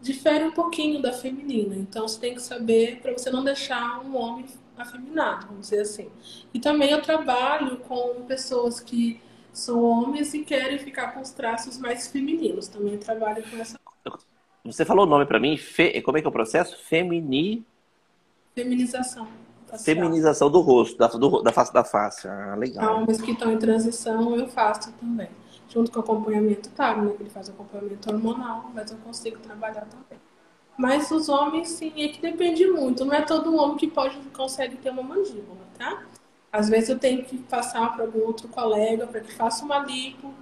difere 0.01 0.45
um 0.45 0.53
pouquinho 0.53 1.03
da 1.03 1.13
feminina. 1.13 1.75
Então, 1.75 2.07
você 2.07 2.19
tem 2.21 2.35
que 2.35 2.41
saber 2.41 3.01
para 3.03 3.13
você 3.13 3.29
não 3.29 3.43
deixar 3.43 4.01
um 4.05 4.17
homem 4.17 4.47
afeminado, 4.79 5.49
vamos 5.49 5.69
dizer 5.69 5.83
assim. 5.83 6.09
E 6.55 6.61
também 6.61 6.91
eu 6.93 7.03
trabalho 7.03 7.79
com 7.79 8.25
pessoas 8.27 8.79
que 8.79 9.21
são 9.53 9.83
homens 9.83 10.33
e 10.33 10.45
querem 10.45 10.79
ficar 10.79 11.13
com 11.13 11.21
os 11.21 11.31
traços 11.31 11.77
mais 11.77 12.07
femininos. 12.07 12.69
Também 12.69 12.97
trabalho 12.97 13.43
com 13.51 13.57
essa. 13.57 13.79
Você 14.65 14.85
falou 14.85 15.05
o 15.05 15.09
nome 15.09 15.27
para 15.27 15.41
mim? 15.41 15.57
Fe... 15.57 16.01
Como 16.03 16.17
é 16.17 16.21
que 16.21 16.27
é 16.27 16.31
o 16.31 16.33
processo? 16.33 16.79
Femini... 16.85 17.65
Feminização. 18.55 19.27
Facial. 19.73 19.97
Feminização 19.97 20.51
do 20.51 20.61
rosto, 20.61 20.99
da, 20.99 21.07
do, 21.07 21.43
da 21.43 21.51
face 21.51 21.73
da 21.73 21.83
face. 21.83 22.29
Ah, 22.29 22.55
legal. 22.57 23.03
Homens 23.03 23.23
que 23.23 23.31
estão 23.31 23.51
em 23.51 23.59
transição, 23.59 24.37
eu 24.37 24.47
faço 24.47 24.93
também. 24.93 25.31
Junto 25.67 25.91
com 25.91 26.01
acompanhamento, 26.01 26.69
tá, 26.71 26.95
né? 26.95 27.15
Ele 27.19 27.31
faz 27.31 27.49
acompanhamento 27.49 28.13
hormonal, 28.13 28.71
mas 28.75 28.91
eu 28.91 28.99
consigo 28.99 29.39
trabalhar 29.39 29.87
também. 29.87 30.21
Mas 30.77 31.11
os 31.11 31.31
homens, 31.31 31.71
sim, 31.71 31.91
é 31.97 32.09
que 32.09 32.21
depende 32.21 32.67
muito. 32.67 33.03
Não 33.03 33.15
é 33.15 33.23
todo 33.23 33.57
homem 33.57 33.79
que 33.79 33.87
pode 33.87 34.19
consegue 34.35 34.77
ter 34.77 34.91
uma 34.91 35.03
mandíbula, 35.03 35.61
tá? 35.79 36.03
Às 36.53 36.69
vezes 36.69 36.91
eu 36.91 36.99
tenho 36.99 37.25
que 37.25 37.39
passar 37.39 37.95
para 37.95 38.05
algum 38.05 38.27
outro 38.27 38.49
colega 38.49 39.07
para 39.07 39.21
que 39.21 39.33
faça 39.33 39.65
uma 39.65 39.79
lipo, 39.79 40.35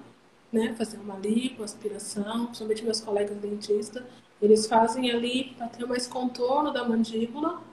né? 0.53 0.75
Fazer 0.77 0.99
uma 0.99 1.15
lipo, 1.15 1.63
aspiração, 1.63 2.47
principalmente 2.47 2.85
meus 2.85 3.01
colegas 3.01 3.37
dentistas. 3.37 4.03
Eles 4.43 4.67
fazem 4.67 5.09
ali 5.09 5.55
para 5.57 5.69
ter 5.69 5.87
mais 5.87 6.09
contorno 6.09 6.73
da 6.73 6.83
mandíbula 6.83 7.70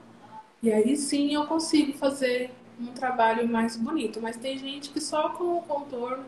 e 0.62 0.72
aí 0.72 0.96
sim 0.96 1.34
eu 1.34 1.46
consigo 1.46 1.92
fazer 1.94 2.50
um 2.80 2.86
trabalho 2.86 3.48
mais 3.48 3.76
bonito. 3.76 4.20
Mas 4.20 4.36
tem 4.36 4.58
gente 4.58 4.90
que 4.90 5.00
só 5.00 5.30
com 5.30 5.58
o 5.58 5.62
contorno 5.62 6.24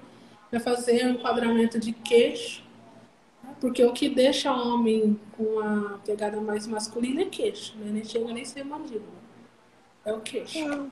vai 0.50 0.60
fazer 0.60 1.06
um 1.06 1.10
enquadramento 1.10 1.78
de 1.78 1.92
queixo, 1.92 2.62
né? 3.42 3.54
porque 3.60 3.84
o 3.84 3.92
que 3.92 4.08
deixa 4.08 4.52
o 4.52 4.74
homem 4.74 5.18
com 5.36 5.60
a 5.60 5.98
pegada 6.04 6.40
mais 6.40 6.66
masculina 6.66 7.22
é 7.22 7.26
queixo, 7.26 7.76
né? 7.78 7.90
Nem 7.92 8.04
chega 8.04 8.32
nem 8.32 8.44
ser 8.44 8.64
mandíbula. 8.64 9.20
É 10.04 10.12
o 10.12 10.20
queixo. 10.20 10.90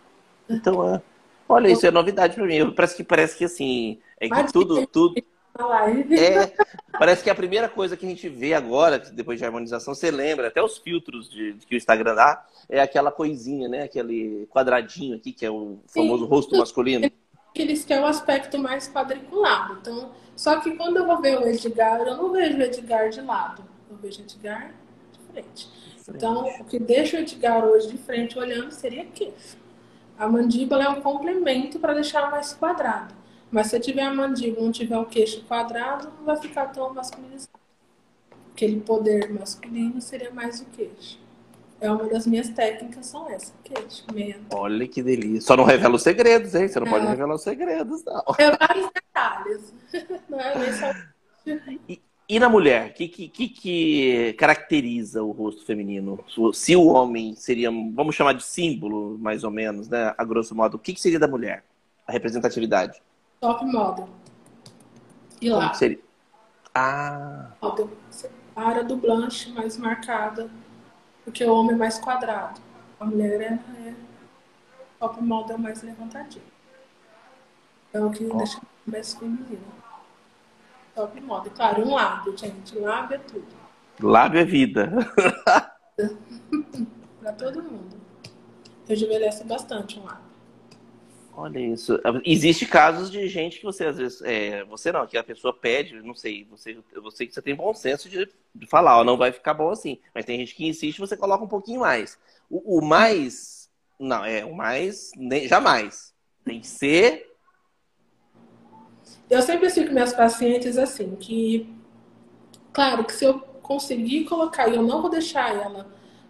Então, 0.48 0.94
é. 0.94 1.03
Olha, 1.48 1.68
isso 1.68 1.87
é 1.87 1.90
novidade 1.90 2.35
para 2.35 2.44
mim. 2.44 2.70
Parece 2.72 2.96
que 2.96 3.03
parece 3.03 3.37
que 3.38 3.44
assim, 3.44 3.98
é 4.20 4.29
que 4.29 4.53
tudo, 4.53 4.87
tudo 4.87 5.14
é, 5.59 6.53
parece 6.92 7.23
que 7.23 7.31
a 7.31 7.35
primeira 7.35 7.68
coisa 7.68 7.97
que 7.97 8.07
a 8.07 8.09
gente 8.09 8.29
vê 8.29 8.55
agora, 8.55 8.99
depois 8.99 9.38
de 9.38 9.44
harmonização, 9.44 9.94
você 9.94 10.11
lembra, 10.11 10.49
até 10.49 10.62
os 10.62 10.79
filtros 10.79 11.29
de, 11.29 11.55
de 11.55 11.66
que 11.66 11.75
o 11.75 11.77
Instagram 11.77 12.14
dá, 12.14 12.47
é 12.68 12.81
aquela 12.81 13.11
coisinha, 13.11 13.68
né? 13.68 13.83
Aquele 13.83 14.47
quadradinho 14.51 15.16
aqui, 15.16 15.33
que 15.33 15.44
é 15.44 15.51
o 15.51 15.81
famoso 15.88 16.25
Sim. 16.25 16.31
rosto 16.31 16.57
masculino. 16.57 17.11
Que 17.55 17.62
eles 17.62 17.85
têm 17.85 17.99
um 17.99 18.07
aspecto 18.07 18.59
mais 18.59 18.88
quadriculado. 18.88 19.79
Então, 19.81 20.12
só 20.37 20.61
que 20.61 20.71
quando 20.77 20.99
eu 20.99 21.07
vou 21.07 21.21
ver 21.21 21.38
o 21.38 21.49
Edgar, 21.49 22.01
eu 22.03 22.16
não 22.16 22.31
vejo 22.31 22.57
o 22.57 22.62
Edgar 22.62 23.09
de 23.11 23.21
lado. 23.21 23.64
Eu 23.90 23.97
vejo 23.97 24.21
o 24.21 24.23
Edgar 24.23 24.73
de 25.12 25.33
frente. 25.33 25.68
Então, 26.09 26.47
o 26.61 26.64
que 26.64 26.79
deixa 26.79 27.16
o 27.16 27.21
Edgar 27.21 27.64
hoje 27.64 27.88
de 27.88 27.99
frente 27.99 28.38
olhando 28.38 28.71
seria 28.71 29.05
queixo. 29.05 29.57
A 30.16 30.29
mandíbula 30.29 30.85
é 30.85 30.88
um 30.88 31.01
complemento 31.01 31.79
para 31.79 31.94
deixar 31.94 32.31
mais 32.31 32.53
quadrado. 32.53 33.17
Mas 33.51 33.69
se 33.69 33.81
tiver 33.81 34.03
a 34.03 34.13
mandíbula 34.13 34.65
não 34.65 34.73
tiver 34.73 34.99
o 34.99 35.07
queixo 35.07 35.43
quadrado, 35.45 36.13
não 36.19 36.25
vai 36.25 36.37
ficar 36.37 36.67
tão 36.67 36.93
masculinizado. 36.93 37.59
Aquele 38.53 38.81
poder 38.81 39.33
masculino 39.33 40.01
seria 40.01 40.31
mais 40.31 40.61
o 40.61 40.67
queixo. 40.67 41.19
É 41.81 41.91
uma 41.91 42.09
das 42.09 42.27
minhas 42.27 42.49
técnicas, 42.49 43.07
são 43.07 43.31
essas, 43.31 43.55
queixo, 43.63 44.05
meia. 44.13 44.41
Olha 44.51 44.87
que 44.87 45.01
delícia. 45.01 45.43
Só 45.43 45.57
não 45.57 45.65
revela 45.65 45.95
os 45.95 46.03
segredos, 46.03 46.55
hein? 46.55 46.67
Você 46.67 46.81
não 46.81 46.89
é. 46.89 46.91
pode 46.91 47.07
revelar 47.07 47.35
os 47.35 47.43
segredos, 47.43 48.05
não. 48.05 48.25
É 48.37 48.57
vários 48.57 48.91
detalhes. 48.93 49.75
Não 50.29 50.39
é 50.39 50.59
nem 50.59 50.73
só... 50.73 50.93
E, 51.89 52.03
e 52.29 52.39
na 52.39 52.49
mulher, 52.49 52.91
o 52.91 52.93
que, 52.93 53.09
que, 53.09 53.49
que, 53.49 54.35
caracteriza 54.35 55.23
o 55.23 55.31
rosto 55.31 55.65
feminino? 55.65 56.23
Se 56.53 56.77
o 56.77 56.89
homem 56.89 57.35
seria, 57.35 57.71
vamos 57.71 58.15
chamar 58.15 58.35
de 58.35 58.45
símbolo, 58.45 59.17
mais 59.19 59.45
ou 59.45 59.51
menos, 59.51 59.89
né? 59.89 60.15
A 60.19 60.25
grosso 60.25 60.55
modo, 60.55 60.77
o 60.77 60.79
que, 60.79 60.93
que 60.93 61.01
seria 61.01 61.19
da 61.19 61.27
mulher? 61.27 61.65
A 62.07 62.13
representatividade? 62.13 63.01
Top 63.40 63.64
model. 63.64 64.09
E 65.40 65.48
lá? 65.48 65.72
Seria? 65.74 66.01
Ah. 66.74 67.53
A 68.57 68.62
área 68.62 68.85
do 68.85 68.96
blanche 68.96 69.51
mais 69.53 69.77
marcada, 69.77 70.51
porque 71.24 71.44
o 71.44 71.53
homem 71.53 71.74
é 71.74 71.79
mais 71.79 71.98
quadrado. 71.98 72.61
A 72.98 73.05
mulher 73.05 73.40
é, 73.40 73.55
é 73.88 73.94
top 74.98 75.22
model 75.22 75.59
mais 75.59 75.83
levantadinho. 75.83 76.44
É 77.92 78.01
o 78.01 78.11
que 78.11 78.27
oh. 78.27 78.37
deixa 78.37 78.61
mais 78.85 79.14
feminino. 79.14 79.79
Top 80.94 81.20
model. 81.20 81.53
Claro, 81.55 81.87
um 81.87 81.94
lábio, 81.94 82.37
gente. 82.37 82.77
Lábio 82.79 83.14
é 83.14 83.18
tudo. 83.18 83.46
Lábio 84.01 84.40
é 84.40 84.44
vida. 84.44 84.90
pra 87.20 87.33
todo 87.33 87.62
mundo. 87.62 87.96
Rejuvenesce 88.88 89.44
bastante 89.44 89.98
um 89.98 90.05
lábio. 90.05 90.28
Olha 91.40 91.61
isso. 91.61 92.01
Existe 92.24 92.66
casos 92.66 93.11
de 93.11 93.29
gente 93.29 93.59
que 93.59 93.64
você 93.64 93.85
às 93.85 93.96
vezes. 93.96 94.20
É, 94.22 94.64
você 94.64 94.90
não, 94.90 95.07
que 95.07 95.16
a 95.16 95.22
pessoa 95.22 95.55
pede, 95.55 96.03
não 96.03 96.14
sei, 96.14 96.44
você, 96.51 96.74
que 96.74 97.33
você 97.33 97.40
tem 97.40 97.55
bom 97.55 97.72
senso 97.72 98.09
de, 98.09 98.29
de 98.53 98.66
falar, 98.66 98.98
ó, 98.98 99.05
não 99.05 99.16
vai 99.16 99.31
ficar 99.31 99.55
bom 99.55 99.70
assim. 99.70 100.01
Mas 100.12 100.24
tem 100.24 100.38
gente 100.40 100.55
que 100.55 100.66
insiste, 100.66 100.98
você 100.98 101.16
coloca 101.16 101.44
um 101.44 101.48
pouquinho 101.48 101.81
mais. 101.81 102.18
O, 102.51 102.79
o 102.79 102.85
mais. 102.85 103.70
Não, 104.01 104.24
é, 104.24 104.44
o 104.44 104.53
mais. 104.53 105.12
Nem, 105.16 105.46
jamais. 105.46 106.12
Tem 106.44 106.61
que 106.61 106.66
ser. 106.66 107.33
Eu 109.31 109.40
sempre 109.40 109.66
explico 109.68 109.90
com 109.90 109.94
meus 109.94 110.12
pacientes 110.12 110.77
assim, 110.77 111.14
que 111.14 111.79
Claro 112.72 113.05
que 113.05 113.12
se 113.12 113.24
eu 113.24 113.40
conseguir 113.62 114.24
colocar 114.24 114.68
e 114.68 114.77
eu 114.77 114.83
não 114.83 115.03
vou 115.03 115.11
deixar 115.11 115.55
ela 115.55 115.87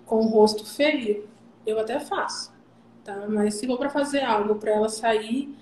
com 0.07 0.17
o 0.17 0.29
rosto 0.29 0.65
feio, 0.65 1.29
eu 1.67 1.79
até 1.79 2.01
faço. 2.01 2.58
Tá? 3.09 3.25
Mas 3.27 3.55
se 3.55 3.67
for 3.67 3.79
para 3.79 3.89
fazer 3.89 4.21
algo 4.21 4.57
para 4.57 4.71
ela 4.71 4.91
sair, 4.91 5.57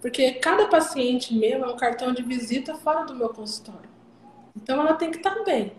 porque 0.00 0.32
cada 0.32 0.66
paciente 0.66 1.32
meu 1.32 1.64
é 1.64 1.68
um 1.68 1.76
cartão 1.76 2.12
de 2.12 2.24
visita 2.24 2.74
fora 2.74 3.04
do 3.04 3.14
meu 3.14 3.28
consultório. 3.28 3.88
Então 4.56 4.80
ela 4.80 4.94
tem 4.94 5.08
que 5.08 5.18
estar 5.18 5.44
bem. 5.44 5.74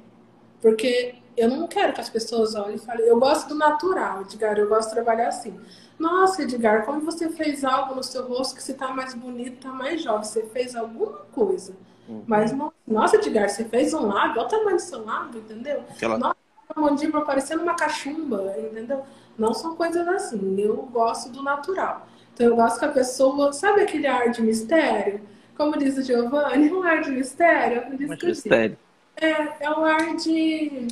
Porque 0.62 1.16
eu 1.36 1.50
não 1.50 1.68
quero 1.68 1.92
que 1.92 2.00
as 2.00 2.10
pessoas 2.10 2.56
olhem 2.56 2.76
e 2.76 2.80
falem, 2.80 3.06
eu 3.06 3.20
gosto 3.20 3.50
do 3.50 3.56
natural, 3.56 4.22
Edgar, 4.22 4.58
eu 4.58 4.70
gosto 4.70 4.88
de 4.88 4.96
trabalhar 4.96 5.28
assim. 5.28 5.60
Nossa, 6.00 6.44
Edgar, 6.44 6.86
como 6.86 7.02
você 7.02 7.28
fez 7.28 7.66
algo 7.66 7.96
no 7.96 8.04
seu 8.04 8.26
rosto 8.26 8.56
que 8.56 8.64
você 8.64 8.72
está 8.72 8.88
mais 8.94 9.14
bonito, 9.14 9.56
está 9.56 9.74
mais 9.74 10.02
jovem, 10.02 10.24
você 10.24 10.44
fez 10.44 10.74
alguma 10.74 11.18
coisa. 11.34 11.76
Uhum. 12.08 12.24
Mas, 12.26 12.56
nossa, 12.88 13.18
Edgar, 13.18 13.50
você 13.50 13.66
fez 13.66 13.94
um 13.94 14.08
lábio, 14.08 14.38
olha 14.38 14.46
o 14.46 14.48
tamanho 14.48 14.78
do 14.78 14.82
seu 14.82 15.04
lábio, 15.04 15.42
entendeu? 15.42 15.84
Aquela... 15.90 16.18
Nossa, 16.18 16.38
a 16.74 16.80
mandíbula 16.80 17.26
parecendo 17.26 17.64
uma 17.64 17.76
cachumba, 17.76 18.56
entendeu? 18.58 19.04
Não 19.40 19.54
são 19.54 19.76
coisas 19.76 20.08
assim. 20.08 20.60
Eu 20.60 20.76
gosto 20.92 21.30
do 21.30 21.42
natural. 21.42 22.08
Então, 22.34 22.48
eu 22.48 22.56
gosto 22.56 22.80
que 22.80 22.86
a 22.86 22.90
pessoa, 22.90 23.52
sabe 23.54 23.82
aquele 23.82 24.08
ar 24.08 24.30
de 24.30 24.42
mistério? 24.42 25.22
Como 25.58 25.78
diz 25.78 25.98
o 25.98 26.04
Giovanni, 26.04 26.72
um 26.72 26.84
ar 26.84 27.02
de 27.02 27.12
mistério. 27.12 27.98
De 27.98 28.06
mistério. 28.06 28.78
É, 29.16 29.66
é 29.66 29.70
um 29.72 29.84
ar 29.84 30.16
de, 30.16 30.88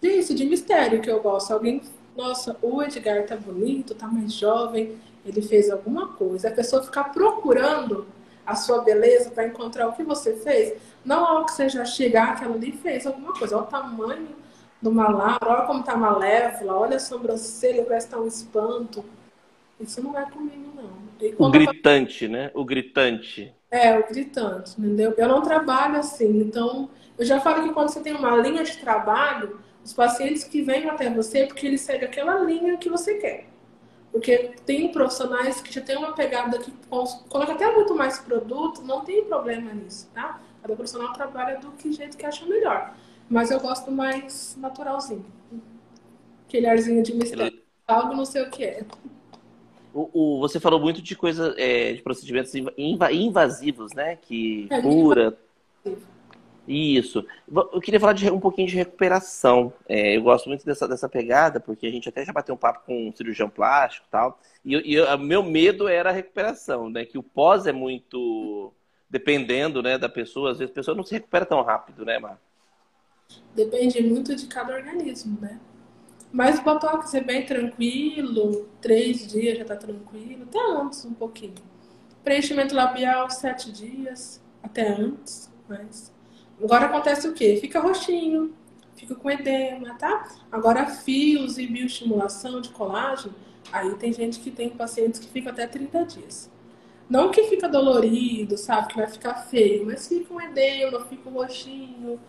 disso, 0.00 0.34
de 0.34 0.44
mistério 0.44 1.00
que 1.00 1.10
eu 1.10 1.20
gosto. 1.20 1.52
Alguém, 1.52 1.82
nossa, 2.16 2.56
o 2.60 2.82
Edgar 2.82 3.24
tá 3.24 3.36
bonito, 3.36 3.94
tá 3.94 4.06
mais 4.06 4.32
jovem, 4.32 4.98
ele 5.24 5.40
fez 5.40 5.70
alguma 5.70 6.08
coisa. 6.08 6.48
A 6.48 6.52
pessoa 6.52 6.82
ficar 6.82 7.04
procurando 7.04 8.06
a 8.44 8.54
sua 8.54 8.82
beleza 8.82 9.30
para 9.30 9.46
encontrar 9.46 9.88
o 9.88 9.92
que 9.92 10.02
você 10.02 10.34
fez, 10.34 10.74
não 11.04 11.24
ao 11.24 11.46
que 11.46 11.52
você 11.52 11.68
já 11.68 11.84
chegar, 11.84 12.30
aquela 12.32 12.54
ali 12.54 12.72
fez 12.72 13.06
alguma 13.06 13.32
coisa. 13.32 13.56
Olha 13.56 13.64
o 13.64 13.68
tamanho 13.68 14.39
do 14.80 14.90
malar, 14.90 15.38
olha 15.44 15.66
como 15.66 15.82
tá 15.82 15.96
malévola, 15.96 16.74
olha 16.74 16.96
a 16.96 17.00
sobrancelha, 17.00 17.84
parece 17.84 18.06
que 18.06 18.14
tá 18.14 18.20
um 18.20 18.26
espanto. 18.26 19.04
Isso 19.78 20.02
não 20.02 20.18
é 20.18 20.24
comigo, 20.30 20.72
não. 20.74 20.90
O 21.38 21.50
gritante, 21.50 22.24
eu... 22.24 22.30
né? 22.30 22.50
O 22.54 22.64
gritante. 22.64 23.54
É, 23.70 23.98
o 23.98 24.06
gritante, 24.08 24.72
entendeu? 24.78 25.14
Eu 25.16 25.28
não 25.28 25.42
trabalho 25.42 25.96
assim, 25.96 26.40
então 26.40 26.90
eu 27.18 27.24
já 27.24 27.38
falo 27.40 27.62
que 27.62 27.74
quando 27.74 27.88
você 27.88 28.00
tem 28.00 28.14
uma 28.14 28.34
linha 28.36 28.64
de 28.64 28.76
trabalho, 28.78 29.60
os 29.84 29.92
pacientes 29.92 30.44
que 30.44 30.62
vêm 30.62 30.88
até 30.88 31.08
você, 31.10 31.40
é 31.40 31.46
porque 31.46 31.66
eles 31.66 31.82
seguem 31.82 32.08
aquela 32.08 32.38
linha 32.40 32.76
que 32.78 32.88
você 32.88 33.14
quer. 33.14 33.48
Porque 34.10 34.54
tem 34.66 34.90
profissionais 34.90 35.60
que 35.60 35.72
já 35.72 35.80
tem 35.80 35.96
uma 35.96 36.12
pegada 36.14 36.58
que 36.58 36.72
coloca 37.28 37.52
até 37.52 37.72
muito 37.72 37.94
mais 37.94 38.18
produto, 38.18 38.82
não 38.82 39.04
tem 39.04 39.24
problema 39.24 39.72
nisso, 39.72 40.10
tá? 40.12 40.40
Cada 40.60 40.74
profissional 40.74 41.12
trabalha 41.12 41.58
do 41.58 41.70
que 41.72 41.92
jeito 41.92 42.16
que 42.16 42.26
acha 42.26 42.44
melhor. 42.44 42.94
Mas 43.30 43.52
eu 43.52 43.60
gosto 43.60 43.92
mais 43.92 44.56
naturalzinho. 44.58 45.24
Aquele 46.48 46.66
arzinho 46.66 47.00
de 47.00 47.14
mistério. 47.14 47.60
Algo 47.86 48.14
não 48.14 48.24
sei 48.24 48.42
o 48.42 48.50
que 48.50 48.64
é. 48.64 48.84
O, 49.94 50.10
o, 50.12 50.40
você 50.40 50.58
falou 50.58 50.80
muito 50.80 51.00
de 51.00 51.14
coisas, 51.14 51.54
é, 51.56 51.92
de 51.92 52.02
procedimentos 52.02 52.52
invasivos, 52.76 53.92
né? 53.92 54.16
Que 54.16 54.66
é, 54.68 54.82
cura. 54.82 55.38
Isso. 56.66 57.24
Eu 57.48 57.80
queria 57.80 58.00
falar 58.00 58.12
de 58.14 58.28
um 58.30 58.40
pouquinho 58.40 58.66
de 58.66 58.76
recuperação. 58.76 59.72
É, 59.88 60.16
eu 60.16 60.22
gosto 60.22 60.48
muito 60.48 60.64
dessa, 60.64 60.88
dessa 60.88 61.08
pegada, 61.08 61.60
porque 61.60 61.86
a 61.86 61.90
gente 61.90 62.08
até 62.08 62.24
já 62.24 62.32
bateu 62.32 62.54
um 62.54 62.58
papo 62.58 62.84
com 62.84 63.08
um 63.08 63.12
cirurgião 63.12 63.48
plástico 63.48 64.06
e 64.08 64.10
tal. 64.10 64.40
E 64.64 65.00
o 65.00 65.18
meu 65.18 65.42
medo 65.42 65.86
era 65.86 66.10
a 66.10 66.12
recuperação, 66.12 66.90
né? 66.90 67.04
Que 67.04 67.16
o 67.16 67.22
pós 67.22 67.66
é 67.66 67.72
muito 67.72 68.72
dependendo 69.08 69.82
né, 69.82 69.96
da 69.98 70.08
pessoa. 70.08 70.50
Às 70.50 70.58
vezes 70.58 70.72
a 70.72 70.74
pessoa 70.74 70.96
não 70.96 71.04
se 71.04 71.14
recupera 71.14 71.46
tão 71.46 71.62
rápido, 71.62 72.04
né, 72.04 72.18
Mar? 72.18 72.38
Depende 73.54 74.02
muito 74.02 74.34
de 74.34 74.46
cada 74.46 74.74
organismo, 74.74 75.38
né? 75.40 75.60
Mas 76.32 76.58
o 76.58 76.62
botox 76.62 77.12
é 77.14 77.20
bem 77.20 77.44
tranquilo, 77.44 78.68
três 78.80 79.26
dias 79.26 79.58
já 79.58 79.64
tá 79.64 79.76
tranquilo, 79.76 80.44
até 80.44 80.60
antes 80.60 81.04
um 81.04 81.12
pouquinho. 81.12 81.54
Preenchimento 82.22 82.74
labial, 82.74 83.28
sete 83.30 83.72
dias, 83.72 84.40
até 84.62 84.88
antes, 84.88 85.50
mas 85.68 86.12
Agora 86.62 86.86
acontece 86.86 87.26
o 87.26 87.32
quê? 87.32 87.56
Fica 87.58 87.80
roxinho, 87.80 88.54
fica 88.94 89.14
com 89.14 89.30
edema, 89.30 89.94
tá? 89.94 90.28
Agora 90.52 90.84
fios 90.86 91.56
e 91.56 91.66
bioestimulação 91.66 92.60
de 92.60 92.68
colágeno, 92.68 93.34
aí 93.72 93.94
tem 93.94 94.12
gente 94.12 94.40
que 94.40 94.50
tem 94.50 94.68
pacientes 94.68 95.20
que 95.20 95.28
fica 95.28 95.48
até 95.50 95.66
30 95.66 96.04
dias. 96.04 96.50
Não 97.08 97.30
que 97.30 97.44
fica 97.44 97.66
dolorido, 97.66 98.58
sabe? 98.58 98.88
Que 98.88 98.96
vai 98.96 99.08
ficar 99.08 99.34
feio, 99.34 99.86
mas 99.86 100.06
fica 100.06 100.32
um 100.32 100.40
edema, 100.40 101.04
fica 101.06 101.28
um 101.30 101.32
roxinho. 101.32 102.20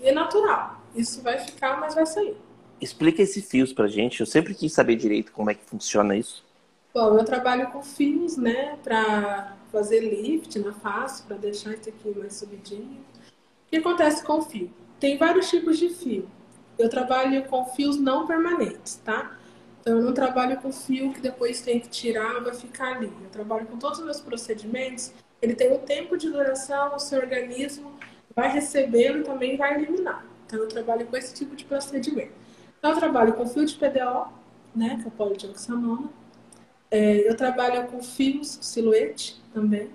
E 0.00 0.08
é 0.08 0.12
natural. 0.12 0.80
Isso 0.94 1.22
vai 1.22 1.38
ficar, 1.38 1.78
mas 1.78 1.94
vai 1.94 2.06
sair. 2.06 2.36
Explica 2.80 3.22
esses 3.22 3.48
fios 3.48 3.72
pra 3.72 3.86
gente. 3.86 4.20
Eu 4.20 4.26
sempre 4.26 4.54
quis 4.54 4.72
saber 4.72 4.96
direito 4.96 5.32
como 5.32 5.50
é 5.50 5.54
que 5.54 5.64
funciona 5.64 6.16
isso. 6.16 6.44
Bom, 6.92 7.16
eu 7.16 7.24
trabalho 7.24 7.70
com 7.70 7.82
fios, 7.82 8.36
né, 8.36 8.76
pra 8.82 9.56
fazer 9.70 10.00
lift 10.00 10.58
na 10.58 10.72
face, 10.72 11.22
pra 11.22 11.36
deixar 11.36 11.72
isso 11.74 11.88
aqui 11.88 12.18
mais 12.18 12.34
subidinho. 12.34 12.98
O 13.66 13.70
que 13.70 13.76
acontece 13.76 14.24
com 14.24 14.38
o 14.38 14.42
fio? 14.42 14.72
Tem 14.98 15.16
vários 15.16 15.48
tipos 15.48 15.78
de 15.78 15.88
fio. 15.90 16.28
Eu 16.76 16.88
trabalho 16.88 17.44
com 17.44 17.64
fios 17.66 17.96
não 17.96 18.26
permanentes, 18.26 18.96
tá? 19.04 19.38
Então, 19.80 19.98
eu 19.98 20.02
não 20.02 20.12
trabalho 20.12 20.56
com 20.56 20.72
fio 20.72 21.12
que 21.12 21.20
depois 21.20 21.60
tem 21.62 21.78
que 21.78 21.88
tirar, 21.88 22.40
vai 22.42 22.54
ficar 22.54 22.96
ali. 22.96 23.12
Eu 23.22 23.30
trabalho 23.30 23.66
com 23.66 23.78
todos 23.78 24.00
os 24.00 24.04
meus 24.04 24.20
procedimentos. 24.20 25.12
Ele 25.40 25.54
tem 25.54 25.72
um 25.72 25.78
tempo 25.78 26.18
de 26.18 26.28
duração, 26.28 26.96
o 26.96 26.98
seu 26.98 27.20
organismo 27.20 27.99
vai 28.34 28.50
recebê-lo 28.50 29.20
e 29.20 29.24
também 29.24 29.56
vai 29.56 29.74
eliminar. 29.74 30.24
Então, 30.46 30.58
eu 30.58 30.68
trabalho 30.68 31.06
com 31.06 31.16
esse 31.16 31.34
tipo 31.34 31.54
de 31.54 31.64
procedimento. 31.64 32.32
Então, 32.78 32.92
eu 32.92 32.98
trabalho 32.98 33.32
com 33.34 33.46
fio 33.46 33.64
de 33.64 33.74
PDO, 33.74 34.28
né, 34.74 34.98
que 35.00 35.04
é 35.04 35.08
o 35.08 35.10
polidioxanona. 35.10 36.08
É, 36.90 37.28
eu 37.28 37.36
trabalho 37.36 37.86
com 37.88 38.02
fios 38.02 38.58
silhuete 38.60 39.40
também, 39.52 39.90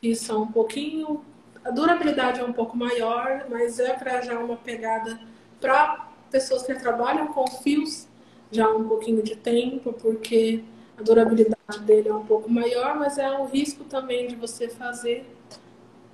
que 0.00 0.14
são 0.14 0.42
um 0.42 0.52
pouquinho 0.52 1.22
a 1.66 1.70
durabilidade 1.72 2.38
é 2.38 2.44
um 2.44 2.52
pouco 2.52 2.76
maior, 2.76 3.46
mas 3.50 3.80
é 3.80 3.92
para 3.92 4.20
já 4.20 4.38
uma 4.38 4.56
pegada 4.56 5.18
para 5.60 6.08
pessoas 6.30 6.62
que 6.62 6.72
trabalham 6.74 7.26
com 7.26 7.44
fios 7.48 8.06
já 8.52 8.70
um 8.70 8.86
pouquinho 8.86 9.20
de 9.20 9.34
tempo, 9.34 9.92
porque 9.92 10.62
a 10.96 11.02
durabilidade 11.02 11.80
dele 11.80 12.08
é 12.08 12.14
um 12.14 12.24
pouco 12.24 12.48
maior, 12.48 12.94
mas 12.94 13.18
é 13.18 13.28
um 13.32 13.46
risco 13.46 13.82
também 13.82 14.28
de 14.28 14.36
você 14.36 14.68
fazer 14.68 15.26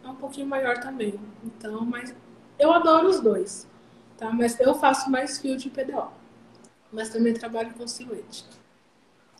é 0.05 0.09
um 0.09 0.15
pouquinho 0.15 0.47
maior 0.47 0.79
também. 0.79 1.15
Então, 1.45 1.85
mas 1.85 2.15
eu 2.59 2.73
adoro 2.73 3.09
os 3.09 3.21
dois, 3.21 3.69
tá? 4.17 4.31
Mas 4.33 4.59
eu 4.61 4.75
faço 4.75 5.11
mais 5.11 5.39
fio 5.39 5.57
de 5.57 5.71
PDO, 5.71 6.09
mas 6.93 7.09
também 7.09 7.35
trabalho 7.35 7.73
com 7.75 7.87
silhuete. 7.87 8.45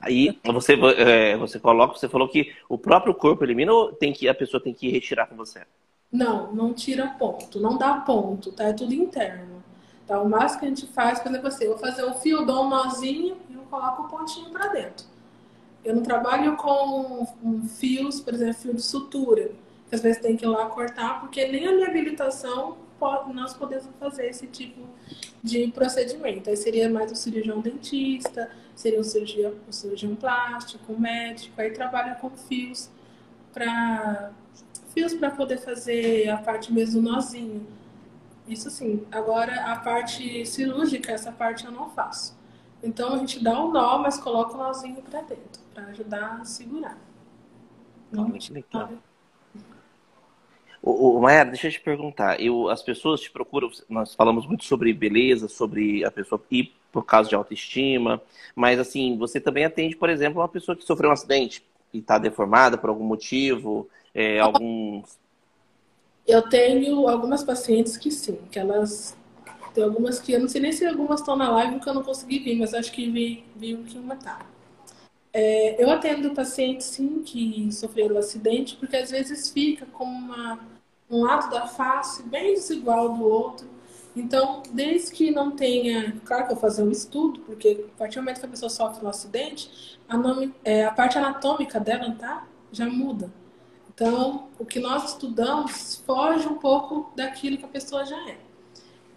Aí 0.01 0.37
você, 0.45 0.75
é, 0.99 1.37
você 1.37 1.61
coloca, 1.61 1.97
você 1.97 2.09
falou 2.09 2.29
que 2.29 2.53
o 2.69 2.77
próprio 2.77 3.15
corpo 3.15 3.45
elimina 3.45 3.73
ou 3.73 3.93
tem 3.93 4.13
que 4.13 4.29
a 4.29 4.35
pessoa 4.35 4.61
tem 4.61 4.75
que 4.75 4.91
retirar 4.91 5.27
com 5.27 5.37
você? 5.37 5.65
Não, 6.11 6.53
não 6.53 6.75
tira 6.75 7.07
ponto, 7.19 7.61
não 7.61 7.79
dá 7.79 7.95
ponto, 7.95 8.51
tá? 8.51 8.65
É 8.65 8.73
tudo 8.73 8.93
interno. 8.93 9.63
Tá? 10.07 10.21
O 10.21 10.29
máximo 10.29 10.61
que 10.61 10.67
a 10.67 10.69
gente 10.69 10.87
faz, 10.89 11.21
por 11.21 11.29
exemplo, 11.31 11.49
assim, 11.49 11.65
eu 11.65 11.71
vou 11.71 11.79
fazer 11.79 12.03
o 12.03 12.15
fio, 12.15 12.45
dou 12.45 12.65
um 12.65 12.69
nozinho 12.69 13.37
e 13.49 13.55
eu 13.55 13.63
coloco 13.71 14.03
o 14.03 14.09
pontinho 14.09 14.51
para 14.51 14.69
dentro. 14.69 15.07
Eu 15.85 15.97
não 15.97 16.03
trabalho 16.03 16.57
com 16.57 17.27
fios, 17.79 18.21
por 18.21 18.35
exemplo, 18.35 18.55
fio 18.55 18.75
de 18.75 18.83
sutura, 18.83 19.53
às 19.93 20.01
vezes 20.01 20.21
tem 20.21 20.37
que 20.37 20.45
ir 20.45 20.49
lá 20.49 20.67
cortar, 20.67 21.21
porque 21.21 21.47
nem 21.47 21.67
a 21.67 21.73
minha 21.73 21.89
habilitação 21.89 22.79
pode, 22.99 23.33
nós 23.33 23.53
podemos 23.53 23.87
fazer 24.01 24.27
esse 24.27 24.47
tipo 24.47 24.89
de 25.43 25.69
procedimento. 25.69 26.49
Aí 26.49 26.57
seria 26.57 26.89
mais 26.89 27.13
o 27.13 27.15
cirurgião 27.15 27.61
dentista, 27.61 28.51
seria 28.75 29.01
o 29.01 29.05
cirurgião, 29.05 29.55
o 29.69 29.73
cirurgião 29.73 30.15
plástico, 30.15 30.93
o 30.93 31.01
médico, 31.01 31.61
aí 31.61 31.71
trabalha 31.73 32.15
com 32.15 32.31
fios 32.31 32.91
para 33.53 34.33
fios 34.95 35.15
para 35.15 35.31
poder 35.31 35.59
fazer 35.59 36.29
a 36.29 36.37
parte 36.37 36.73
mesmo 36.73 37.01
nozinho. 37.01 37.67
Isso 38.47 38.71
sim. 38.71 39.07
Agora, 39.11 39.73
a 39.73 39.77
parte 39.77 40.45
cirúrgica, 40.47 41.13
essa 41.13 41.33
parte 41.33 41.65
eu 41.65 41.73
não 41.73 41.91
faço. 41.91 42.37
Então, 42.83 43.15
a 43.15 43.19
gente 43.19 43.43
dá 43.43 43.63
um 43.63 43.71
nó, 43.71 43.99
mas 43.99 44.19
coloca 44.19 44.55
o 44.55 44.59
nozinho 44.59 45.01
para 45.03 45.23
dentro, 45.23 45.63
para 45.73 45.85
ajudar 45.87 46.41
a 46.41 46.45
segurar. 46.45 46.99
Não, 48.11 48.29
Muito 48.29 48.53
legal. 48.53 48.91
O, 50.83 51.19
o 51.19 51.27
deixa 51.45 51.69
eu 51.69 51.73
te 51.73 51.81
perguntar. 51.81 52.41
Eu, 52.41 52.69
as 52.69 52.83
pessoas 52.83 53.21
te 53.21 53.31
procuram, 53.31 53.71
nós 53.89 54.15
falamos 54.15 54.47
muito 54.47 54.65
sobre 54.65 54.93
beleza, 54.93 55.49
sobre 55.49 56.05
a 56.05 56.11
pessoa 56.11 56.43
ir 56.51 56.73
por 56.91 57.07
causa 57.07 57.29
de 57.29 57.35
autoestima, 57.35 58.21
mas 58.55 58.79
assim, 58.79 59.17
você 59.17 59.41
também 59.41 59.65
atende, 59.65 59.97
por 59.97 60.11
exemplo, 60.11 60.41
uma 60.41 60.49
pessoa 60.49 60.77
que 60.77 60.85
sofreu 60.85 61.09
um 61.09 61.13
acidente 61.13 61.63
e 61.95 61.99
está 61.99 62.19
deformada 62.19 62.77
por 62.77 62.91
algum 62.91 63.05
motivo, 63.05 63.89
é, 64.15 64.41
alguns. 64.41 65.19
Eu 66.27 66.43
tenho 66.43 67.09
algumas 67.09 67.45
pacientes 67.45 67.97
que 67.97 68.11
sim, 68.11 68.39
que 68.51 68.59
elas. 68.59 69.17
Tem 69.73 69.83
algumas 69.85 70.21
que 70.21 70.33
eu 70.33 70.41
não 70.41 70.49
sei 70.49 70.61
nem 70.61 70.71
se 70.71 70.85
algumas 70.85 71.21
estão 71.21 71.35
na 71.35 71.51
live 71.51 71.77
porque 71.77 71.89
eu 71.89 71.95
não 71.95 72.03
consegui 72.03 72.41
vir, 72.41 72.57
mas 72.57 72.75
acho 72.75 72.93
que 72.93 73.11
vi, 73.11 73.45
vi 73.57 73.75
que 73.77 73.97
uma 73.97 74.17
tá. 74.17 74.45
É, 75.33 75.83
eu 75.83 75.91
atendo 75.91 76.35
pacientes 76.35 76.87
sim 76.89 77.23
que 77.23 77.73
sofreram 77.73 78.17
um 78.17 78.19
acidente, 78.19 78.77
porque 78.77 78.97
às 78.97 79.11
vezes 79.11 79.49
fica 79.51 79.87
com 79.87 80.05
uma, 80.05 80.61
um 81.13 81.23
lado 81.23 81.51
da 81.51 81.67
face 81.67 82.23
bem 82.23 82.55
desigual 82.55 83.15
do 83.15 83.23
outro. 83.23 83.69
Então, 84.17 84.63
desde 84.73 85.13
que 85.13 85.31
não 85.31 85.53
tenha. 85.53 86.21
Claro 86.25 86.47
que 86.47 86.53
eu 86.53 86.57
vou 86.57 86.61
fazer 86.61 86.83
um 86.83 86.91
estudo, 86.91 87.41
porque 87.41 87.85
a 87.95 87.99
partir 87.99 88.17
do 88.17 88.23
momento 88.23 88.41
que 88.41 88.47
a 88.47 88.49
pessoa 88.49 88.71
sofre 88.71 89.05
um 89.05 89.09
acidente, 89.09 89.99
a, 90.09 90.17
nome, 90.17 90.55
é, 90.65 90.85
a 90.85 90.91
parte 90.91 91.19
anatômica 91.19 91.79
dela 91.79 92.11
tá, 92.19 92.47
já 92.73 92.87
muda. 92.87 93.33
Então, 93.95 94.49
o 94.59 94.65
que 94.65 94.81
nós 94.81 95.11
estudamos 95.11 96.03
foge 96.07 96.49
um 96.49 96.57
pouco 96.57 97.13
daquilo 97.15 97.59
que 97.59 97.65
a 97.65 97.69
pessoa 97.69 98.05
já 98.05 98.17
é. 98.29 98.39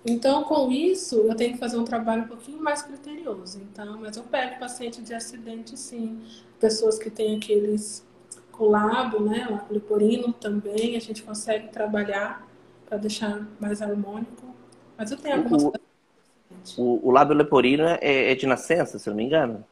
Então, 0.06 0.44
com 0.44 0.72
isso, 0.72 1.16
eu 1.16 1.36
tenho 1.36 1.54
que 1.54 1.60
fazer 1.60 1.78
um 1.78 1.84
trabalho 1.84 2.24
um 2.24 2.28
pouquinho 2.28 2.62
mais 2.62 2.82
criterioso. 2.82 3.60
Então, 3.60 3.98
mas 4.00 4.16
eu 4.16 4.24
pego 4.24 4.60
paciente 4.60 5.02
de 5.02 5.14
acidente, 5.14 5.78
sim. 5.78 6.22
Pessoas 6.60 7.00
que 7.00 7.10
têm 7.10 7.38
aqueles 7.38 8.05
colabo, 8.56 9.20
né? 9.20 9.48
O 9.70 9.74
leporino 9.74 10.34
também, 10.34 10.96
a 10.96 11.00
gente 11.00 11.24
consegue 11.24 11.70
trabalhar 11.70 12.48
para 12.86 12.98
deixar 12.98 13.46
mais 13.60 13.82
harmônico. 13.82 14.56
Mas 14.98 15.12
eu 15.12 15.18
tenho 15.18 15.38
algumas 15.38 15.64
o, 15.64 15.74
o, 16.78 17.08
o 17.10 17.12
lábio 17.12 17.36
leporino 17.36 17.84
é, 17.84 18.32
é 18.32 18.36
de 18.36 18.48
nascença, 18.48 18.98
se 18.98 19.10
não 19.10 19.16
me 19.16 19.24
engano? 19.24 19.64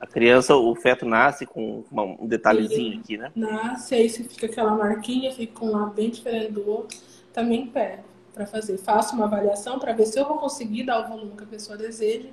A 0.00 0.06
criança, 0.06 0.56
o 0.56 0.74
feto 0.74 1.04
nasce 1.04 1.44
com 1.44 1.84
um 1.92 2.26
detalhezinho 2.26 3.00
aqui, 3.00 3.18
né? 3.18 3.30
Nasce, 3.36 3.94
aí 3.94 4.08
você 4.08 4.24
fica 4.24 4.46
aquela 4.46 4.74
marquinha, 4.74 5.30
fica 5.30 5.58
com 5.58 5.66
um 5.66 5.72
lado 5.72 5.92
bem 5.92 6.08
diferente 6.08 6.52
do 6.52 6.66
outro. 6.68 6.98
Também 7.34 7.66
pego 7.66 8.04
para 8.32 8.46
fazer. 8.46 8.78
Faço 8.78 9.14
uma 9.14 9.26
avaliação 9.26 9.78
para 9.78 9.92
ver 9.92 10.06
se 10.06 10.18
eu 10.18 10.26
vou 10.26 10.38
conseguir 10.38 10.84
dar 10.84 11.04
o 11.04 11.08
volume 11.08 11.36
que 11.36 11.44
a 11.44 11.46
pessoa 11.46 11.76
deseja 11.76 12.28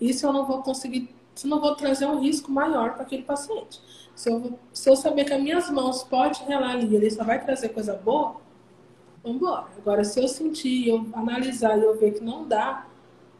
e 0.00 0.14
se 0.14 0.24
eu 0.24 0.32
não 0.32 0.46
vou 0.46 0.62
conseguir, 0.62 1.14
se 1.34 1.46
não 1.46 1.60
vou 1.60 1.74
trazer 1.74 2.06
um 2.06 2.20
risco 2.20 2.50
maior 2.50 2.94
para 2.94 3.02
aquele 3.02 3.22
paciente. 3.22 3.80
Se 4.14 4.30
eu, 4.30 4.58
se 4.72 4.90
eu 4.90 4.96
saber 4.96 5.24
que 5.24 5.32
as 5.32 5.40
minhas 5.40 5.70
mãos 5.70 6.02
podem 6.02 6.46
relar 6.46 6.72
ali, 6.72 6.94
ele 6.94 7.10
só 7.10 7.24
vai 7.24 7.42
trazer 7.42 7.70
coisa 7.70 7.94
boa, 7.94 8.36
vamos 9.22 9.38
embora. 9.38 9.66
Agora, 9.78 10.04
se 10.04 10.20
eu 10.20 10.28
sentir, 10.28 10.88
eu 10.88 11.06
analisar 11.14 11.78
e 11.78 11.82
eu 11.82 11.98
ver 11.98 12.12
que 12.12 12.20
não 12.20 12.46
dá, 12.46 12.86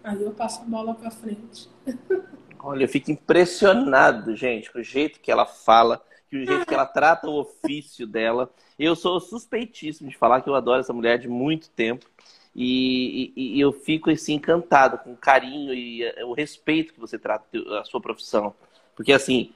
aí 0.03 0.23
eu 0.23 0.31
passo 0.31 0.63
a 0.63 0.65
bola 0.65 0.95
para 0.95 1.11
frente. 1.11 1.69
Olha, 2.63 2.85
eu 2.85 2.89
fico 2.89 3.11
impressionado, 3.11 4.37
gente, 4.37 4.71
com 4.71 4.79
o 4.79 4.83
jeito 4.83 5.21
que 5.21 5.31
ela 5.31 5.47
fala, 5.47 6.03
com 6.31 6.37
o 6.37 6.45
jeito 6.45 6.67
que 6.67 6.75
ela 6.75 6.87
trata 6.87 7.29
o 7.29 7.41
ofício 7.41 8.07
dela. 8.07 8.51
Eu 8.79 8.95
sou 8.95 9.19
suspeitíssimo 9.19 10.11
de 10.11 10.17
falar 10.17 10.43
que 10.43 10.49
eu 10.49 10.55
adoro 10.55 10.81
essa 10.81 10.93
mulher 10.93 11.19
de 11.19 11.29
muito 11.29 11.71
tempo. 11.71 12.07
E, 12.55 13.33
e, 13.37 13.57
e 13.57 13.61
eu 13.61 13.73
fico 13.73 14.11
assim, 14.11 14.35
encantado 14.35 14.99
com 14.99 15.13
o 15.13 15.17
carinho 15.17 15.73
e 15.73 16.03
eh, 16.03 16.25
o 16.25 16.33
respeito 16.33 16.93
que 16.93 17.01
você 17.01 17.19
trata 17.19 17.47
a 17.81 17.85
sua 17.85 18.01
profissão. 18.01 18.55
Porque 18.95 19.13
assim, 19.13 19.53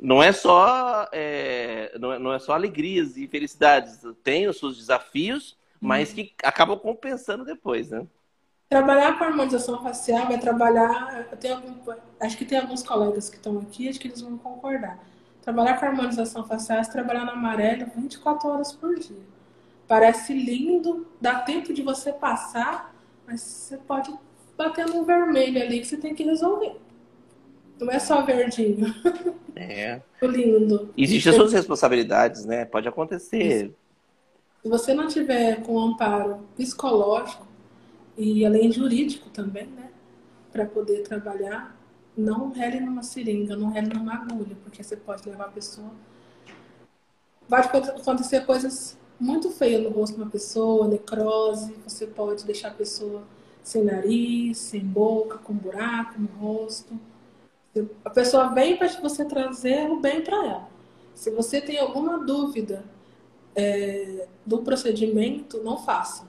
não 0.00 0.22
é 0.22 0.32
só 0.32 1.08
é, 1.12 1.96
não, 1.98 2.12
é, 2.12 2.18
não 2.18 2.32
é 2.32 2.38
só 2.38 2.52
alegrias 2.52 3.16
e 3.16 3.26
felicidades. 3.26 4.00
Tem 4.22 4.46
os 4.46 4.58
seus 4.58 4.76
desafios, 4.76 5.56
mas 5.80 6.12
que 6.12 6.32
acabam 6.42 6.78
compensando 6.78 7.44
depois, 7.44 7.90
né? 7.90 8.06
Trabalhar 8.68 9.18
com 9.18 9.24
harmonização 9.24 9.82
facial 9.82 10.26
vai 10.26 10.38
trabalhar. 10.38 11.26
Eu 11.30 11.36
tenho 11.36 11.54
algum, 11.54 11.92
acho 12.20 12.36
que 12.36 12.44
tem 12.44 12.58
alguns 12.58 12.82
colegas 12.82 13.28
que 13.30 13.36
estão 13.36 13.58
aqui, 13.58 13.88
acho 13.88 13.98
que 13.98 14.08
eles 14.08 14.20
vão 14.20 14.36
concordar. 14.36 14.98
Trabalhar 15.40 15.80
com 15.80 15.86
harmonização 15.86 16.44
facial 16.46 16.78
é 16.78 16.84
trabalhar 16.84 17.24
na 17.24 17.32
amarela 17.32 17.86
24 17.96 18.48
horas 18.48 18.72
por 18.72 18.94
dia. 18.98 19.26
Parece 19.86 20.34
lindo, 20.34 21.06
dá 21.18 21.40
tempo 21.40 21.72
de 21.72 21.80
você 21.80 22.12
passar, 22.12 22.94
mas 23.26 23.40
você 23.40 23.78
pode 23.78 24.14
bater 24.56 24.86
no 24.86 25.04
vermelho 25.04 25.62
ali 25.62 25.80
que 25.80 25.86
você 25.86 25.96
tem 25.96 26.14
que 26.14 26.22
resolver. 26.22 26.76
Não 27.78 27.90
é 27.90 27.98
só 27.98 28.22
verdinho. 28.22 28.94
É. 29.54 30.00
lindo. 30.22 30.92
Existem 30.96 31.30
as 31.30 31.36
suas 31.36 31.52
responsabilidades, 31.52 32.44
né? 32.44 32.64
Pode 32.64 32.88
acontecer. 32.88 33.66
Isso. 33.66 33.74
Se 34.62 34.68
você 34.68 34.94
não 34.94 35.06
tiver 35.06 35.62
com 35.62 35.78
amparo 35.78 36.40
psicológico, 36.56 37.46
e 38.16 38.44
além 38.44 38.72
jurídico 38.72 39.30
também, 39.30 39.66
né? 39.66 39.90
Para 40.52 40.66
poder 40.66 41.02
trabalhar, 41.02 41.76
não 42.16 42.50
rele 42.50 42.80
numa 42.80 43.02
seringa, 43.02 43.54
não 43.54 43.70
rele 43.70 43.94
numa 43.94 44.14
agulha, 44.14 44.56
porque 44.64 44.82
você 44.82 44.96
pode 44.96 45.28
levar 45.28 45.44
a 45.44 45.50
pessoa. 45.50 45.90
Vai 47.48 47.62
acontecer 47.62 48.44
coisas 48.44 48.98
muito 49.20 49.50
feias 49.50 49.82
no 49.82 49.90
rosto 49.90 50.16
de 50.16 50.22
uma 50.22 50.30
pessoa, 50.30 50.88
necrose, 50.88 51.74
você 51.86 52.06
pode 52.06 52.44
deixar 52.44 52.68
a 52.68 52.74
pessoa 52.74 53.22
sem 53.62 53.84
nariz, 53.84 54.58
sem 54.58 54.80
boca, 54.80 55.38
com 55.38 55.52
buraco 55.52 56.20
no 56.20 56.28
rosto. 56.40 56.98
A 58.04 58.10
pessoa 58.10 58.48
vem 58.48 58.76
para 58.76 58.88
você 58.88 59.24
trazer 59.24 59.90
o 59.90 60.00
bem 60.00 60.22
para 60.22 60.36
ela. 60.36 60.68
Se 61.14 61.30
você 61.30 61.60
tem 61.60 61.78
alguma 61.78 62.24
dúvida 62.24 62.84
é, 63.54 64.26
do 64.46 64.58
procedimento, 64.58 65.62
não 65.62 65.78
faça. 65.78 66.26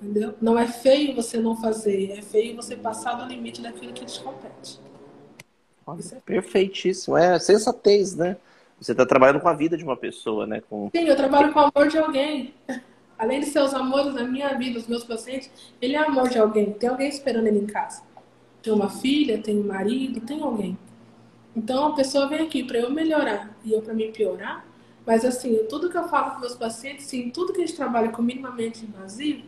Entendeu? 0.00 0.34
Não 0.40 0.58
é 0.58 0.66
feio 0.66 1.14
você 1.14 1.38
não 1.38 1.56
fazer, 1.56 2.12
é 2.12 2.22
feio 2.22 2.56
você 2.56 2.76
passar 2.76 3.14
do 3.14 3.26
limite 3.26 3.60
daquilo 3.60 3.92
que 3.92 4.04
te 4.04 4.20
compete. 4.22 4.80
é 6.12 6.20
perfeitíssimo, 6.24 7.16
é 7.16 7.38
sensatez, 7.38 8.16
né? 8.16 8.36
Você 8.80 8.92
está 8.92 9.04
trabalhando 9.04 9.40
com 9.40 9.48
a 9.48 9.52
vida 9.52 9.76
de 9.76 9.84
uma 9.84 9.96
pessoa, 9.96 10.46
né? 10.46 10.62
Com... 10.68 10.90
Sim, 10.94 11.04
eu 11.04 11.16
trabalho 11.16 11.52
com 11.52 11.60
o 11.60 11.70
amor 11.74 11.88
de 11.88 11.98
alguém. 11.98 12.54
Além 13.18 13.40
de 13.40 13.46
ser 13.46 13.60
os 13.60 13.74
amores 13.74 14.14
da 14.14 14.24
minha 14.24 14.56
vida, 14.56 14.78
os 14.78 14.86
meus 14.86 15.04
pacientes, 15.04 15.50
ele 15.82 15.94
é 15.94 15.98
amor 15.98 16.30
de 16.30 16.38
alguém. 16.38 16.72
Tem 16.72 16.88
alguém 16.88 17.06
esperando 17.06 17.46
ele 17.46 17.58
em 17.58 17.66
casa. 17.66 18.02
Tem 18.62 18.72
uma 18.72 18.90
filha, 18.90 19.42
tem 19.42 19.58
um 19.58 19.66
marido, 19.66 20.20
tem 20.20 20.42
alguém. 20.42 20.78
Então 21.56 21.88
a 21.88 21.94
pessoa 21.94 22.28
vem 22.28 22.40
aqui 22.40 22.62
para 22.62 22.78
eu 22.78 22.90
melhorar 22.90 23.56
e 23.64 23.72
eu 23.72 23.82
para 23.82 23.94
mim 23.94 24.12
piorar. 24.12 24.64
Mas 25.06 25.24
assim, 25.24 25.64
tudo 25.68 25.90
que 25.90 25.96
eu 25.96 26.08
falo 26.08 26.34
com 26.34 26.40
meus 26.40 26.54
pacientes, 26.54 27.06
sim, 27.06 27.30
tudo 27.30 27.52
que 27.52 27.62
a 27.62 27.66
gente 27.66 27.76
trabalha 27.76 28.10
com 28.10 28.22
minimamente 28.22 28.84
invasivo, 28.84 29.42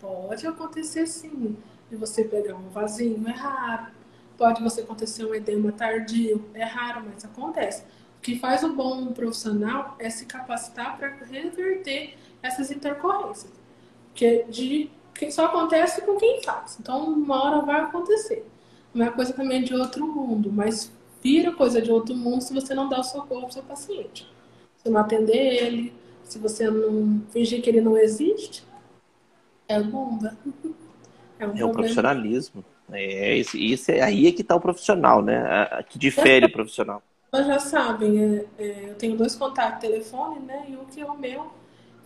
Pode 0.00 0.46
acontecer 0.46 1.06
sim, 1.06 1.56
de 1.90 1.96
você 1.96 2.22
pegar 2.24 2.54
um 2.54 2.68
vasinho, 2.68 3.26
é 3.28 3.32
raro. 3.32 3.88
Pode 4.36 4.62
você 4.62 4.82
acontecer 4.82 5.24
um 5.24 5.34
edema 5.34 5.72
tardio, 5.72 6.48
é 6.54 6.62
raro, 6.62 7.02
mas 7.04 7.24
acontece. 7.24 7.82
O 8.18 8.20
que 8.20 8.38
faz 8.38 8.62
o 8.62 8.72
bom 8.72 9.08
profissional 9.08 9.96
é 9.98 10.08
se 10.08 10.26
capacitar 10.26 10.96
para 10.96 11.08
reverter 11.24 12.16
essas 12.42 12.70
intercorrências. 12.70 13.52
Que, 14.14 14.44
de, 14.44 14.90
que 15.14 15.30
só 15.32 15.46
acontece 15.46 16.02
com 16.02 16.16
quem 16.16 16.42
faz. 16.42 16.78
Então, 16.80 17.04
uma 17.04 17.44
hora 17.44 17.62
vai 17.62 17.80
acontecer. 17.80 18.46
Não 18.94 19.06
é 19.06 19.10
coisa 19.10 19.32
também 19.32 19.62
de 19.62 19.74
outro 19.74 20.06
mundo, 20.06 20.50
mas 20.52 20.90
vira 21.22 21.52
coisa 21.52 21.80
de 21.80 21.90
outro 21.90 22.14
mundo 22.14 22.42
se 22.42 22.54
você 22.54 22.74
não 22.74 22.88
dá 22.88 23.00
o 23.00 23.04
socorro 23.04 23.42
para 23.42 23.50
o 23.50 23.52
seu 23.52 23.62
paciente. 23.62 24.26
Se 24.76 24.88
não 24.88 25.00
atender 25.00 25.62
ele, 25.62 25.92
se 26.24 26.38
você 26.38 26.70
não 26.70 27.22
fingir 27.30 27.62
que 27.62 27.68
ele 27.68 27.80
não 27.80 27.96
existe, 27.96 28.64
é 29.66 29.80
bomba. 29.80 30.36
É, 31.38 31.46
um 31.46 31.56
é 31.56 31.64
o 31.64 31.70
profissionalismo. 31.70 32.64
É, 32.90 33.36
isso, 33.36 33.56
isso 33.56 33.90
é, 33.90 34.00
aí 34.00 34.26
é 34.26 34.32
que 34.32 34.42
está 34.42 34.56
o 34.56 34.60
profissional, 34.60 35.22
né? 35.22 35.38
A, 35.38 35.82
que 35.82 35.98
difere 35.98 36.46
o 36.46 36.52
profissional. 36.52 37.02
Vocês 37.30 37.46
já 37.46 37.58
sabem, 37.58 38.24
é, 38.24 38.44
é, 38.58 38.90
eu 38.90 38.94
tenho 38.94 39.16
dois 39.16 39.34
contatos 39.34 39.80
telefone, 39.80 40.40
né? 40.40 40.64
E 40.68 40.74
o 40.74 40.86
que 40.86 41.00
é 41.00 41.04
o 41.04 41.16
meu 41.16 41.46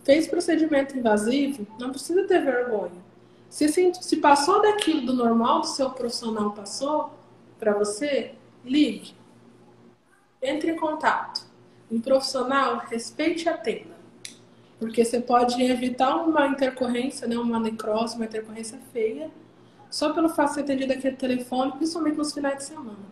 fez 0.03 0.27
procedimento 0.27 0.97
invasivo, 0.97 1.65
não 1.79 1.89
precisa 1.89 2.27
ter 2.27 2.43
vergonha. 2.43 3.01
Se, 3.53 3.67
se 3.93 4.17
passou 4.17 4.63
daquilo 4.63 5.05
do 5.05 5.13
normal 5.13 5.61
do 5.61 5.67
seu 5.67 5.91
profissional 5.91 6.53
passou 6.53 7.11
para 7.59 7.71
você, 7.77 8.31
ligue. 8.65 9.13
Entre 10.41 10.71
em 10.71 10.75
contato. 10.75 11.45
Um 11.89 12.01
profissional, 12.01 12.79
respeite 12.89 13.45
e 13.45 13.49
atenda. 13.49 13.95
Porque 14.79 15.05
você 15.05 15.19
pode 15.19 15.61
evitar 15.61 16.15
uma 16.15 16.47
intercorrência, 16.47 17.27
né, 17.27 17.37
uma 17.37 17.59
necrose, 17.59 18.15
uma 18.15 18.25
intercorrência 18.25 18.79
feia, 18.91 19.29
só 19.87 20.11
pelo 20.13 20.29
fato 20.29 20.47
de 20.47 20.53
ser 20.55 20.61
atendido 20.61 20.93
aquele 20.93 21.15
telefone, 21.15 21.73
principalmente 21.73 22.17
nos 22.17 22.33
finais 22.33 22.57
de 22.57 22.63
semana. 22.63 23.05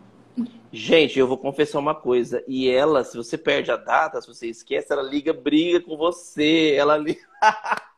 Gente, 0.72 1.20
eu 1.20 1.28
vou 1.28 1.38
confessar 1.38 1.78
uma 1.78 1.94
coisa. 1.94 2.42
E 2.48 2.68
ela, 2.68 3.04
se 3.04 3.16
você 3.16 3.38
perde 3.38 3.70
a 3.70 3.76
data, 3.76 4.20
se 4.20 4.26
você 4.26 4.48
esquece, 4.48 4.92
ela 4.92 5.02
liga, 5.02 5.32
briga 5.32 5.80
com 5.80 5.96
você. 5.96 6.74
Ela 6.76 6.96
liga. 6.96 7.20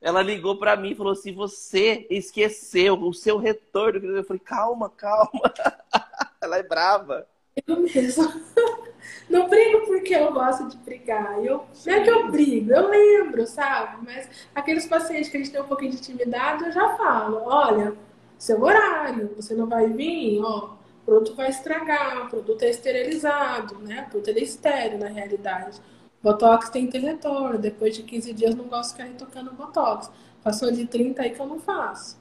ela 0.00 0.22
ligou 0.22 0.56
para 0.56 0.76
mim 0.76 0.90
e 0.90 0.94
falou 0.94 1.12
assim: 1.12 1.32
você 1.32 2.06
esqueceu 2.10 2.94
o 2.94 3.12
seu 3.12 3.38
retorno. 3.38 4.16
Eu 4.16 4.24
falei: 4.24 4.40
calma, 4.40 4.90
calma. 4.90 5.52
ela 6.40 6.58
é 6.58 6.62
brava. 6.62 7.26
Eu 7.66 7.80
mesmo. 7.80 8.24
Não 9.28 9.48
brigo 9.48 9.86
porque 9.86 10.14
eu 10.14 10.32
gosto 10.32 10.68
de 10.68 10.76
brigar. 10.78 11.42
Eu, 11.44 11.64
não 11.86 11.94
é 11.94 12.00
que 12.00 12.10
eu 12.10 12.30
brigo, 12.30 12.72
eu 12.72 12.88
lembro, 12.88 13.46
sabe? 13.46 14.04
Mas 14.04 14.28
aqueles 14.54 14.86
pacientes 14.86 15.30
que 15.30 15.36
a 15.36 15.40
gente 15.40 15.52
tem 15.52 15.60
um 15.60 15.66
pouquinho 15.66 15.92
de 15.92 15.98
intimidade, 15.98 16.64
eu 16.64 16.72
já 16.72 16.96
falo: 16.96 17.42
olha, 17.44 17.94
seu 18.38 18.60
horário, 18.60 19.32
você 19.36 19.54
não 19.54 19.66
vai 19.66 19.88
vir, 19.88 20.40
ó, 20.42 20.74
o 21.02 21.04
produto 21.04 21.34
vai 21.34 21.48
estragar, 21.48 22.26
o 22.26 22.28
produto 22.28 22.62
é 22.62 22.70
esterilizado, 22.70 23.78
né? 23.78 24.04
O 24.08 24.10
produto 24.10 24.36
é 24.36 24.40
estéreo 24.40 24.98
na 24.98 25.08
realidade. 25.08 25.80
Botox 26.22 26.70
tem 26.70 26.86
que 26.86 26.92
ter 26.92 26.98
retorno. 26.98 27.58
Depois 27.58 27.94
de 27.96 28.02
15 28.02 28.32
dias, 28.32 28.54
não 28.54 28.64
gosto 28.64 28.90
de 28.90 28.96
ficar 28.96 29.08
retocando 29.08 29.52
Botox. 29.52 30.10
Passou 30.42 30.70
de 30.70 30.86
30 30.86 31.22
aí 31.22 31.30
que 31.30 31.40
eu 31.40 31.46
não 31.46 31.58
faço, 31.58 32.18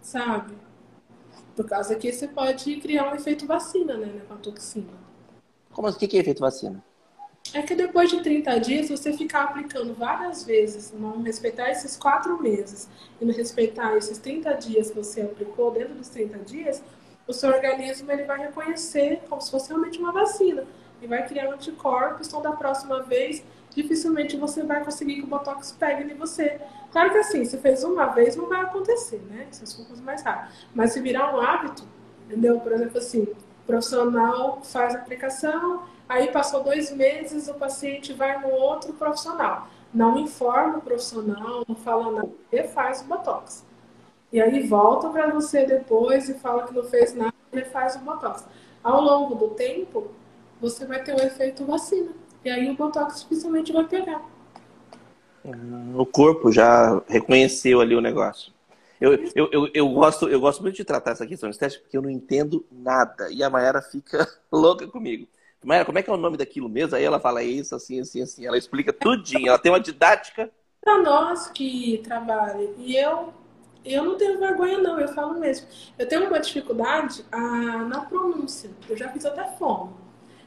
sabe? 0.00 0.54
Por 1.56 1.66
causa 1.66 1.94
que 1.94 2.12
você 2.12 2.28
pode 2.28 2.76
criar 2.76 3.10
um 3.10 3.14
efeito 3.14 3.46
vacina, 3.46 3.96
né, 3.96 4.20
com 4.26 4.34
a 4.34 4.36
toxina. 4.36 4.92
Como 5.72 5.88
assim? 5.88 6.04
O 6.04 6.08
que 6.08 6.16
é 6.16 6.20
efeito 6.20 6.40
vacina? 6.40 6.82
é 7.52 7.62
que 7.62 7.74
depois 7.74 8.10
de 8.10 8.22
30 8.22 8.58
dias, 8.58 8.88
você 8.88 9.12
ficar 9.12 9.44
aplicando 9.44 9.94
várias 9.94 10.44
vezes, 10.44 10.92
não 10.92 11.22
respeitar 11.22 11.70
esses 11.70 11.96
quatro 11.96 12.40
meses 12.42 12.88
e 13.20 13.24
não 13.24 13.34
respeitar 13.34 13.96
esses 13.96 14.18
30 14.18 14.54
dias 14.54 14.90
que 14.90 14.96
você 14.96 15.20
aplicou, 15.20 15.70
dentro 15.70 15.94
dos 15.94 16.08
30 16.08 16.38
dias, 16.38 16.82
o 17.28 17.32
seu 17.32 17.50
organismo 17.50 18.10
ele 18.10 18.24
vai 18.24 18.38
reconhecer 18.38 19.22
como 19.28 19.40
se 19.40 19.50
fosse 19.50 19.68
realmente 19.68 19.98
uma 19.98 20.12
vacina 20.12 20.64
e 21.04 21.06
vai 21.06 21.26
criar 21.26 21.52
anticorpos, 21.52 22.26
então 22.26 22.40
da 22.40 22.52
próxima 22.52 23.02
vez 23.02 23.44
dificilmente 23.74 24.36
você 24.36 24.62
vai 24.62 24.82
conseguir 24.82 25.16
que 25.16 25.22
o 25.22 25.26
Botox 25.26 25.72
pegue 25.72 26.10
em 26.10 26.16
você. 26.16 26.60
Claro 26.90 27.10
que 27.10 27.18
assim, 27.18 27.44
se 27.44 27.58
fez 27.58 27.84
uma 27.84 28.06
vez 28.06 28.36
não 28.36 28.48
vai 28.48 28.60
acontecer, 28.60 29.20
né? 29.28 29.46
Essas 29.50 29.72
coisas 29.74 30.00
mais 30.00 30.22
raras. 30.22 30.48
Mas 30.74 30.92
se 30.92 31.00
virar 31.00 31.34
um 31.34 31.40
hábito, 31.40 31.84
entendeu? 32.26 32.58
Por 32.60 32.72
exemplo, 32.72 32.98
assim, 32.98 33.22
o 33.22 33.36
profissional 33.66 34.62
faz 34.62 34.94
a 34.94 34.98
aplicação, 34.98 35.82
aí 36.08 36.30
passou 36.30 36.62
dois 36.62 36.90
meses, 36.92 37.48
o 37.48 37.54
paciente 37.54 38.12
vai 38.12 38.40
no 38.40 38.48
outro 38.48 38.92
profissional. 38.94 39.68
Não 39.92 40.18
informa 40.18 40.78
o 40.78 40.80
profissional, 40.80 41.64
não 41.68 41.76
fala 41.76 42.12
nada, 42.12 42.30
e 42.50 42.62
faz 42.64 43.02
o 43.02 43.04
Botox. 43.04 43.64
E 44.32 44.40
aí 44.40 44.66
volta 44.66 45.08
para 45.10 45.30
você 45.30 45.64
depois 45.64 46.28
e 46.28 46.34
fala 46.34 46.64
que 46.64 46.74
não 46.74 46.84
fez 46.84 47.14
nada 47.14 47.34
e 47.52 47.64
faz 47.64 47.94
o 47.96 48.00
Botox. 48.00 48.44
Ao 48.82 49.00
longo 49.00 49.34
do 49.34 49.48
tempo, 49.50 50.08
você 50.64 50.86
vai 50.86 51.02
ter 51.02 51.14
o 51.14 51.22
efeito 51.22 51.64
vacina. 51.66 52.12
E 52.42 52.50
aí 52.50 52.70
o 52.70 52.74
Botox 52.74 53.20
dificilmente 53.20 53.72
vai 53.72 53.86
pegar. 53.86 54.22
O 55.94 56.06
corpo 56.06 56.50
já 56.50 57.02
reconheceu 57.06 57.80
ali 57.80 57.94
o 57.94 58.00
negócio. 58.00 58.52
Eu, 58.98 59.12
eu, 59.34 59.48
eu, 59.52 59.70
eu, 59.74 59.88
gosto, 59.90 60.28
eu 60.28 60.40
gosto 60.40 60.62
muito 60.62 60.76
de 60.76 60.84
tratar 60.84 61.10
essa 61.10 61.26
questão 61.26 61.50
estética 61.50 61.82
porque 61.82 61.96
eu 61.96 62.02
não 62.02 62.08
entendo 62.08 62.64
nada. 62.72 63.30
E 63.30 63.42
a 63.42 63.50
Mayara 63.50 63.82
fica 63.82 64.26
louca 64.50 64.86
comigo. 64.86 65.28
Mayara, 65.62 65.84
como 65.84 65.98
é 65.98 66.02
que 66.02 66.08
é 66.08 66.12
o 66.12 66.18
nome 66.18 66.38
daquilo 66.38 66.68
mesmo? 66.68 66.96
Aí 66.96 67.04
ela 67.04 67.20
fala 67.20 67.42
isso, 67.42 67.74
assim, 67.74 68.00
assim, 68.00 68.22
assim. 68.22 68.46
Ela 68.46 68.56
explica 68.56 68.92
tudinho. 68.92 69.48
Ela 69.48 69.58
tem 69.58 69.70
uma 69.70 69.80
didática. 69.80 70.50
Para 70.80 71.02
nós 71.02 71.48
que 71.48 72.00
trabalham, 72.04 72.74
e 72.78 72.96
eu, 72.96 73.32
eu 73.84 74.04
não 74.04 74.16
tenho 74.16 74.38
vergonha, 74.38 74.78
não, 74.78 74.98
eu 74.98 75.08
falo 75.08 75.38
mesmo. 75.38 75.66
Eu 75.98 76.08
tenho 76.08 76.26
uma 76.26 76.40
dificuldade 76.40 77.24
ah, 77.30 77.86
na 77.88 78.00
pronúncia. 78.02 78.70
Eu 78.88 78.96
já 78.96 79.08
fiz 79.10 79.24
até 79.26 79.44
fono. 79.58 80.03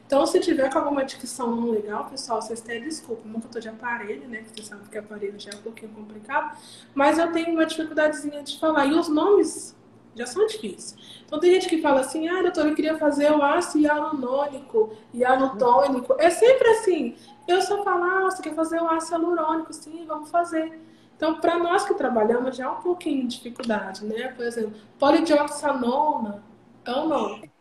Então, 0.08 0.26
se 0.26 0.40
tiver 0.40 0.72
com 0.72 0.80
alguma 0.80 1.04
dicção 1.04 1.54
não 1.54 1.70
legal, 1.70 2.06
pessoal, 2.06 2.42
vocês 2.42 2.62
têm 2.62 2.82
desculpa. 2.82 3.28
Nunca 3.28 3.50
tô 3.50 3.60
de 3.60 3.68
aparelho, 3.68 4.26
né? 4.30 4.42
Porque 4.42 4.64
você 4.64 4.70
sabe 4.70 4.88
que 4.88 4.98
aparelho 4.98 5.38
já 5.38 5.52
é 5.52 5.56
um 5.56 5.62
pouquinho 5.62 5.92
complicado. 5.92 6.58
Mas 6.96 7.20
eu 7.20 7.30
tenho 7.34 7.52
uma 7.52 7.66
dificuldadezinha 7.66 8.42
de 8.42 8.58
falar. 8.58 8.86
E 8.86 8.94
os 8.94 9.10
nomes 9.10 9.76
já 10.16 10.26
são 10.26 10.48
difíceis. 10.48 10.96
Então, 11.26 11.38
tem 11.42 11.52
gente 11.56 11.68
que 11.68 11.82
fala 11.82 12.00
assim, 12.00 12.30
ah, 12.30 12.42
doutor, 12.42 12.68
eu 12.68 12.74
queria 12.74 12.98
fazer 12.98 13.30
o 13.34 13.44
ácido 13.44 13.84
hialurônico, 13.84 14.96
hialutônico. 15.14 16.16
É 16.18 16.30
sempre 16.30 16.70
assim. 16.70 17.18
Eu 17.46 17.62
só 17.62 17.84
falo, 17.84 18.06
ah, 18.06 18.22
você 18.22 18.42
quer 18.42 18.56
fazer 18.56 18.82
o 18.82 18.90
ácido 18.90 19.22
hialurônico? 19.22 19.74
Sim, 19.74 20.06
vamos 20.08 20.32
fazer. 20.32 20.80
Então, 21.18 21.42
para 21.42 21.60
nós 21.60 21.84
que 21.84 21.96
trabalhamos, 21.96 22.56
já 22.56 22.64
é 22.64 22.70
um 22.70 22.76
pouquinho 22.76 23.28
de 23.28 23.36
dificuldade, 23.36 24.06
né? 24.06 24.30
Por 24.30 24.46
exemplo, 24.46 24.74
polidioxanona 24.98 26.42
é 26.86 26.92
um 26.92 27.08
nome. 27.10 27.52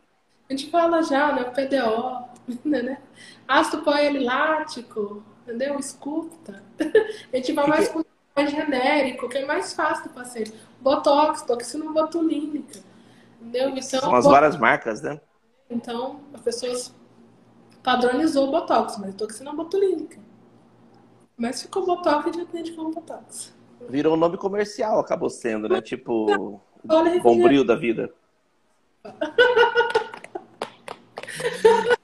A 0.49 0.53
gente 0.53 0.71
fala 0.71 1.03
já, 1.03 1.33
né? 1.33 1.43
PDO, 1.45 2.36
né? 2.65 2.99
Ácido 3.47 3.83
lático, 4.23 5.23
entendeu? 5.43 5.79
Escuta. 5.79 6.63
A 7.33 7.37
gente 7.37 7.53
vai 7.53 7.67
mais 7.67 7.89
com 7.89 8.03
mais 8.37 8.51
genérico, 8.51 9.29
que 9.31 9.39
é 9.39 9.47
mais 9.47 9.73
fácil 9.73 10.05
do 10.05 10.11
paciente. 10.11 10.53
Botox, 10.81 11.43
toxina 11.43 11.91
botulínica. 11.91 12.81
Entendeu? 13.41 13.71
Então, 13.71 13.83
São 13.83 14.15
as 14.15 14.27
várias 14.27 14.59
marcas, 14.59 15.01
né? 15.01 15.19
Então, 15.71 16.21
as 16.35 16.43
pessoas 16.43 16.95
padronizou 17.83 18.49
o 18.49 18.51
Botox, 18.51 18.99
mas 18.99 19.15
toxina 19.15 19.55
botulínica. 19.55 20.21
Mas 21.37 21.63
ficou 21.63 21.87
Botox 21.87 22.27
e 22.27 22.37
já 22.37 22.43
atende 22.43 22.73
como 22.73 22.93
Botox. 22.93 23.55
Virou 23.89 24.15
um 24.15 24.19
nome 24.19 24.37
comercial, 24.37 25.01
acabou 25.01 25.31
sendo, 25.31 25.69
né? 25.69 25.81
Tipo, 25.81 26.61
Bombril 27.23 27.65
da 27.65 27.75
vida. 27.75 28.13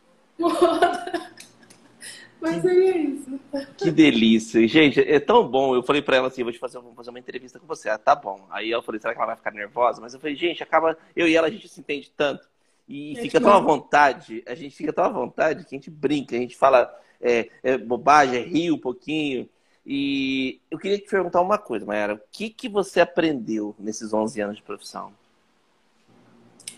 Mas 2.41 2.65
é 2.65 2.75
isso. 2.99 3.41
Que 3.79 3.91
delícia. 3.91 4.67
Gente, 4.67 5.01
é 5.01 5.21
tão 5.21 5.47
bom. 5.47 5.77
Eu 5.77 5.83
falei 5.83 6.03
pra 6.03 6.17
ela 6.17 6.27
assim, 6.27 6.43
vou 6.43 6.53
te 6.53 6.59
fazer, 6.59 6.81
vou 6.81 6.95
fazer 6.95 7.11
uma 7.11 7.19
entrevista 7.21 7.61
com 7.61 7.67
você. 7.67 7.97
Tá 7.99 8.17
bom. 8.17 8.45
Aí 8.51 8.71
eu 8.71 8.83
falei, 8.83 9.01
será 9.01 9.15
que 9.15 9.19
ela 9.19 9.29
vai 9.29 9.37
ficar 9.37 9.53
nervosa? 9.53 10.01
Mas 10.01 10.13
eu 10.13 10.19
falei, 10.19 10.35
gente, 10.35 10.63
acaba... 10.63 10.99
Eu 11.15 11.29
e 11.29 11.37
ela, 11.37 11.47
a 11.47 11.51
gente 11.51 11.69
se 11.69 11.79
entende 11.79 12.11
tanto. 12.17 12.49
E 12.89 13.17
fica 13.17 13.41
tão 13.41 13.53
à 13.53 13.61
vontade, 13.61 14.43
a 14.47 14.55
gente 14.55 14.77
fica 14.77 14.93
tão 14.93 15.05
à 15.05 15.09
vontade 15.09 15.65
que 15.65 15.75
a 15.75 15.79
gente 15.79 15.91
brinca, 15.91 16.37
a 16.37 16.39
gente 16.39 16.57
fala 16.57 16.93
é, 17.21 17.49
é 17.63 17.79
bobagem, 17.79 18.39
é 18.39 18.43
ri 18.43 18.71
um 18.71 18.79
pouquinho. 18.79 19.49
E 19.87 20.61
eu 20.71 20.79
queria 20.79 20.99
te 20.99 21.09
perguntar 21.09 21.41
uma 21.41 21.59
coisa, 21.59 21.87
Mayara. 21.87 22.15
O 22.15 22.21
que, 22.31 22.51
que 22.51 22.69
você 22.69 23.01
aprendeu 23.01 23.75
nesses 23.79 24.13
11 24.13 24.41
anos 24.41 24.57
de 24.57 24.63
profissão? 24.63 25.13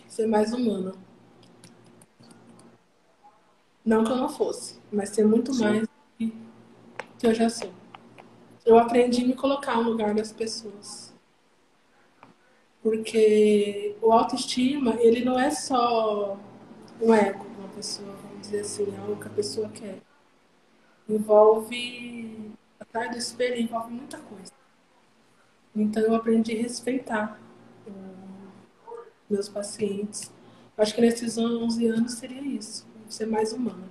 Ser 0.07 0.27
mais 0.27 0.53
humano. 0.53 0.93
Não 3.85 4.03
que 4.03 4.11
eu 4.11 4.15
não 4.15 4.27
fosse, 4.27 4.79
mas 4.91 5.09
ser 5.09 5.27
muito 5.27 5.53
Sim. 5.53 5.63
mais 5.63 5.87
que 6.17 7.27
eu 7.27 7.35
já 7.35 7.47
sou. 7.47 7.71
Eu 8.65 8.79
aprendi 8.79 9.23
a 9.23 9.27
me 9.27 9.35
colocar 9.35 9.75
no 9.75 9.91
lugar 9.91 10.15
das 10.15 10.33
pessoas. 10.33 11.13
Porque 12.81 13.95
o 14.01 14.11
autoestima, 14.11 14.95
ele 14.99 15.23
não 15.23 15.39
é 15.39 15.51
só 15.51 16.35
o 16.99 17.13
ego 17.13 17.45
de 17.47 17.59
uma 17.59 17.67
pessoa, 17.69 18.11
vamos 18.23 18.41
dizer 18.41 18.61
assim, 18.61 18.91
é 18.91 18.97
algo 18.97 19.21
que 19.21 19.27
a 19.27 19.31
pessoa 19.31 19.69
quer. 19.69 19.99
Envolve, 21.07 22.53
atrás 22.79 23.11
do 23.11 23.17
espelho, 23.17 23.61
envolve 23.61 23.93
muita 23.93 24.17
coisa. 24.17 24.51
Então 25.75 26.01
eu 26.01 26.15
aprendi 26.15 26.57
a 26.57 26.61
respeitar 26.63 27.39
meus 29.29 29.47
pacientes. 29.47 30.31
Acho 30.75 30.95
que 30.95 31.01
nesses 31.01 31.37
11 31.37 31.87
anos 31.87 32.13
seria 32.13 32.41
isso 32.41 32.94
ser 33.13 33.25
mais 33.25 33.53
humana. 33.53 33.87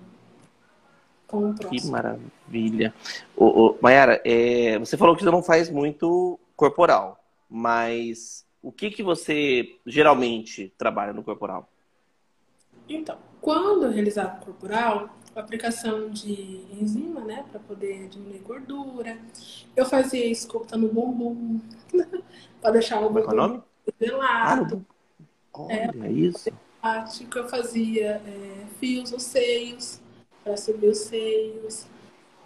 Com 1.27 1.51
o 1.51 1.55
próximo. 1.55 1.81
Que 1.81 1.87
maravilha. 1.91 2.95
Ô, 3.37 3.45
ô, 3.47 3.79
Mayara, 3.81 4.21
é, 4.25 4.79
você 4.79 4.97
falou 4.97 5.17
que 5.17 5.23
você 5.23 5.31
não 5.31 5.43
faz 5.43 5.71
muito 5.71 6.39
corporal, 6.57 7.23
mas 7.49 8.47
o 8.62 8.71
que, 8.71 8.91
que 8.91 9.03
você 9.03 9.77
geralmente 9.87 10.73
trabalha 10.79 11.12
no 11.12 11.23
corporal? 11.23 11.69
Então, 12.89 13.19
quando 13.41 13.87
eu 13.87 13.91
realizava 13.91 14.37
o 14.37 14.45
corporal, 14.45 15.09
a 15.35 15.41
aplicação 15.41 16.11
de 16.11 16.65
enzima, 16.73 17.21
né, 17.21 17.45
para 17.51 17.61
poder 17.61 18.09
diminuir 18.09 18.39
gordura, 18.41 19.19
eu 19.75 19.85
fazia 19.85 20.25
esculta 20.27 20.77
no 20.77 20.89
bumbum, 20.89 21.61
para 22.61 22.73
deixar 22.73 23.01
o 23.01 23.11
bumbum 23.11 23.62
é, 23.87 23.89
é 23.89 23.93
velado. 23.99 24.87
Ah, 25.53 25.59
Olha 25.61 26.07
é, 26.07 26.11
isso 26.11 26.51
prática, 26.85 27.39
eu 27.39 27.49
fazia 27.49 28.20
é, 28.26 28.66
fios 28.78 29.11
nos 29.11 29.22
seios, 29.22 30.03
para 30.43 30.55
subir 30.55 30.89
os 30.89 30.99
seios, 30.99 31.87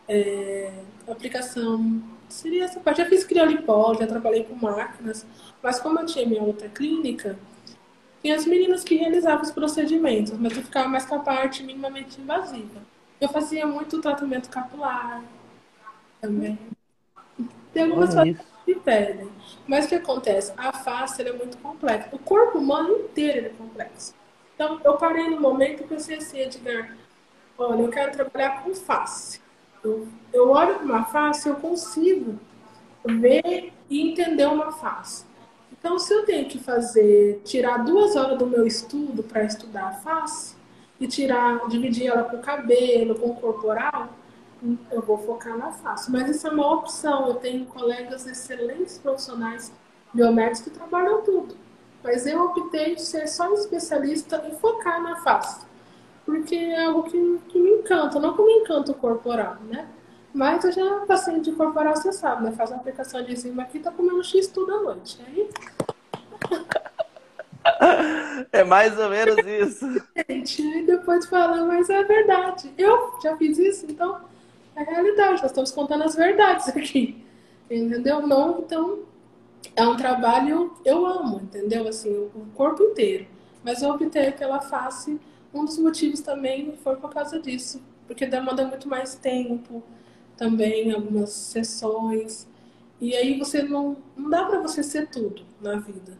é, 0.06 0.72
aplicação. 1.08 2.00
Seria 2.28 2.64
essa 2.64 2.78
parte. 2.78 2.98
Já 2.98 3.08
fiz 3.08 3.24
criolipol, 3.24 3.96
já 3.96 4.06
trabalhei 4.06 4.44
com 4.44 4.54
máquinas, 4.54 5.26
mas 5.60 5.80
como 5.80 5.98
eu 5.98 6.06
tinha 6.06 6.24
minha 6.24 6.42
outra 6.42 6.68
clínica, 6.68 7.36
tinha 8.22 8.36
as 8.36 8.46
meninas 8.46 8.84
que 8.84 8.94
realizavam 8.94 9.42
os 9.42 9.50
procedimentos, 9.50 10.32
mas 10.38 10.56
eu 10.56 10.62
ficava 10.62 10.88
mais 10.88 11.04
com 11.04 11.16
a 11.16 11.20
parte 11.20 11.64
minimamente 11.64 12.20
invasiva. 12.20 12.80
Eu 13.20 13.28
fazia 13.28 13.66
muito 13.66 14.00
tratamento 14.00 14.48
capilar 14.48 15.24
também. 16.20 16.56
Tem 17.72 17.84
algumas 17.84 18.14
coisas 18.14 18.36
que 18.64 18.74
pedem. 18.76 19.28
Mas 19.66 19.86
o 19.86 19.88
que 19.88 19.94
acontece? 19.96 20.52
A 20.56 20.72
face 20.72 21.22
é 21.22 21.32
muito 21.32 21.58
complexa. 21.58 22.08
O 22.12 22.18
corpo 22.18 22.58
humano 22.58 22.94
inteiro 22.98 23.46
é 23.46 23.48
complexo. 23.50 24.17
Então, 24.58 24.80
eu 24.84 24.94
parei 24.94 25.30
no 25.30 25.40
momento 25.40 25.84
e 25.84 25.86
pensei 25.86 26.16
assim, 26.16 26.40
Edgar, 26.40 26.96
olha, 27.56 27.80
eu 27.80 27.88
quero 27.90 28.10
trabalhar 28.10 28.64
com 28.64 28.74
face. 28.74 29.40
Eu, 29.84 30.08
eu 30.32 30.50
olho 30.50 30.74
para 30.74 30.84
uma 30.84 31.04
face, 31.04 31.48
eu 31.48 31.54
consigo 31.54 32.36
ver 33.06 33.72
e 33.88 34.10
entender 34.10 34.46
uma 34.46 34.72
face. 34.72 35.24
Então, 35.70 35.96
se 35.96 36.12
eu 36.12 36.24
tenho 36.24 36.48
que 36.48 36.58
fazer, 36.58 37.40
tirar 37.44 37.84
duas 37.84 38.16
horas 38.16 38.36
do 38.36 38.48
meu 38.48 38.66
estudo 38.66 39.22
para 39.22 39.44
estudar 39.44 39.86
a 39.86 39.92
face 39.92 40.56
e 40.98 41.06
tirar, 41.06 41.68
dividir 41.68 42.08
ela 42.08 42.24
com 42.24 42.38
o 42.38 42.42
cabelo, 42.42 43.14
com 43.14 43.28
o 43.28 43.36
corporal, 43.36 44.08
eu 44.90 45.00
vou 45.00 45.18
focar 45.18 45.56
na 45.56 45.70
face. 45.70 46.10
Mas 46.10 46.28
isso 46.28 46.48
é 46.48 46.50
uma 46.50 46.74
opção. 46.74 47.28
Eu 47.28 47.34
tenho 47.34 47.64
colegas 47.66 48.26
excelentes 48.26 48.98
profissionais 48.98 49.72
biomédicos 50.12 50.62
que 50.62 50.70
trabalham 50.70 51.22
tudo. 51.22 51.67
Mas 52.02 52.26
eu 52.26 52.44
optei 52.44 52.94
por 52.94 53.00
ser 53.00 53.26
só 53.26 53.52
especialista 53.54 54.44
e 54.48 54.54
focar 54.56 55.02
na 55.02 55.16
face. 55.16 55.66
Porque 56.24 56.54
é 56.54 56.84
algo 56.84 57.04
que, 57.04 57.40
que 57.48 57.58
me 57.58 57.70
encanta, 57.70 58.20
não 58.20 58.36
que 58.36 58.42
me 58.42 58.52
encanta 58.52 58.92
o 58.92 58.94
corporal, 58.94 59.56
né? 59.68 59.88
Mas 60.32 60.62
eu 60.64 60.72
já 60.72 61.06
passei 61.06 61.40
de 61.40 61.52
corporal, 61.52 61.96
você 61.96 62.12
sabe, 62.12 62.44
né? 62.44 62.52
Faz 62.52 62.70
uma 62.70 62.78
aplicação 62.78 63.22
de 63.22 63.32
enzima 63.32 63.62
aqui, 63.62 63.80
tá 63.80 63.90
comendo 63.90 64.22
X 64.22 64.46
tudo 64.48 64.74
à 64.74 64.82
noite. 64.82 65.18
Aí. 65.26 65.48
É 68.52 68.64
mais 68.64 68.98
ou 68.98 69.10
menos 69.10 69.36
isso. 69.46 69.86
Gente, 70.28 70.82
depois 70.84 71.26
fala, 71.26 71.64
mas 71.66 71.90
é 71.90 72.02
verdade. 72.02 72.72
Eu 72.78 73.18
já 73.22 73.36
fiz 73.36 73.58
isso, 73.58 73.86
então 73.88 74.20
é 74.74 74.82
realidade. 74.82 75.42
Nós 75.42 75.50
estamos 75.50 75.70
contando 75.70 76.04
as 76.04 76.14
verdades 76.14 76.68
aqui. 76.68 77.24
Entendeu? 77.70 78.26
Não, 78.26 78.60
então 78.60 79.00
é 79.78 79.86
um 79.86 79.96
trabalho 79.96 80.74
eu 80.84 81.06
amo, 81.06 81.40
entendeu? 81.40 81.86
Assim, 81.86 82.10
o 82.10 82.46
corpo 82.54 82.82
inteiro. 82.82 83.26
Mas 83.62 83.82
eu 83.82 83.90
optei 83.90 84.32
pela 84.32 84.60
face. 84.60 85.20
Um 85.54 85.64
dos 85.64 85.78
motivos 85.78 86.20
também 86.20 86.76
foi 86.82 86.96
por 86.96 87.10
causa 87.10 87.40
disso, 87.40 87.82
porque 88.06 88.26
demanda 88.26 88.66
muito 88.66 88.88
mais 88.88 89.14
tempo, 89.14 89.82
também 90.36 90.92
algumas 90.92 91.30
sessões. 91.30 92.46
E 93.00 93.14
aí 93.14 93.38
você 93.38 93.62
não, 93.62 93.96
não 94.16 94.28
dá 94.28 94.44
para 94.44 94.60
você 94.60 94.82
ser 94.82 95.08
tudo 95.08 95.42
na 95.60 95.76
vida. 95.76 96.18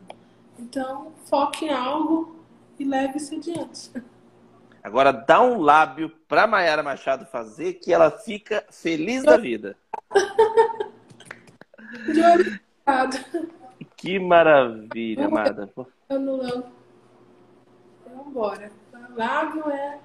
Então, 0.58 1.12
foque 1.24 1.66
em 1.66 1.70
algo 1.70 2.36
e 2.78 2.84
leve-se 2.84 3.34
adiante. 3.34 3.90
Agora 4.82 5.12
dá 5.12 5.42
um 5.42 5.60
lábio 5.60 6.10
para 6.28 6.46
Mayara 6.46 6.82
Machado 6.82 7.26
fazer 7.26 7.74
que 7.74 7.92
ela 7.92 8.10
fica 8.10 8.64
feliz 8.70 9.24
da 9.24 9.36
vida. 9.36 9.76
De 12.06 12.22
olho 12.22 12.67
Que 13.96 14.18
maravilha, 14.18 15.26
amada. 15.26 15.70
Vamos 16.08 16.52
embora. 18.26 18.70
Lábio 19.16 19.70
é. 19.70 19.98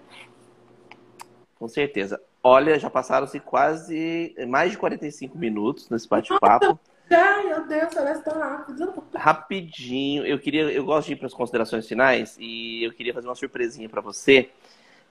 Com 1.58 1.68
certeza. 1.68 2.22
Olha, 2.44 2.78
já 2.78 2.90
passaram-se 2.90 3.40
quase 3.40 4.36
mais 4.48 4.72
de 4.72 4.78
45 4.78 5.38
minutos 5.38 5.90
nesse 5.90 6.10
bate-papo. 6.10 6.80
Ai, 7.10 7.46
meu 7.46 7.68
Deus, 7.68 7.94
parece 7.94 8.24
tão 8.24 8.40
rápido. 8.40 9.04
Rapidinho, 9.14 10.26
eu 10.26 10.40
queria, 10.40 10.64
eu 10.64 10.84
gosto 10.84 11.08
de 11.08 11.14
ir 11.14 11.16
para 11.18 11.28
as 11.28 11.34
considerações 11.34 11.88
finais 11.88 12.36
e 12.40 12.84
eu 12.84 12.92
queria 12.92 13.14
fazer 13.14 13.28
uma 13.28 13.36
surpresinha 13.36 13.88
para 13.88 14.02
você. 14.02 14.50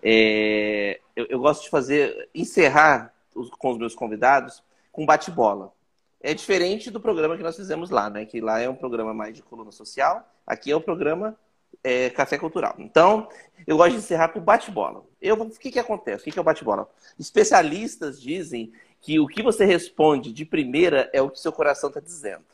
É, 0.02 1.00
eu, 1.14 1.26
eu, 1.30 1.38
gosto 1.38 1.62
de 1.62 1.70
fazer, 1.70 2.28
encerrar 2.34 3.14
os, 3.34 3.48
com 3.50 3.70
os 3.70 3.78
meus 3.78 3.94
convidados 3.94 4.62
com 4.90 5.06
bate-bola. 5.06 5.72
É 6.22 6.32
diferente 6.32 6.88
do 6.88 7.00
programa 7.00 7.36
que 7.36 7.42
nós 7.42 7.56
fizemos 7.56 7.90
lá, 7.90 8.08
né? 8.08 8.24
Que 8.24 8.40
lá 8.40 8.60
é 8.60 8.68
um 8.68 8.76
programa 8.76 9.12
mais 9.12 9.34
de 9.34 9.42
coluna 9.42 9.72
social. 9.72 10.24
Aqui 10.46 10.70
é 10.70 10.76
o 10.76 10.80
programa 10.80 11.36
é, 11.82 12.10
Café 12.10 12.38
Cultural. 12.38 12.76
Então, 12.78 13.28
eu 13.66 13.76
gosto 13.76 13.92
de 13.92 13.98
encerrar 13.98 14.28
com 14.28 14.40
bate-bola. 14.40 15.04
Eu, 15.20 15.34
o 15.34 15.50
que, 15.50 15.72
que 15.72 15.80
acontece? 15.80 16.22
O 16.22 16.24
que, 16.24 16.30
que 16.30 16.38
é 16.38 16.42
o 16.42 16.44
bate-bola? 16.44 16.88
Especialistas 17.18 18.20
dizem 18.20 18.72
que 19.00 19.18
o 19.18 19.26
que 19.26 19.42
você 19.42 19.64
responde 19.64 20.32
de 20.32 20.44
primeira 20.44 21.10
é 21.12 21.20
o 21.20 21.28
que 21.28 21.40
seu 21.40 21.52
coração 21.52 21.88
está 21.88 22.00
dizendo. 22.00 22.44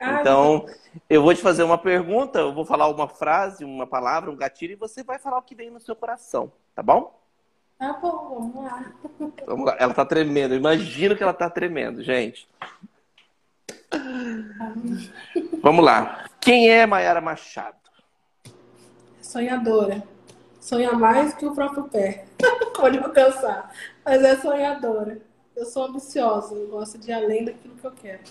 então, 0.00 0.66
eu 1.10 1.20
vou 1.20 1.34
te 1.34 1.42
fazer 1.42 1.64
uma 1.64 1.78
pergunta, 1.78 2.38
eu 2.38 2.54
vou 2.54 2.64
falar 2.64 2.88
uma 2.88 3.08
frase, 3.08 3.64
uma 3.64 3.88
palavra, 3.88 4.30
um 4.30 4.36
gatilho, 4.36 4.74
e 4.74 4.76
você 4.76 5.02
vai 5.02 5.18
falar 5.18 5.38
o 5.38 5.42
que 5.42 5.54
vem 5.54 5.70
no 5.70 5.80
seu 5.80 5.96
coração, 5.96 6.52
tá 6.74 6.82
bom? 6.82 7.18
Tá 7.78 7.92
bom, 7.94 8.52
vamos 8.54 8.64
lá. 8.64 8.92
Vamos 9.46 9.66
lá. 9.66 9.76
Ela 9.78 9.92
tá 9.92 10.04
tremendo, 10.04 10.54
imagino 10.54 11.16
que 11.16 11.22
ela 11.22 11.32
tá 11.32 11.50
tremendo, 11.50 12.02
gente. 12.02 12.48
Vamos 15.62 15.84
lá. 15.84 16.28
Quem 16.40 16.70
é 16.70 16.86
Mayara 16.86 17.20
Machado? 17.20 17.76
Sonhadora. 19.20 20.02
Sonha 20.60 20.92
mais 20.92 21.34
que 21.34 21.46
o 21.46 21.54
próprio 21.54 21.84
pé. 21.84 22.24
Pode 22.76 22.98
alcançar. 22.98 23.72
Mas 24.04 24.22
é 24.22 24.36
sonhadora. 24.36 25.20
Eu 25.54 25.64
sou 25.64 25.84
ambiciosa. 25.84 26.54
Eu 26.54 26.68
gosto 26.68 26.98
de 26.98 27.10
ir 27.10 27.14
além 27.14 27.44
daquilo 27.44 27.76
que 27.76 27.84
eu 27.84 27.92
quero. 27.92 28.22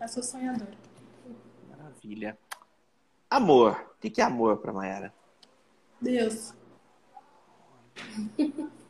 Eu 0.00 0.08
sou 0.08 0.22
sonhadora. 0.22 0.72
Maravilha. 1.68 2.38
Amor. 3.28 3.94
O 3.96 4.10
que 4.10 4.20
é 4.20 4.24
amor 4.24 4.58
para 4.58 4.72
Mayara? 4.72 5.14
Deus. 6.00 6.54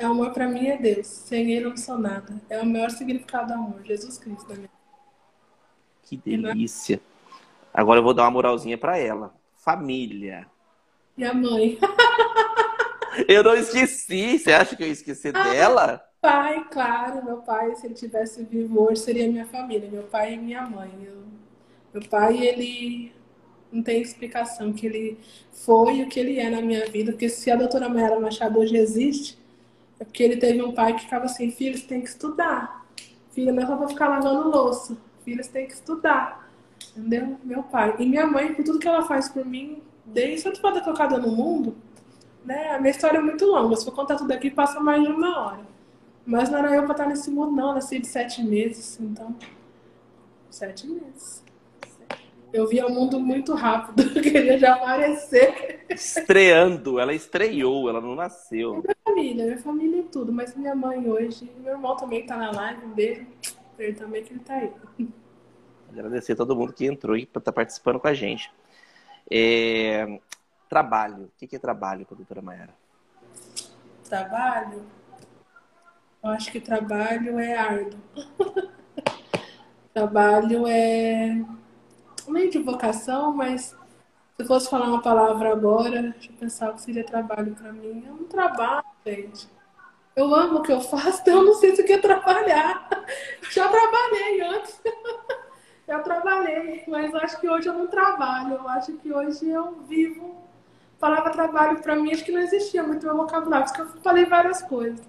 É 0.00 0.04
amor 0.04 0.32
para 0.32 0.46
mim 0.46 0.68
é 0.68 0.76
Deus. 0.76 1.08
Sem 1.08 1.50
ele 1.50 1.64
eu 1.64 1.70
não 1.70 1.76
sou 1.76 1.98
nada. 1.98 2.40
É 2.48 2.60
o 2.60 2.64
maior 2.64 2.88
significado 2.88 3.48
do 3.48 3.54
amor. 3.54 3.82
Jesus 3.82 4.16
Cristo 4.16 4.48
na 4.48 4.54
minha 4.54 4.70
que 6.08 6.16
delícia. 6.16 7.00
Agora 7.72 7.98
eu 7.98 8.02
vou 8.02 8.14
dar 8.14 8.24
uma 8.24 8.30
moralzinha 8.30 8.78
para 8.78 8.96
ela. 8.96 9.34
Família. 9.56 10.46
E 11.16 11.24
a 11.24 11.34
mãe. 11.34 11.78
eu 13.28 13.42
não 13.44 13.54
esqueci. 13.54 14.38
Você 14.38 14.52
acha 14.52 14.74
que 14.74 14.82
eu 14.82 14.86
ia 14.86 14.92
esquecer 14.92 15.36
ah, 15.36 15.42
dela? 15.42 16.02
Pai, 16.20 16.64
claro. 16.70 17.22
Meu 17.22 17.38
pai, 17.38 17.74
se 17.74 17.86
ele 17.86 17.94
tivesse 17.94 18.42
vivo 18.42 18.82
hoje, 18.82 19.02
seria 19.02 19.28
minha 19.28 19.46
família. 19.46 19.90
Meu 19.90 20.04
pai 20.04 20.34
e 20.34 20.38
minha 20.38 20.62
mãe. 20.62 20.90
Eu... 21.04 21.24
Meu 21.92 22.08
pai, 22.08 22.38
ele 22.38 23.12
não 23.70 23.82
tem 23.82 24.00
explicação 24.00 24.72
que 24.72 24.86
ele 24.86 25.18
foi 25.52 26.02
o 26.02 26.08
que 26.08 26.18
ele 26.18 26.38
é 26.38 26.48
na 26.48 26.62
minha 26.62 26.86
vida. 26.86 27.12
Porque 27.12 27.28
se 27.28 27.50
a 27.50 27.56
doutora 27.56 27.88
Mayara 27.88 28.18
Machado 28.18 28.58
hoje 28.58 28.76
existe, 28.78 29.38
é 30.00 30.04
porque 30.04 30.22
ele 30.22 30.38
teve 30.38 30.62
um 30.62 30.72
pai 30.72 30.94
que 30.94 31.02
ficava 31.02 31.26
assim, 31.26 31.50
filho, 31.50 31.76
você 31.76 31.86
tem 31.86 32.00
que 32.00 32.08
estudar. 32.08 32.86
Filha, 33.32 33.52
não 33.52 33.62
é 33.62 33.66
só 33.66 33.76
pra 33.76 33.88
ficar 33.88 34.08
lavando 34.08 34.48
louça 34.48 34.96
filhas 35.28 35.48
têm 35.48 35.66
que 35.66 35.74
estudar. 35.74 36.50
Entendeu? 36.96 37.36
Meu 37.44 37.62
pai. 37.62 37.94
E 37.98 38.06
minha 38.06 38.26
mãe, 38.26 38.54
por 38.54 38.64
tudo 38.64 38.78
que 38.78 38.88
ela 38.88 39.02
faz 39.02 39.28
por 39.28 39.44
mim, 39.44 39.82
desde 40.06 40.50
de 40.50 40.60
ter 40.60 40.82
tocada 40.82 41.18
no 41.18 41.30
mundo, 41.30 41.76
né? 42.44 42.70
A 42.70 42.78
minha 42.78 42.90
história 42.90 43.18
é 43.18 43.20
muito 43.20 43.44
longa. 43.44 43.76
Se 43.76 43.84
for 43.84 43.94
contar 43.94 44.16
tudo 44.16 44.32
aqui, 44.32 44.50
passa 44.50 44.80
mais 44.80 45.02
de 45.02 45.08
uma 45.08 45.38
hora. 45.38 45.60
Mas 46.24 46.48
não 46.48 46.58
era 46.58 46.74
eu 46.74 46.84
pra 46.84 46.92
estar 46.92 47.06
nesse 47.06 47.30
mundo, 47.30 47.52
não. 47.52 47.68
Eu 47.68 47.74
nasci 47.74 47.98
de 47.98 48.06
sete 48.06 48.42
meses, 48.42 48.98
então. 49.00 49.34
Sete 50.50 50.86
meses. 50.86 51.44
Eu 52.50 52.66
vi 52.66 52.80
o 52.80 52.88
mundo 52.88 53.20
muito 53.20 53.52
rápido, 53.52 54.00
eu 54.16 54.22
queria 54.22 54.58
já 54.58 54.74
aparecer. 54.74 55.84
Estreando, 55.90 56.98
ela 56.98 57.12
estreou, 57.12 57.90
ela 57.90 58.00
não 58.00 58.14
nasceu. 58.14 58.76
Minha 58.76 58.96
família, 59.04 59.44
minha 59.44 59.58
família 59.58 60.00
e 60.00 60.04
tudo, 60.04 60.32
mas 60.32 60.56
minha 60.56 60.74
mãe 60.74 61.06
hoje, 61.10 61.50
meu 61.62 61.74
irmão 61.74 61.94
também 61.96 62.24
tá 62.24 62.38
na 62.38 62.50
live, 62.50 62.86
um 62.86 62.90
beijo 62.94 63.26
ele 63.78 63.94
também 63.94 64.24
que 64.24 64.32
ele 64.32 64.40
tá 64.40 64.54
aí. 64.54 64.72
Agradecer 65.98 66.32
a 66.32 66.36
todo 66.36 66.54
mundo 66.54 66.72
que 66.72 66.86
entrou 66.86 67.16
e 67.16 67.24
está 67.24 67.52
participando 67.52 67.98
com 67.98 68.08
a 68.08 68.14
gente. 68.14 68.52
É... 69.30 70.20
Trabalho. 70.68 71.24
O 71.24 71.46
que 71.46 71.56
é 71.56 71.58
trabalho 71.58 72.06
doutora 72.10 72.42
Mayara? 72.42 72.74
Trabalho? 74.08 74.84
Eu 76.22 76.30
acho 76.30 76.52
que 76.52 76.60
trabalho 76.60 77.38
é 77.38 77.56
árduo. 77.56 78.00
trabalho 79.94 80.66
é 80.66 81.42
meio 82.28 82.50
de 82.50 82.58
vocação, 82.58 83.32
mas 83.32 83.76
se 84.36 84.46
fosse 84.46 84.70
falar 84.70 84.86
uma 84.86 85.02
palavra 85.02 85.52
agora, 85.52 86.14
eu 86.22 86.32
pensar 86.34 86.70
o 86.70 86.74
que 86.74 86.82
seria 86.82 87.04
trabalho 87.04 87.54
para 87.54 87.72
mim. 87.72 88.04
É 88.06 88.12
um 88.12 88.24
trabalho, 88.24 88.84
gente. 89.04 89.48
Eu 90.14 90.34
amo 90.34 90.58
o 90.58 90.62
que 90.62 90.72
eu 90.72 90.80
faço, 90.80 91.20
então 91.22 91.38
eu 91.38 91.44
não 91.44 91.54
sei 91.54 91.74
se 91.74 91.82
eu 91.82 91.86
quer 91.86 92.00
trabalhar. 92.00 92.88
Já 93.50 93.68
trabalhei 93.68 94.40
antes. 94.40 94.80
Já 95.88 96.00
trabalhei, 96.00 96.84
mas 96.86 97.14
acho 97.14 97.40
que 97.40 97.48
hoje 97.48 97.66
eu 97.66 97.72
não 97.72 97.86
trabalho. 97.86 98.56
Eu 98.56 98.68
acho 98.68 98.92
que 98.98 99.10
hoje 99.10 99.48
eu 99.48 99.80
vivo. 99.88 100.36
A 100.98 101.00
palavra 101.00 101.32
trabalho 101.32 101.80
para 101.80 101.96
mim 101.96 102.12
acho 102.12 102.22
que 102.26 102.30
não 102.30 102.42
existia 102.42 102.82
muito 102.82 103.06
meu 103.06 103.16
vocabulário, 103.16 103.66
porque 103.66 103.80
eu 103.80 103.86
falei 104.02 104.26
várias 104.26 104.60
coisas. 104.60 105.00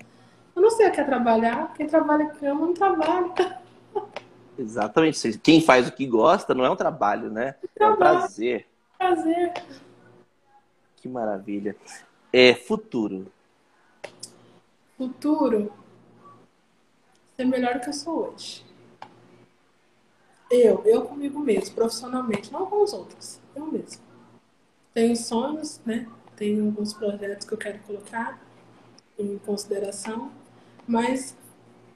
Eu 0.55 0.61
não 0.61 0.69
sei 0.69 0.88
o 0.88 0.91
que 0.93 1.01
é 1.01 1.03
trabalhar. 1.03 1.73
Quem 1.73 1.86
trabalha 1.86 2.23
em 2.23 2.30
cama 2.30 2.65
não 2.65 2.73
trabalha. 2.73 3.59
Exatamente. 4.57 5.38
Quem 5.39 5.59
faz 5.61 5.89
o 5.89 5.91
que 5.91 6.05
gosta 6.05 6.53
não 6.53 6.63
é 6.63 6.69
um 6.69 6.77
trabalho, 6.77 7.30
né? 7.30 7.55
É 7.77 7.86
um 7.86 7.97
prazer. 7.97 8.65
Prazer. 8.97 9.51
Que 10.95 11.09
maravilha. 11.09 11.75
É 12.32 12.53
futuro. 12.53 13.30
Futuro 14.97 15.73
ser 17.36 17.43
melhor 17.43 17.73
do 17.73 17.80
que 17.82 17.89
eu 17.89 17.93
sou 17.93 18.34
hoje. 18.34 18.68
Eu, 20.50 20.84
eu 20.84 21.04
comigo 21.04 21.39
mesmo, 21.39 21.76
profissionalmente, 21.76 22.52
não 22.52 22.66
com 22.66 22.84
os 22.84 22.91
outros, 22.91 23.39
eu 23.56 23.66
mesmo. 23.68 24.02
Tenho 24.93 25.16
sonhos, 25.16 25.80
né? 25.86 26.08
Tenho 26.36 26.66
alguns 26.66 26.93
projetos 26.93 27.45
que 27.45 27.54
eu 27.54 27.58
quero 27.58 27.80
colocar 27.80 28.41
em 29.18 29.38
consideração, 29.39 30.32
mas 30.88 31.38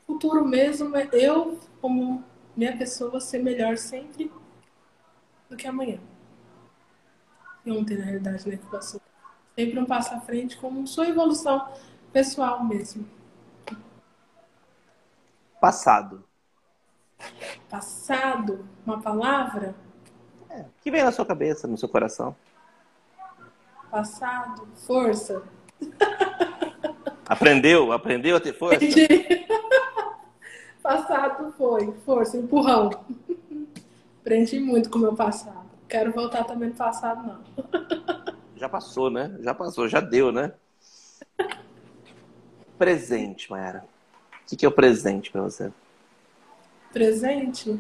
futuro 0.06 0.46
mesmo 0.46 0.96
é 0.96 1.10
eu, 1.14 1.58
como 1.82 2.24
minha 2.56 2.78
pessoa, 2.78 3.20
ser 3.20 3.40
melhor 3.40 3.78
sempre 3.78 4.32
do 5.50 5.58
que 5.58 5.68
amanhã. 5.68 6.00
E 7.66 7.72
ontem, 7.72 7.98
na 7.98 8.04
realidade, 8.04 8.48
né, 8.48 8.58
que 8.58 8.66
passou. 8.68 9.02
Sempre 9.56 9.80
um 9.80 9.86
passo 9.86 10.14
à 10.14 10.20
frente 10.20 10.58
com 10.58 10.86
sua 10.86 11.08
evolução 11.08 11.72
pessoal 12.12 12.64
mesmo. 12.64 13.08
Passado. 15.60 16.24
Passado? 17.70 18.66
Uma 18.86 19.02
palavra? 19.02 19.76
É, 20.50 20.66
que 20.82 20.92
vem 20.92 21.04
na 21.04 21.12
sua 21.12 21.26
cabeça, 21.26 21.68
no 21.68 21.78
seu 21.78 21.90
coração? 21.90 22.36
Passado? 23.90 24.68
Força. 24.76 25.44
Aprendeu? 27.26 27.92
Aprendeu 27.92 28.38
a 28.38 28.40
ter 28.40 28.54
força? 28.54 28.80
passado 30.82 31.54
foi 31.58 31.94
força, 32.06 32.38
empurrão. 32.38 32.90
Aprendi 34.22 34.60
muito 34.60 34.90
com 34.90 34.98
o 34.98 35.02
meu 35.02 35.16
passado. 35.16 35.70
quero 35.88 36.12
voltar 36.12 36.44
também 36.44 36.70
no 36.70 36.76
passado, 36.76 37.28
não. 37.28 37.42
Já 38.56 38.70
passou, 38.70 39.10
né? 39.10 39.36
Já 39.42 39.54
passou, 39.54 39.88
já 39.88 40.00
deu, 40.00 40.32
né? 40.32 40.54
Presente, 42.78 43.50
Mayara. 43.52 43.86
O 44.52 44.56
que 44.56 44.66
é 44.66 44.70
o 44.70 44.72
presente 44.72 45.32
para 45.32 45.42
você? 45.42 45.72
Presente? 46.94 47.80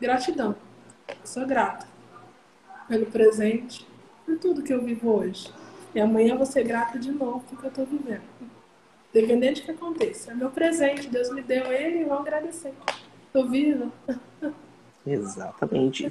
Gratidão. 0.00 0.56
Eu 1.06 1.14
sou 1.22 1.46
grata 1.46 1.86
pelo 2.88 3.06
presente, 3.06 3.86
por 4.24 4.38
tudo 4.38 4.62
que 4.62 4.72
eu 4.72 4.82
vivo 4.82 5.10
hoje. 5.10 5.52
E 5.94 6.00
amanhã 6.00 6.32
eu 6.32 6.38
vou 6.38 6.46
ser 6.46 6.64
grata 6.64 6.98
de 6.98 7.12
novo 7.12 7.44
porque 7.48 7.66
eu 7.66 7.68
estou 7.68 7.84
vivendo. 7.84 8.22
Dependente 9.12 9.60
do 9.60 9.64
que 9.66 9.70
aconteça. 9.72 10.32
É 10.32 10.34
meu 10.34 10.50
presente, 10.50 11.08
Deus 11.08 11.30
me 11.30 11.42
deu 11.42 11.70
ele 11.70 12.00
e 12.00 12.04
vou 12.04 12.18
agradecer. 12.18 12.72
Estou 13.26 13.48
viva. 13.48 13.92
Exatamente. 15.06 16.10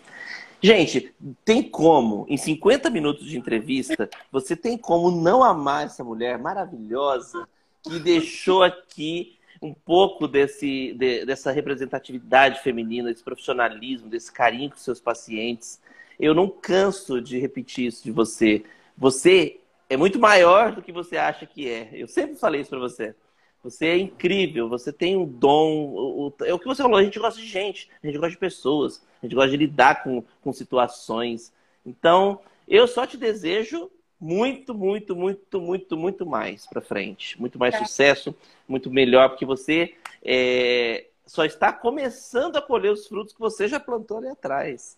Gente, 0.61 1.13
tem 1.43 1.63
como, 1.63 2.25
em 2.29 2.37
50 2.37 2.89
minutos 2.89 3.25
de 3.25 3.37
entrevista, 3.37 4.09
você 4.31 4.55
tem 4.55 4.77
como 4.77 5.09
não 5.09 5.43
amar 5.43 5.85
essa 5.85 6.03
mulher 6.03 6.37
maravilhosa 6.37 7.47
que 7.83 7.99
deixou 7.99 8.63
aqui 8.63 9.37
um 9.65 9.73
pouco 9.73 10.27
desse, 10.27 10.93
de, 10.93 11.25
dessa 11.25 11.51
representatividade 11.51 12.61
feminina, 12.61 13.09
desse 13.09 13.23
profissionalismo, 13.23 14.09
desse 14.09 14.31
carinho 14.31 14.69
com 14.69 14.77
seus 14.77 15.01
pacientes. 15.01 15.81
Eu 16.19 16.33
não 16.33 16.47
canso 16.49 17.19
de 17.19 17.39
repetir 17.39 17.87
isso 17.87 18.03
de 18.03 18.11
você. 18.11 18.63
Você 18.97 19.59
é 19.89 19.97
muito 19.97 20.19
maior 20.19 20.73
do 20.73 20.81
que 20.81 20.91
você 20.91 21.17
acha 21.17 21.45
que 21.45 21.67
é. 21.67 21.89
Eu 21.93 22.07
sempre 22.07 22.35
falei 22.35 22.61
isso 22.61 22.69
para 22.69 22.79
você. 22.79 23.15
Você 23.63 23.87
é 23.87 23.97
incrível, 23.97 24.69
você 24.69 24.93
tem 24.93 25.17
um 25.17 25.25
dom. 25.25 26.31
É 26.43 26.53
o 26.53 26.59
que 26.59 26.67
você 26.67 26.83
falou, 26.83 26.99
a 26.99 27.03
gente 27.03 27.17
gosta 27.17 27.41
de 27.41 27.47
gente, 27.47 27.89
a 28.03 28.05
gente 28.05 28.19
gosta 28.19 28.29
de 28.29 28.37
pessoas, 28.37 29.03
a 29.21 29.25
gente 29.25 29.33
gosta 29.33 29.49
de 29.49 29.57
lidar 29.57 30.03
com, 30.03 30.23
com 30.41 30.53
situações. 30.53 31.51
Então, 31.83 32.39
eu 32.67 32.87
só 32.87 33.07
te 33.07 33.17
desejo 33.17 33.89
muito, 34.19 34.73
muito, 34.73 35.15
muito, 35.15 35.61
muito, 35.61 35.97
muito 35.97 36.25
mais 36.25 36.65
para 36.65 36.81
frente. 36.81 37.39
Muito 37.39 37.59
mais 37.59 37.75
é. 37.75 37.79
sucesso, 37.79 38.35
muito 38.67 38.89
melhor, 38.89 39.29
porque 39.29 39.45
você 39.45 39.93
é, 40.23 41.05
só 41.25 41.45
está 41.45 41.73
começando 41.73 42.57
a 42.57 42.61
colher 42.61 42.91
os 42.91 43.07
frutos 43.07 43.33
que 43.33 43.39
você 43.39 43.67
já 43.67 43.79
plantou 43.79 44.17
ali 44.17 44.27
atrás. 44.27 44.97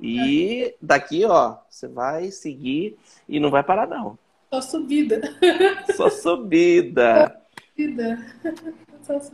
E 0.00 0.74
daqui, 0.80 1.24
ó, 1.24 1.56
você 1.68 1.88
vai 1.88 2.30
seguir 2.30 2.96
e 3.28 3.40
não 3.40 3.50
vai 3.50 3.62
parar, 3.62 3.86
não. 3.86 4.18
Só 4.52 4.60
subida. 4.60 5.20
Só 5.96 6.08
subida. 6.08 7.40
subida. 7.76 8.18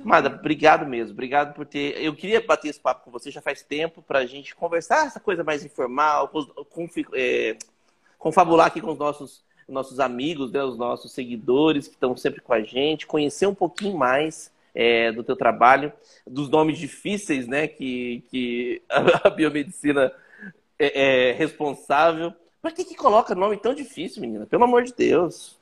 Mada, 0.04 0.28
obrigado 0.28 0.86
mesmo. 0.86 1.12
Obrigado 1.12 1.54
por 1.54 1.66
ter. 1.66 2.00
Eu 2.00 2.14
queria 2.14 2.40
bater 2.40 2.68
esse 2.68 2.80
papo 2.80 3.04
com 3.04 3.10
você 3.10 3.30
já 3.30 3.40
faz 3.40 3.62
tempo 3.62 4.02
para 4.02 4.20
a 4.20 4.26
gente 4.26 4.54
conversar 4.54 5.06
essa 5.06 5.20
coisa 5.20 5.42
mais 5.42 5.64
informal, 5.64 6.28
com, 6.28 6.44
com, 6.44 6.88
é, 7.12 7.56
confabular 8.24 8.68
aqui 8.68 8.80
com 8.80 8.92
os 8.92 8.98
nossos, 8.98 9.44
nossos 9.68 10.00
amigos, 10.00 10.50
né, 10.50 10.64
os 10.64 10.78
nossos 10.78 11.12
seguidores 11.12 11.86
que 11.86 11.92
estão 11.92 12.16
sempre 12.16 12.40
com 12.40 12.54
a 12.54 12.62
gente, 12.62 13.06
conhecer 13.06 13.46
um 13.46 13.54
pouquinho 13.54 13.98
mais 13.98 14.50
é, 14.74 15.12
do 15.12 15.22
teu 15.22 15.36
trabalho, 15.36 15.92
dos 16.26 16.48
nomes 16.48 16.78
difíceis, 16.78 17.46
né, 17.46 17.68
que, 17.68 18.24
que 18.30 18.80
a 19.22 19.28
biomedicina 19.28 20.10
é, 20.78 21.28
é 21.28 21.32
responsável. 21.32 22.32
Por 22.62 22.72
que, 22.72 22.82
que 22.82 22.94
coloca 22.94 23.34
nome 23.34 23.58
tão 23.58 23.74
difícil, 23.74 24.22
menina? 24.22 24.46
Pelo 24.46 24.64
amor 24.64 24.84
de 24.84 24.94
Deus. 24.94 25.58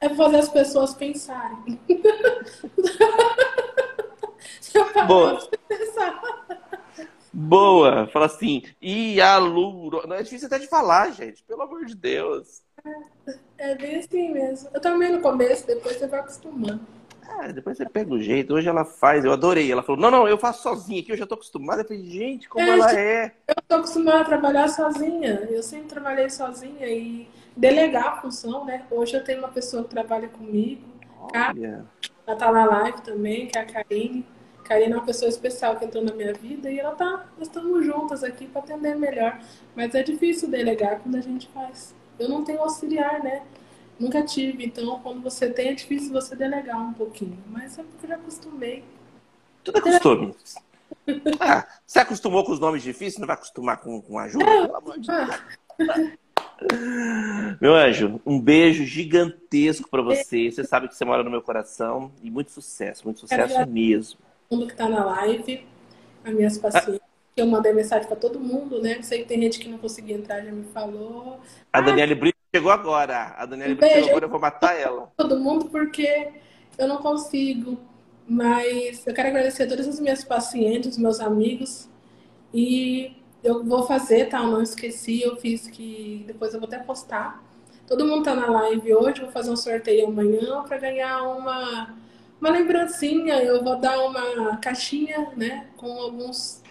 É 0.00 0.08
fazer 0.08 0.38
as 0.38 0.48
pessoas 0.48 0.94
pensarem. 0.94 1.78
Boa. 5.06 5.38
Boa. 7.38 8.06
Fala 8.06 8.24
assim, 8.24 8.62
Ialuro. 8.80 10.08
Não 10.08 10.16
é 10.16 10.22
difícil 10.22 10.46
até 10.46 10.58
de 10.58 10.66
falar, 10.66 11.10
gente. 11.10 11.42
Pelo 11.42 11.60
amor 11.60 11.84
de 11.84 11.94
Deus. 11.94 12.62
É, 13.58 13.72
é 13.72 13.74
bem 13.74 13.96
assim 13.96 14.32
mesmo. 14.32 14.70
Eu 14.72 14.80
também 14.80 15.12
no 15.12 15.20
começo, 15.20 15.66
depois 15.66 15.98
você 15.98 16.06
vai 16.06 16.20
acostumando. 16.20 16.80
Ah, 17.28 17.52
depois 17.52 17.76
você 17.76 17.86
pega 17.86 18.14
o 18.14 18.22
jeito. 18.22 18.54
Hoje 18.54 18.68
ela 18.68 18.86
faz, 18.86 19.22
eu 19.22 19.32
adorei. 19.32 19.70
Ela 19.70 19.82
falou: 19.82 20.00
não, 20.00 20.10
não, 20.10 20.26
eu 20.26 20.38
faço 20.38 20.62
sozinha 20.62 21.02
aqui, 21.02 21.12
eu 21.12 21.16
já 21.16 21.26
tô 21.26 21.34
acostumada. 21.34 21.82
Eu 21.82 21.86
falei, 21.86 22.04
gente, 22.06 22.48
como 22.48 22.64
é, 22.64 22.70
ela 22.70 22.98
é. 22.98 23.34
Eu 23.48 23.56
tô 23.68 23.74
acostumada 23.74 24.20
a 24.20 24.24
trabalhar 24.24 24.68
sozinha. 24.68 25.46
Eu 25.50 25.62
sempre 25.62 25.88
trabalhei 25.88 26.30
sozinha 26.30 26.88
e 26.88 27.28
delegar 27.54 28.06
a 28.06 28.20
função, 28.22 28.64
né? 28.64 28.86
Hoje 28.90 29.14
eu 29.14 29.22
tenho 29.22 29.40
uma 29.40 29.48
pessoa 29.48 29.82
que 29.84 29.90
trabalha 29.90 30.28
comigo. 30.28 30.82
Olha. 31.34 31.84
Ela 32.26 32.36
tá 32.38 32.50
na 32.50 32.64
live 32.64 33.02
também, 33.02 33.46
que 33.46 33.58
é 33.58 33.60
a 33.60 33.66
Karine. 33.66 34.24
A 34.66 34.68
Karine 34.68 34.94
é 34.94 34.96
uma 34.96 35.06
pessoa 35.06 35.28
especial 35.28 35.76
que 35.76 35.84
entrou 35.84 36.02
na 36.02 36.12
minha 36.12 36.34
vida 36.34 36.68
e 36.68 36.80
ela 36.80 36.92
tá. 36.96 37.24
Nós 37.38 37.46
estamos 37.46 37.86
juntas 37.86 38.24
aqui 38.24 38.48
para 38.48 38.62
atender 38.62 38.96
melhor. 38.96 39.40
Mas 39.76 39.94
é 39.94 40.02
difícil 40.02 40.48
delegar 40.50 40.98
quando 40.98 41.14
a 41.14 41.20
gente 41.20 41.46
faz. 41.54 41.94
Eu 42.18 42.28
não 42.28 42.42
tenho 42.42 42.60
auxiliar, 42.60 43.22
né? 43.22 43.44
Nunca 43.98 44.24
tive, 44.24 44.64
então 44.66 44.98
quando 44.98 45.22
você 45.22 45.48
tem 45.48 45.68
é 45.68 45.72
difícil 45.72 46.12
você 46.12 46.34
delegar 46.34 46.80
um 46.80 46.92
pouquinho. 46.92 47.38
Mas 47.46 47.78
é 47.78 47.84
porque 47.84 48.06
eu 48.06 48.08
já 48.08 48.16
acostumei. 48.16 48.82
Tudo 49.62 49.78
é 49.78 49.80
costume. 49.80 50.34
ah, 51.38 51.66
você 51.86 52.00
acostumou 52.00 52.44
com 52.44 52.50
os 52.50 52.58
nomes 52.58 52.82
difíceis, 52.82 53.18
não 53.18 53.26
vai 53.28 53.36
acostumar 53.36 53.76
com, 53.76 54.02
com 54.02 54.18
ajuda? 54.18 54.44
É. 54.44 54.66
Pelo 54.66 54.76
amor 54.76 54.98
de 54.98 55.06
Deus. 55.06 56.12
Meu 57.60 57.74
anjo, 57.76 58.20
um 58.26 58.40
beijo 58.40 58.84
gigantesco 58.84 59.88
para 59.88 60.02
você. 60.02 60.50
Você 60.50 60.64
sabe 60.64 60.88
que 60.88 60.96
você 60.96 61.04
mora 61.04 61.22
no 61.22 61.30
meu 61.30 61.42
coração 61.42 62.10
e 62.22 62.30
muito 62.30 62.50
sucesso, 62.50 63.04
muito 63.04 63.20
sucesso 63.20 63.64
mesmo. 63.68 64.25
Todo 64.48 64.58
mundo 64.58 64.68
que 64.68 64.76
tá 64.76 64.88
na 64.88 65.04
live, 65.04 65.66
as 66.24 66.34
minhas 66.34 66.58
pacientes. 66.58 67.00
Ah. 67.02 67.06
Eu 67.36 67.46
mandei 67.46 67.72
mensagem 67.72 68.06
para 68.06 68.16
todo 68.16 68.40
mundo, 68.40 68.80
né? 68.80 69.02
Sei 69.02 69.18
que 69.18 69.26
tem 69.26 69.40
gente 69.42 69.58
que 69.58 69.68
não 69.68 69.76
conseguia 69.76 70.16
entrar, 70.16 70.42
já 70.42 70.50
me 70.50 70.64
falou. 70.64 71.38
A 71.70 71.82
Daniela 71.82 72.14
Brito 72.14 72.38
chegou 72.54 72.70
agora. 72.70 73.34
A 73.36 73.44
Daniela 73.44 73.74
um 73.74 73.78
chegou 73.78 74.08
agora, 74.08 74.24
eu 74.24 74.28
vou 74.30 74.40
matar 74.40 74.74
ela. 74.74 75.12
Todo 75.16 75.38
mundo, 75.38 75.66
porque 75.66 76.32
eu 76.78 76.88
não 76.88 76.96
consigo. 76.96 77.78
Mas 78.26 79.06
eu 79.06 79.12
quero 79.12 79.28
agradecer 79.28 79.64
a 79.64 79.68
todas 79.68 79.86
as 79.86 80.00
minhas 80.00 80.24
pacientes, 80.24 80.96
meus 80.96 81.20
amigos. 81.20 81.88
E 82.54 83.14
eu 83.44 83.62
vou 83.62 83.82
fazer, 83.86 84.28
tá? 84.28 84.38
Eu 84.38 84.50
não 84.50 84.62
esqueci, 84.62 85.22
eu 85.22 85.36
fiz 85.36 85.68
que 85.68 86.24
depois 86.26 86.54
eu 86.54 86.60
vou 86.60 86.66
até 86.66 86.78
postar. 86.78 87.44
Todo 87.86 88.04
mundo 88.04 88.24
tá 88.24 88.34
na 88.34 88.50
live 88.50 88.94
hoje, 88.94 89.20
vou 89.20 89.30
fazer 89.30 89.50
um 89.50 89.56
sorteio 89.56 90.08
amanhã 90.08 90.64
para 90.64 90.76
ganhar 90.78 91.22
uma, 91.22 91.94
uma 92.40 92.50
lembrancinha. 92.50 93.42
Eu 93.42 93.62
vou 93.62 93.76
dar 93.76 93.98
uma 94.04 94.56
caixinha, 94.58 95.30
né, 95.36 95.66
com 95.76 95.90
alguns 95.92 96.62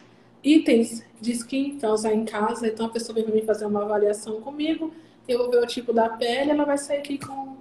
itens 0.44 1.04
de 1.20 1.32
skin 1.32 1.78
para 1.80 1.92
usar 1.92 2.14
em 2.14 2.26
casa. 2.26 2.68
Então 2.68 2.86
a 2.86 2.90
pessoa 2.90 3.16
vem 3.16 3.26
mim 3.26 3.46
fazer 3.46 3.66
uma 3.66 3.84
avaliação 3.84 4.42
comigo 4.42 4.92
eu 5.28 5.40
vou 5.40 5.50
ver 5.50 5.64
o 5.64 5.68
tipo 5.68 5.92
da 5.92 6.10
pele, 6.10 6.52
ela 6.52 6.66
vai 6.66 6.78
sair 6.78 7.00
aqui 7.00 7.18
com 7.18 7.58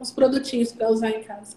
uns 0.00 0.10
produtinhos 0.10 0.72
para 0.72 0.88
usar 0.88 1.10
em 1.10 1.22
casa. 1.22 1.56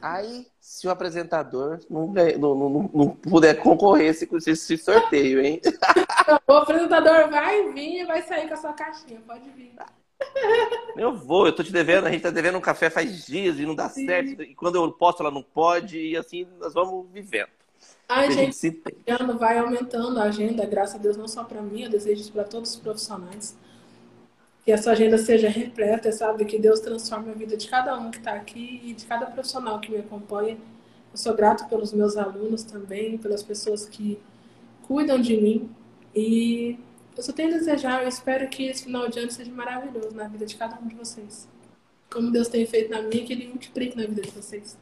Aí, 0.00 0.46
se 0.60 0.86
o 0.86 0.90
apresentador 0.90 1.80
não, 1.88 2.08
não, 2.38 2.54
não, 2.54 2.90
não 2.92 3.08
puder 3.10 3.54
concorrer 3.54 4.28
com 4.28 4.36
esse 4.36 4.76
sorteio, 4.78 5.40
hein? 5.40 5.60
o 6.46 6.52
apresentador 6.52 7.30
vai 7.30 7.72
vir 7.72 8.02
e 8.02 8.04
vai 8.04 8.22
sair 8.22 8.46
com 8.46 8.54
a 8.54 8.56
sua 8.56 8.72
caixinha, 8.72 9.20
pode 9.26 9.48
vir. 9.50 9.74
Eu 10.96 11.14
vou, 11.14 11.46
eu 11.46 11.52
tô 11.54 11.62
te 11.62 11.72
devendo, 11.72 12.06
a 12.06 12.10
gente 12.10 12.22
tá 12.22 12.30
devendo 12.30 12.56
um 12.56 12.60
café 12.60 12.88
faz 12.88 13.26
dias 13.26 13.58
e 13.58 13.66
não 13.66 13.74
dá 13.74 13.88
Sim. 13.88 14.06
certo. 14.06 14.42
E 14.42 14.54
quando 14.54 14.76
eu 14.76 14.90
posto, 14.92 15.22
ela 15.22 15.30
não 15.30 15.42
pode, 15.42 15.98
e 15.98 16.16
assim 16.16 16.46
nós 16.58 16.72
vamos 16.72 17.06
vivendo. 17.12 17.50
A 18.08 18.30
gente, 18.30 18.56
se... 18.56 18.82
ano 19.06 19.36
vai 19.36 19.58
aumentando 19.58 20.18
a 20.18 20.24
agenda, 20.24 20.64
graças 20.64 20.94
a 20.94 20.98
Deus, 20.98 21.16
não 21.16 21.28
só 21.28 21.44
para 21.44 21.60
mim, 21.60 21.82
eu 21.82 21.90
desejo 21.90 22.20
isso 22.20 22.32
para 22.32 22.44
todos 22.44 22.70
os 22.70 22.76
profissionais 22.76 23.56
que 24.66 24.72
a 24.72 24.78
sua 24.78 24.92
agenda 24.92 25.16
seja 25.16 25.48
repleta, 25.48 26.10
sabe? 26.10 26.44
Que 26.44 26.58
Deus 26.58 26.80
transforme 26.80 27.30
a 27.30 27.34
vida 27.34 27.56
de 27.56 27.68
cada 27.68 27.96
um 27.96 28.10
que 28.10 28.18
está 28.18 28.32
aqui 28.32 28.82
e 28.84 28.92
de 28.94 29.06
cada 29.06 29.26
profissional 29.26 29.78
que 29.78 29.92
me 29.92 29.98
acompanha. 29.98 30.54
Eu 31.12 31.16
sou 31.16 31.34
grato 31.34 31.68
pelos 31.68 31.92
meus 31.92 32.16
alunos 32.16 32.64
também, 32.64 33.16
pelas 33.16 33.44
pessoas 33.44 33.88
que 33.88 34.18
cuidam 34.82 35.20
de 35.20 35.36
mim. 35.36 35.70
E 36.12 36.80
eu 37.16 37.22
só 37.22 37.32
tenho 37.32 37.48
a 37.48 37.58
desejar, 37.58 38.02
eu 38.02 38.08
espero 38.08 38.48
que 38.48 38.66
esse 38.66 38.84
final 38.84 39.08
de 39.08 39.18
ano 39.18 39.30
seja 39.30 39.50
maravilhoso 39.50 40.14
na 40.14 40.28
vida 40.28 40.44
de 40.44 40.54
cada 40.54 40.78
um 40.78 40.86
de 40.86 40.94
vocês. 40.94 41.48
Como 42.10 42.30
Deus 42.30 42.48
tem 42.48 42.66
feito 42.66 42.90
na 42.90 43.00
minha, 43.02 43.24
que 43.24 43.32
Ele 43.32 43.48
multiplique 43.48 43.96
na 43.96 44.06
vida 44.06 44.22
de 44.22 44.30
vocês. 44.30 44.78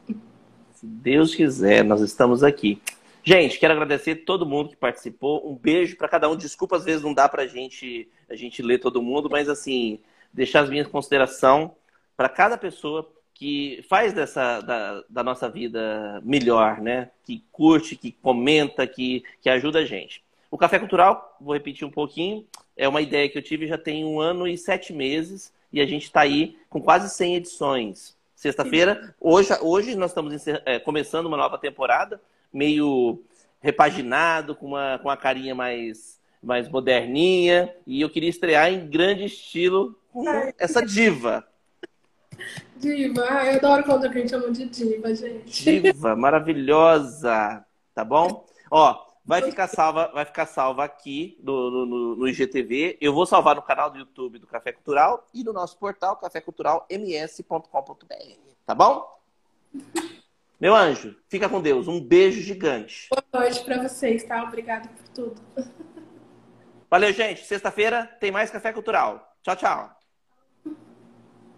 Se 0.73 0.85
Deus 0.85 1.33
quiser, 1.33 1.83
nós 1.83 2.01
estamos 2.01 2.43
aqui. 2.43 2.81
Gente, 3.23 3.57
quero 3.57 3.73
agradecer 3.73 4.17
todo 4.17 4.45
mundo 4.45 4.69
que 4.69 4.75
participou. 4.75 5.49
Um 5.49 5.55
beijo 5.55 5.97
para 5.97 6.07
cada 6.07 6.29
um. 6.29 6.35
Desculpa, 6.35 6.75
às 6.75 6.85
vezes 6.85 7.01
não 7.01 7.13
dá 7.13 7.27
para 7.27 7.47
gente, 7.47 8.07
a 8.29 8.35
gente 8.35 8.61
ler 8.61 8.79
todo 8.79 9.01
mundo, 9.01 9.29
mas 9.29 9.49
assim, 9.49 9.99
deixar 10.31 10.61
as 10.61 10.69
minhas 10.69 10.87
considerações 10.87 11.71
para 12.15 12.29
cada 12.29 12.57
pessoa 12.57 13.11
que 13.33 13.83
faz 13.89 14.13
dessa 14.13 14.61
da, 14.61 15.03
da, 15.09 15.23
nossa 15.23 15.49
vida 15.49 16.21
melhor, 16.23 16.79
né? 16.79 17.11
Que 17.23 17.43
curte, 17.51 17.95
que 17.95 18.11
comenta, 18.11 18.87
que, 18.87 19.23
que 19.41 19.49
ajuda 19.49 19.79
a 19.79 19.85
gente. 19.85 20.24
O 20.55 20.57
Café 20.57 20.79
Cultural, 20.79 21.35
vou 21.41 21.53
repetir 21.53 21.85
um 21.85 21.91
pouquinho, 21.91 22.47
é 22.77 22.87
uma 22.87 23.01
ideia 23.01 23.27
que 23.27 23.37
eu 23.37 23.41
tive 23.41 23.67
já 23.67 23.77
tem 23.77 24.05
um 24.05 24.21
ano 24.21 24.47
e 24.47 24.57
sete 24.57 24.93
meses 24.93 25.51
e 25.69 25.81
a 25.81 25.85
gente 25.85 26.03
está 26.03 26.21
aí 26.21 26.57
com 26.69 26.81
quase 26.81 27.13
100 27.13 27.35
edições. 27.35 28.15
Sexta-feira, 28.33 29.13
hoje, 29.19 29.49
hoje 29.59 29.95
nós 29.95 30.11
estamos 30.11 30.47
é, 30.47 30.79
começando 30.79 31.25
uma 31.25 31.35
nova 31.35 31.57
temporada 31.57 32.21
meio 32.53 33.21
repaginado, 33.59 34.55
com 34.55 34.67
uma, 34.67 34.97
com 34.97 35.09
uma 35.09 35.17
carinha 35.17 35.53
mais, 35.53 36.21
mais 36.41 36.69
moderninha. 36.69 37.75
E 37.85 37.99
eu 37.99 38.09
queria 38.09 38.29
estrear 38.29 38.71
em 38.71 38.87
grande 38.87 39.25
estilo 39.25 39.93
com 40.13 40.25
essa 40.57 40.81
diva. 40.81 41.45
Diva, 42.77 43.25
ah, 43.27 43.45
eu 43.51 43.57
adoro 43.57 43.83
quando 43.83 44.05
a 44.05 44.07
gente 44.07 44.29
chama 44.29 44.49
de 44.51 44.69
diva, 44.69 45.13
gente. 45.13 45.81
Diva, 45.81 46.15
maravilhosa, 46.15 47.61
tá 47.93 48.05
bom? 48.05 48.45
Ó, 48.71 49.04
vai 49.25 49.41
ficar 49.41 49.67
salva, 49.67 50.11
vai 50.13 50.23
ficar 50.23 50.45
salva 50.45 50.83
aqui 50.83 51.37
no, 51.41 51.85
no, 51.85 52.15
no 52.15 52.27
IGTV. 52.27 52.97
Eu 53.01 53.13
vou 53.13 53.25
salvar 53.25 53.55
no 53.55 53.61
canal 53.61 53.89
do 53.89 53.97
YouTube 53.97 54.39
do 54.39 54.47
Café 54.47 54.71
Cultural 54.71 55.25
e 55.33 55.43
no 55.43 55.51
nosso 55.51 55.77
portal 55.77 56.15
caféculturalms.com.br, 56.17 58.39
tá 58.65 58.75
bom? 58.75 59.15
Meu 60.59 60.75
anjo, 60.75 61.15
fica 61.27 61.49
com 61.49 61.59
Deus. 61.59 61.87
Um 61.87 61.99
beijo 61.99 62.41
gigante. 62.41 63.09
Boa 63.09 63.43
noite 63.43 63.63
para 63.65 63.81
vocês, 63.81 64.23
tá? 64.23 64.43
Obrigada 64.43 64.87
por 64.87 65.07
tudo. 65.09 65.41
Valeu, 66.89 67.11
gente. 67.11 67.43
Sexta-feira 67.43 68.05
tem 68.19 68.31
mais 68.31 68.51
Café 68.51 68.71
Cultural. 68.71 69.35
Tchau, 69.43 69.55
tchau. 69.55 69.94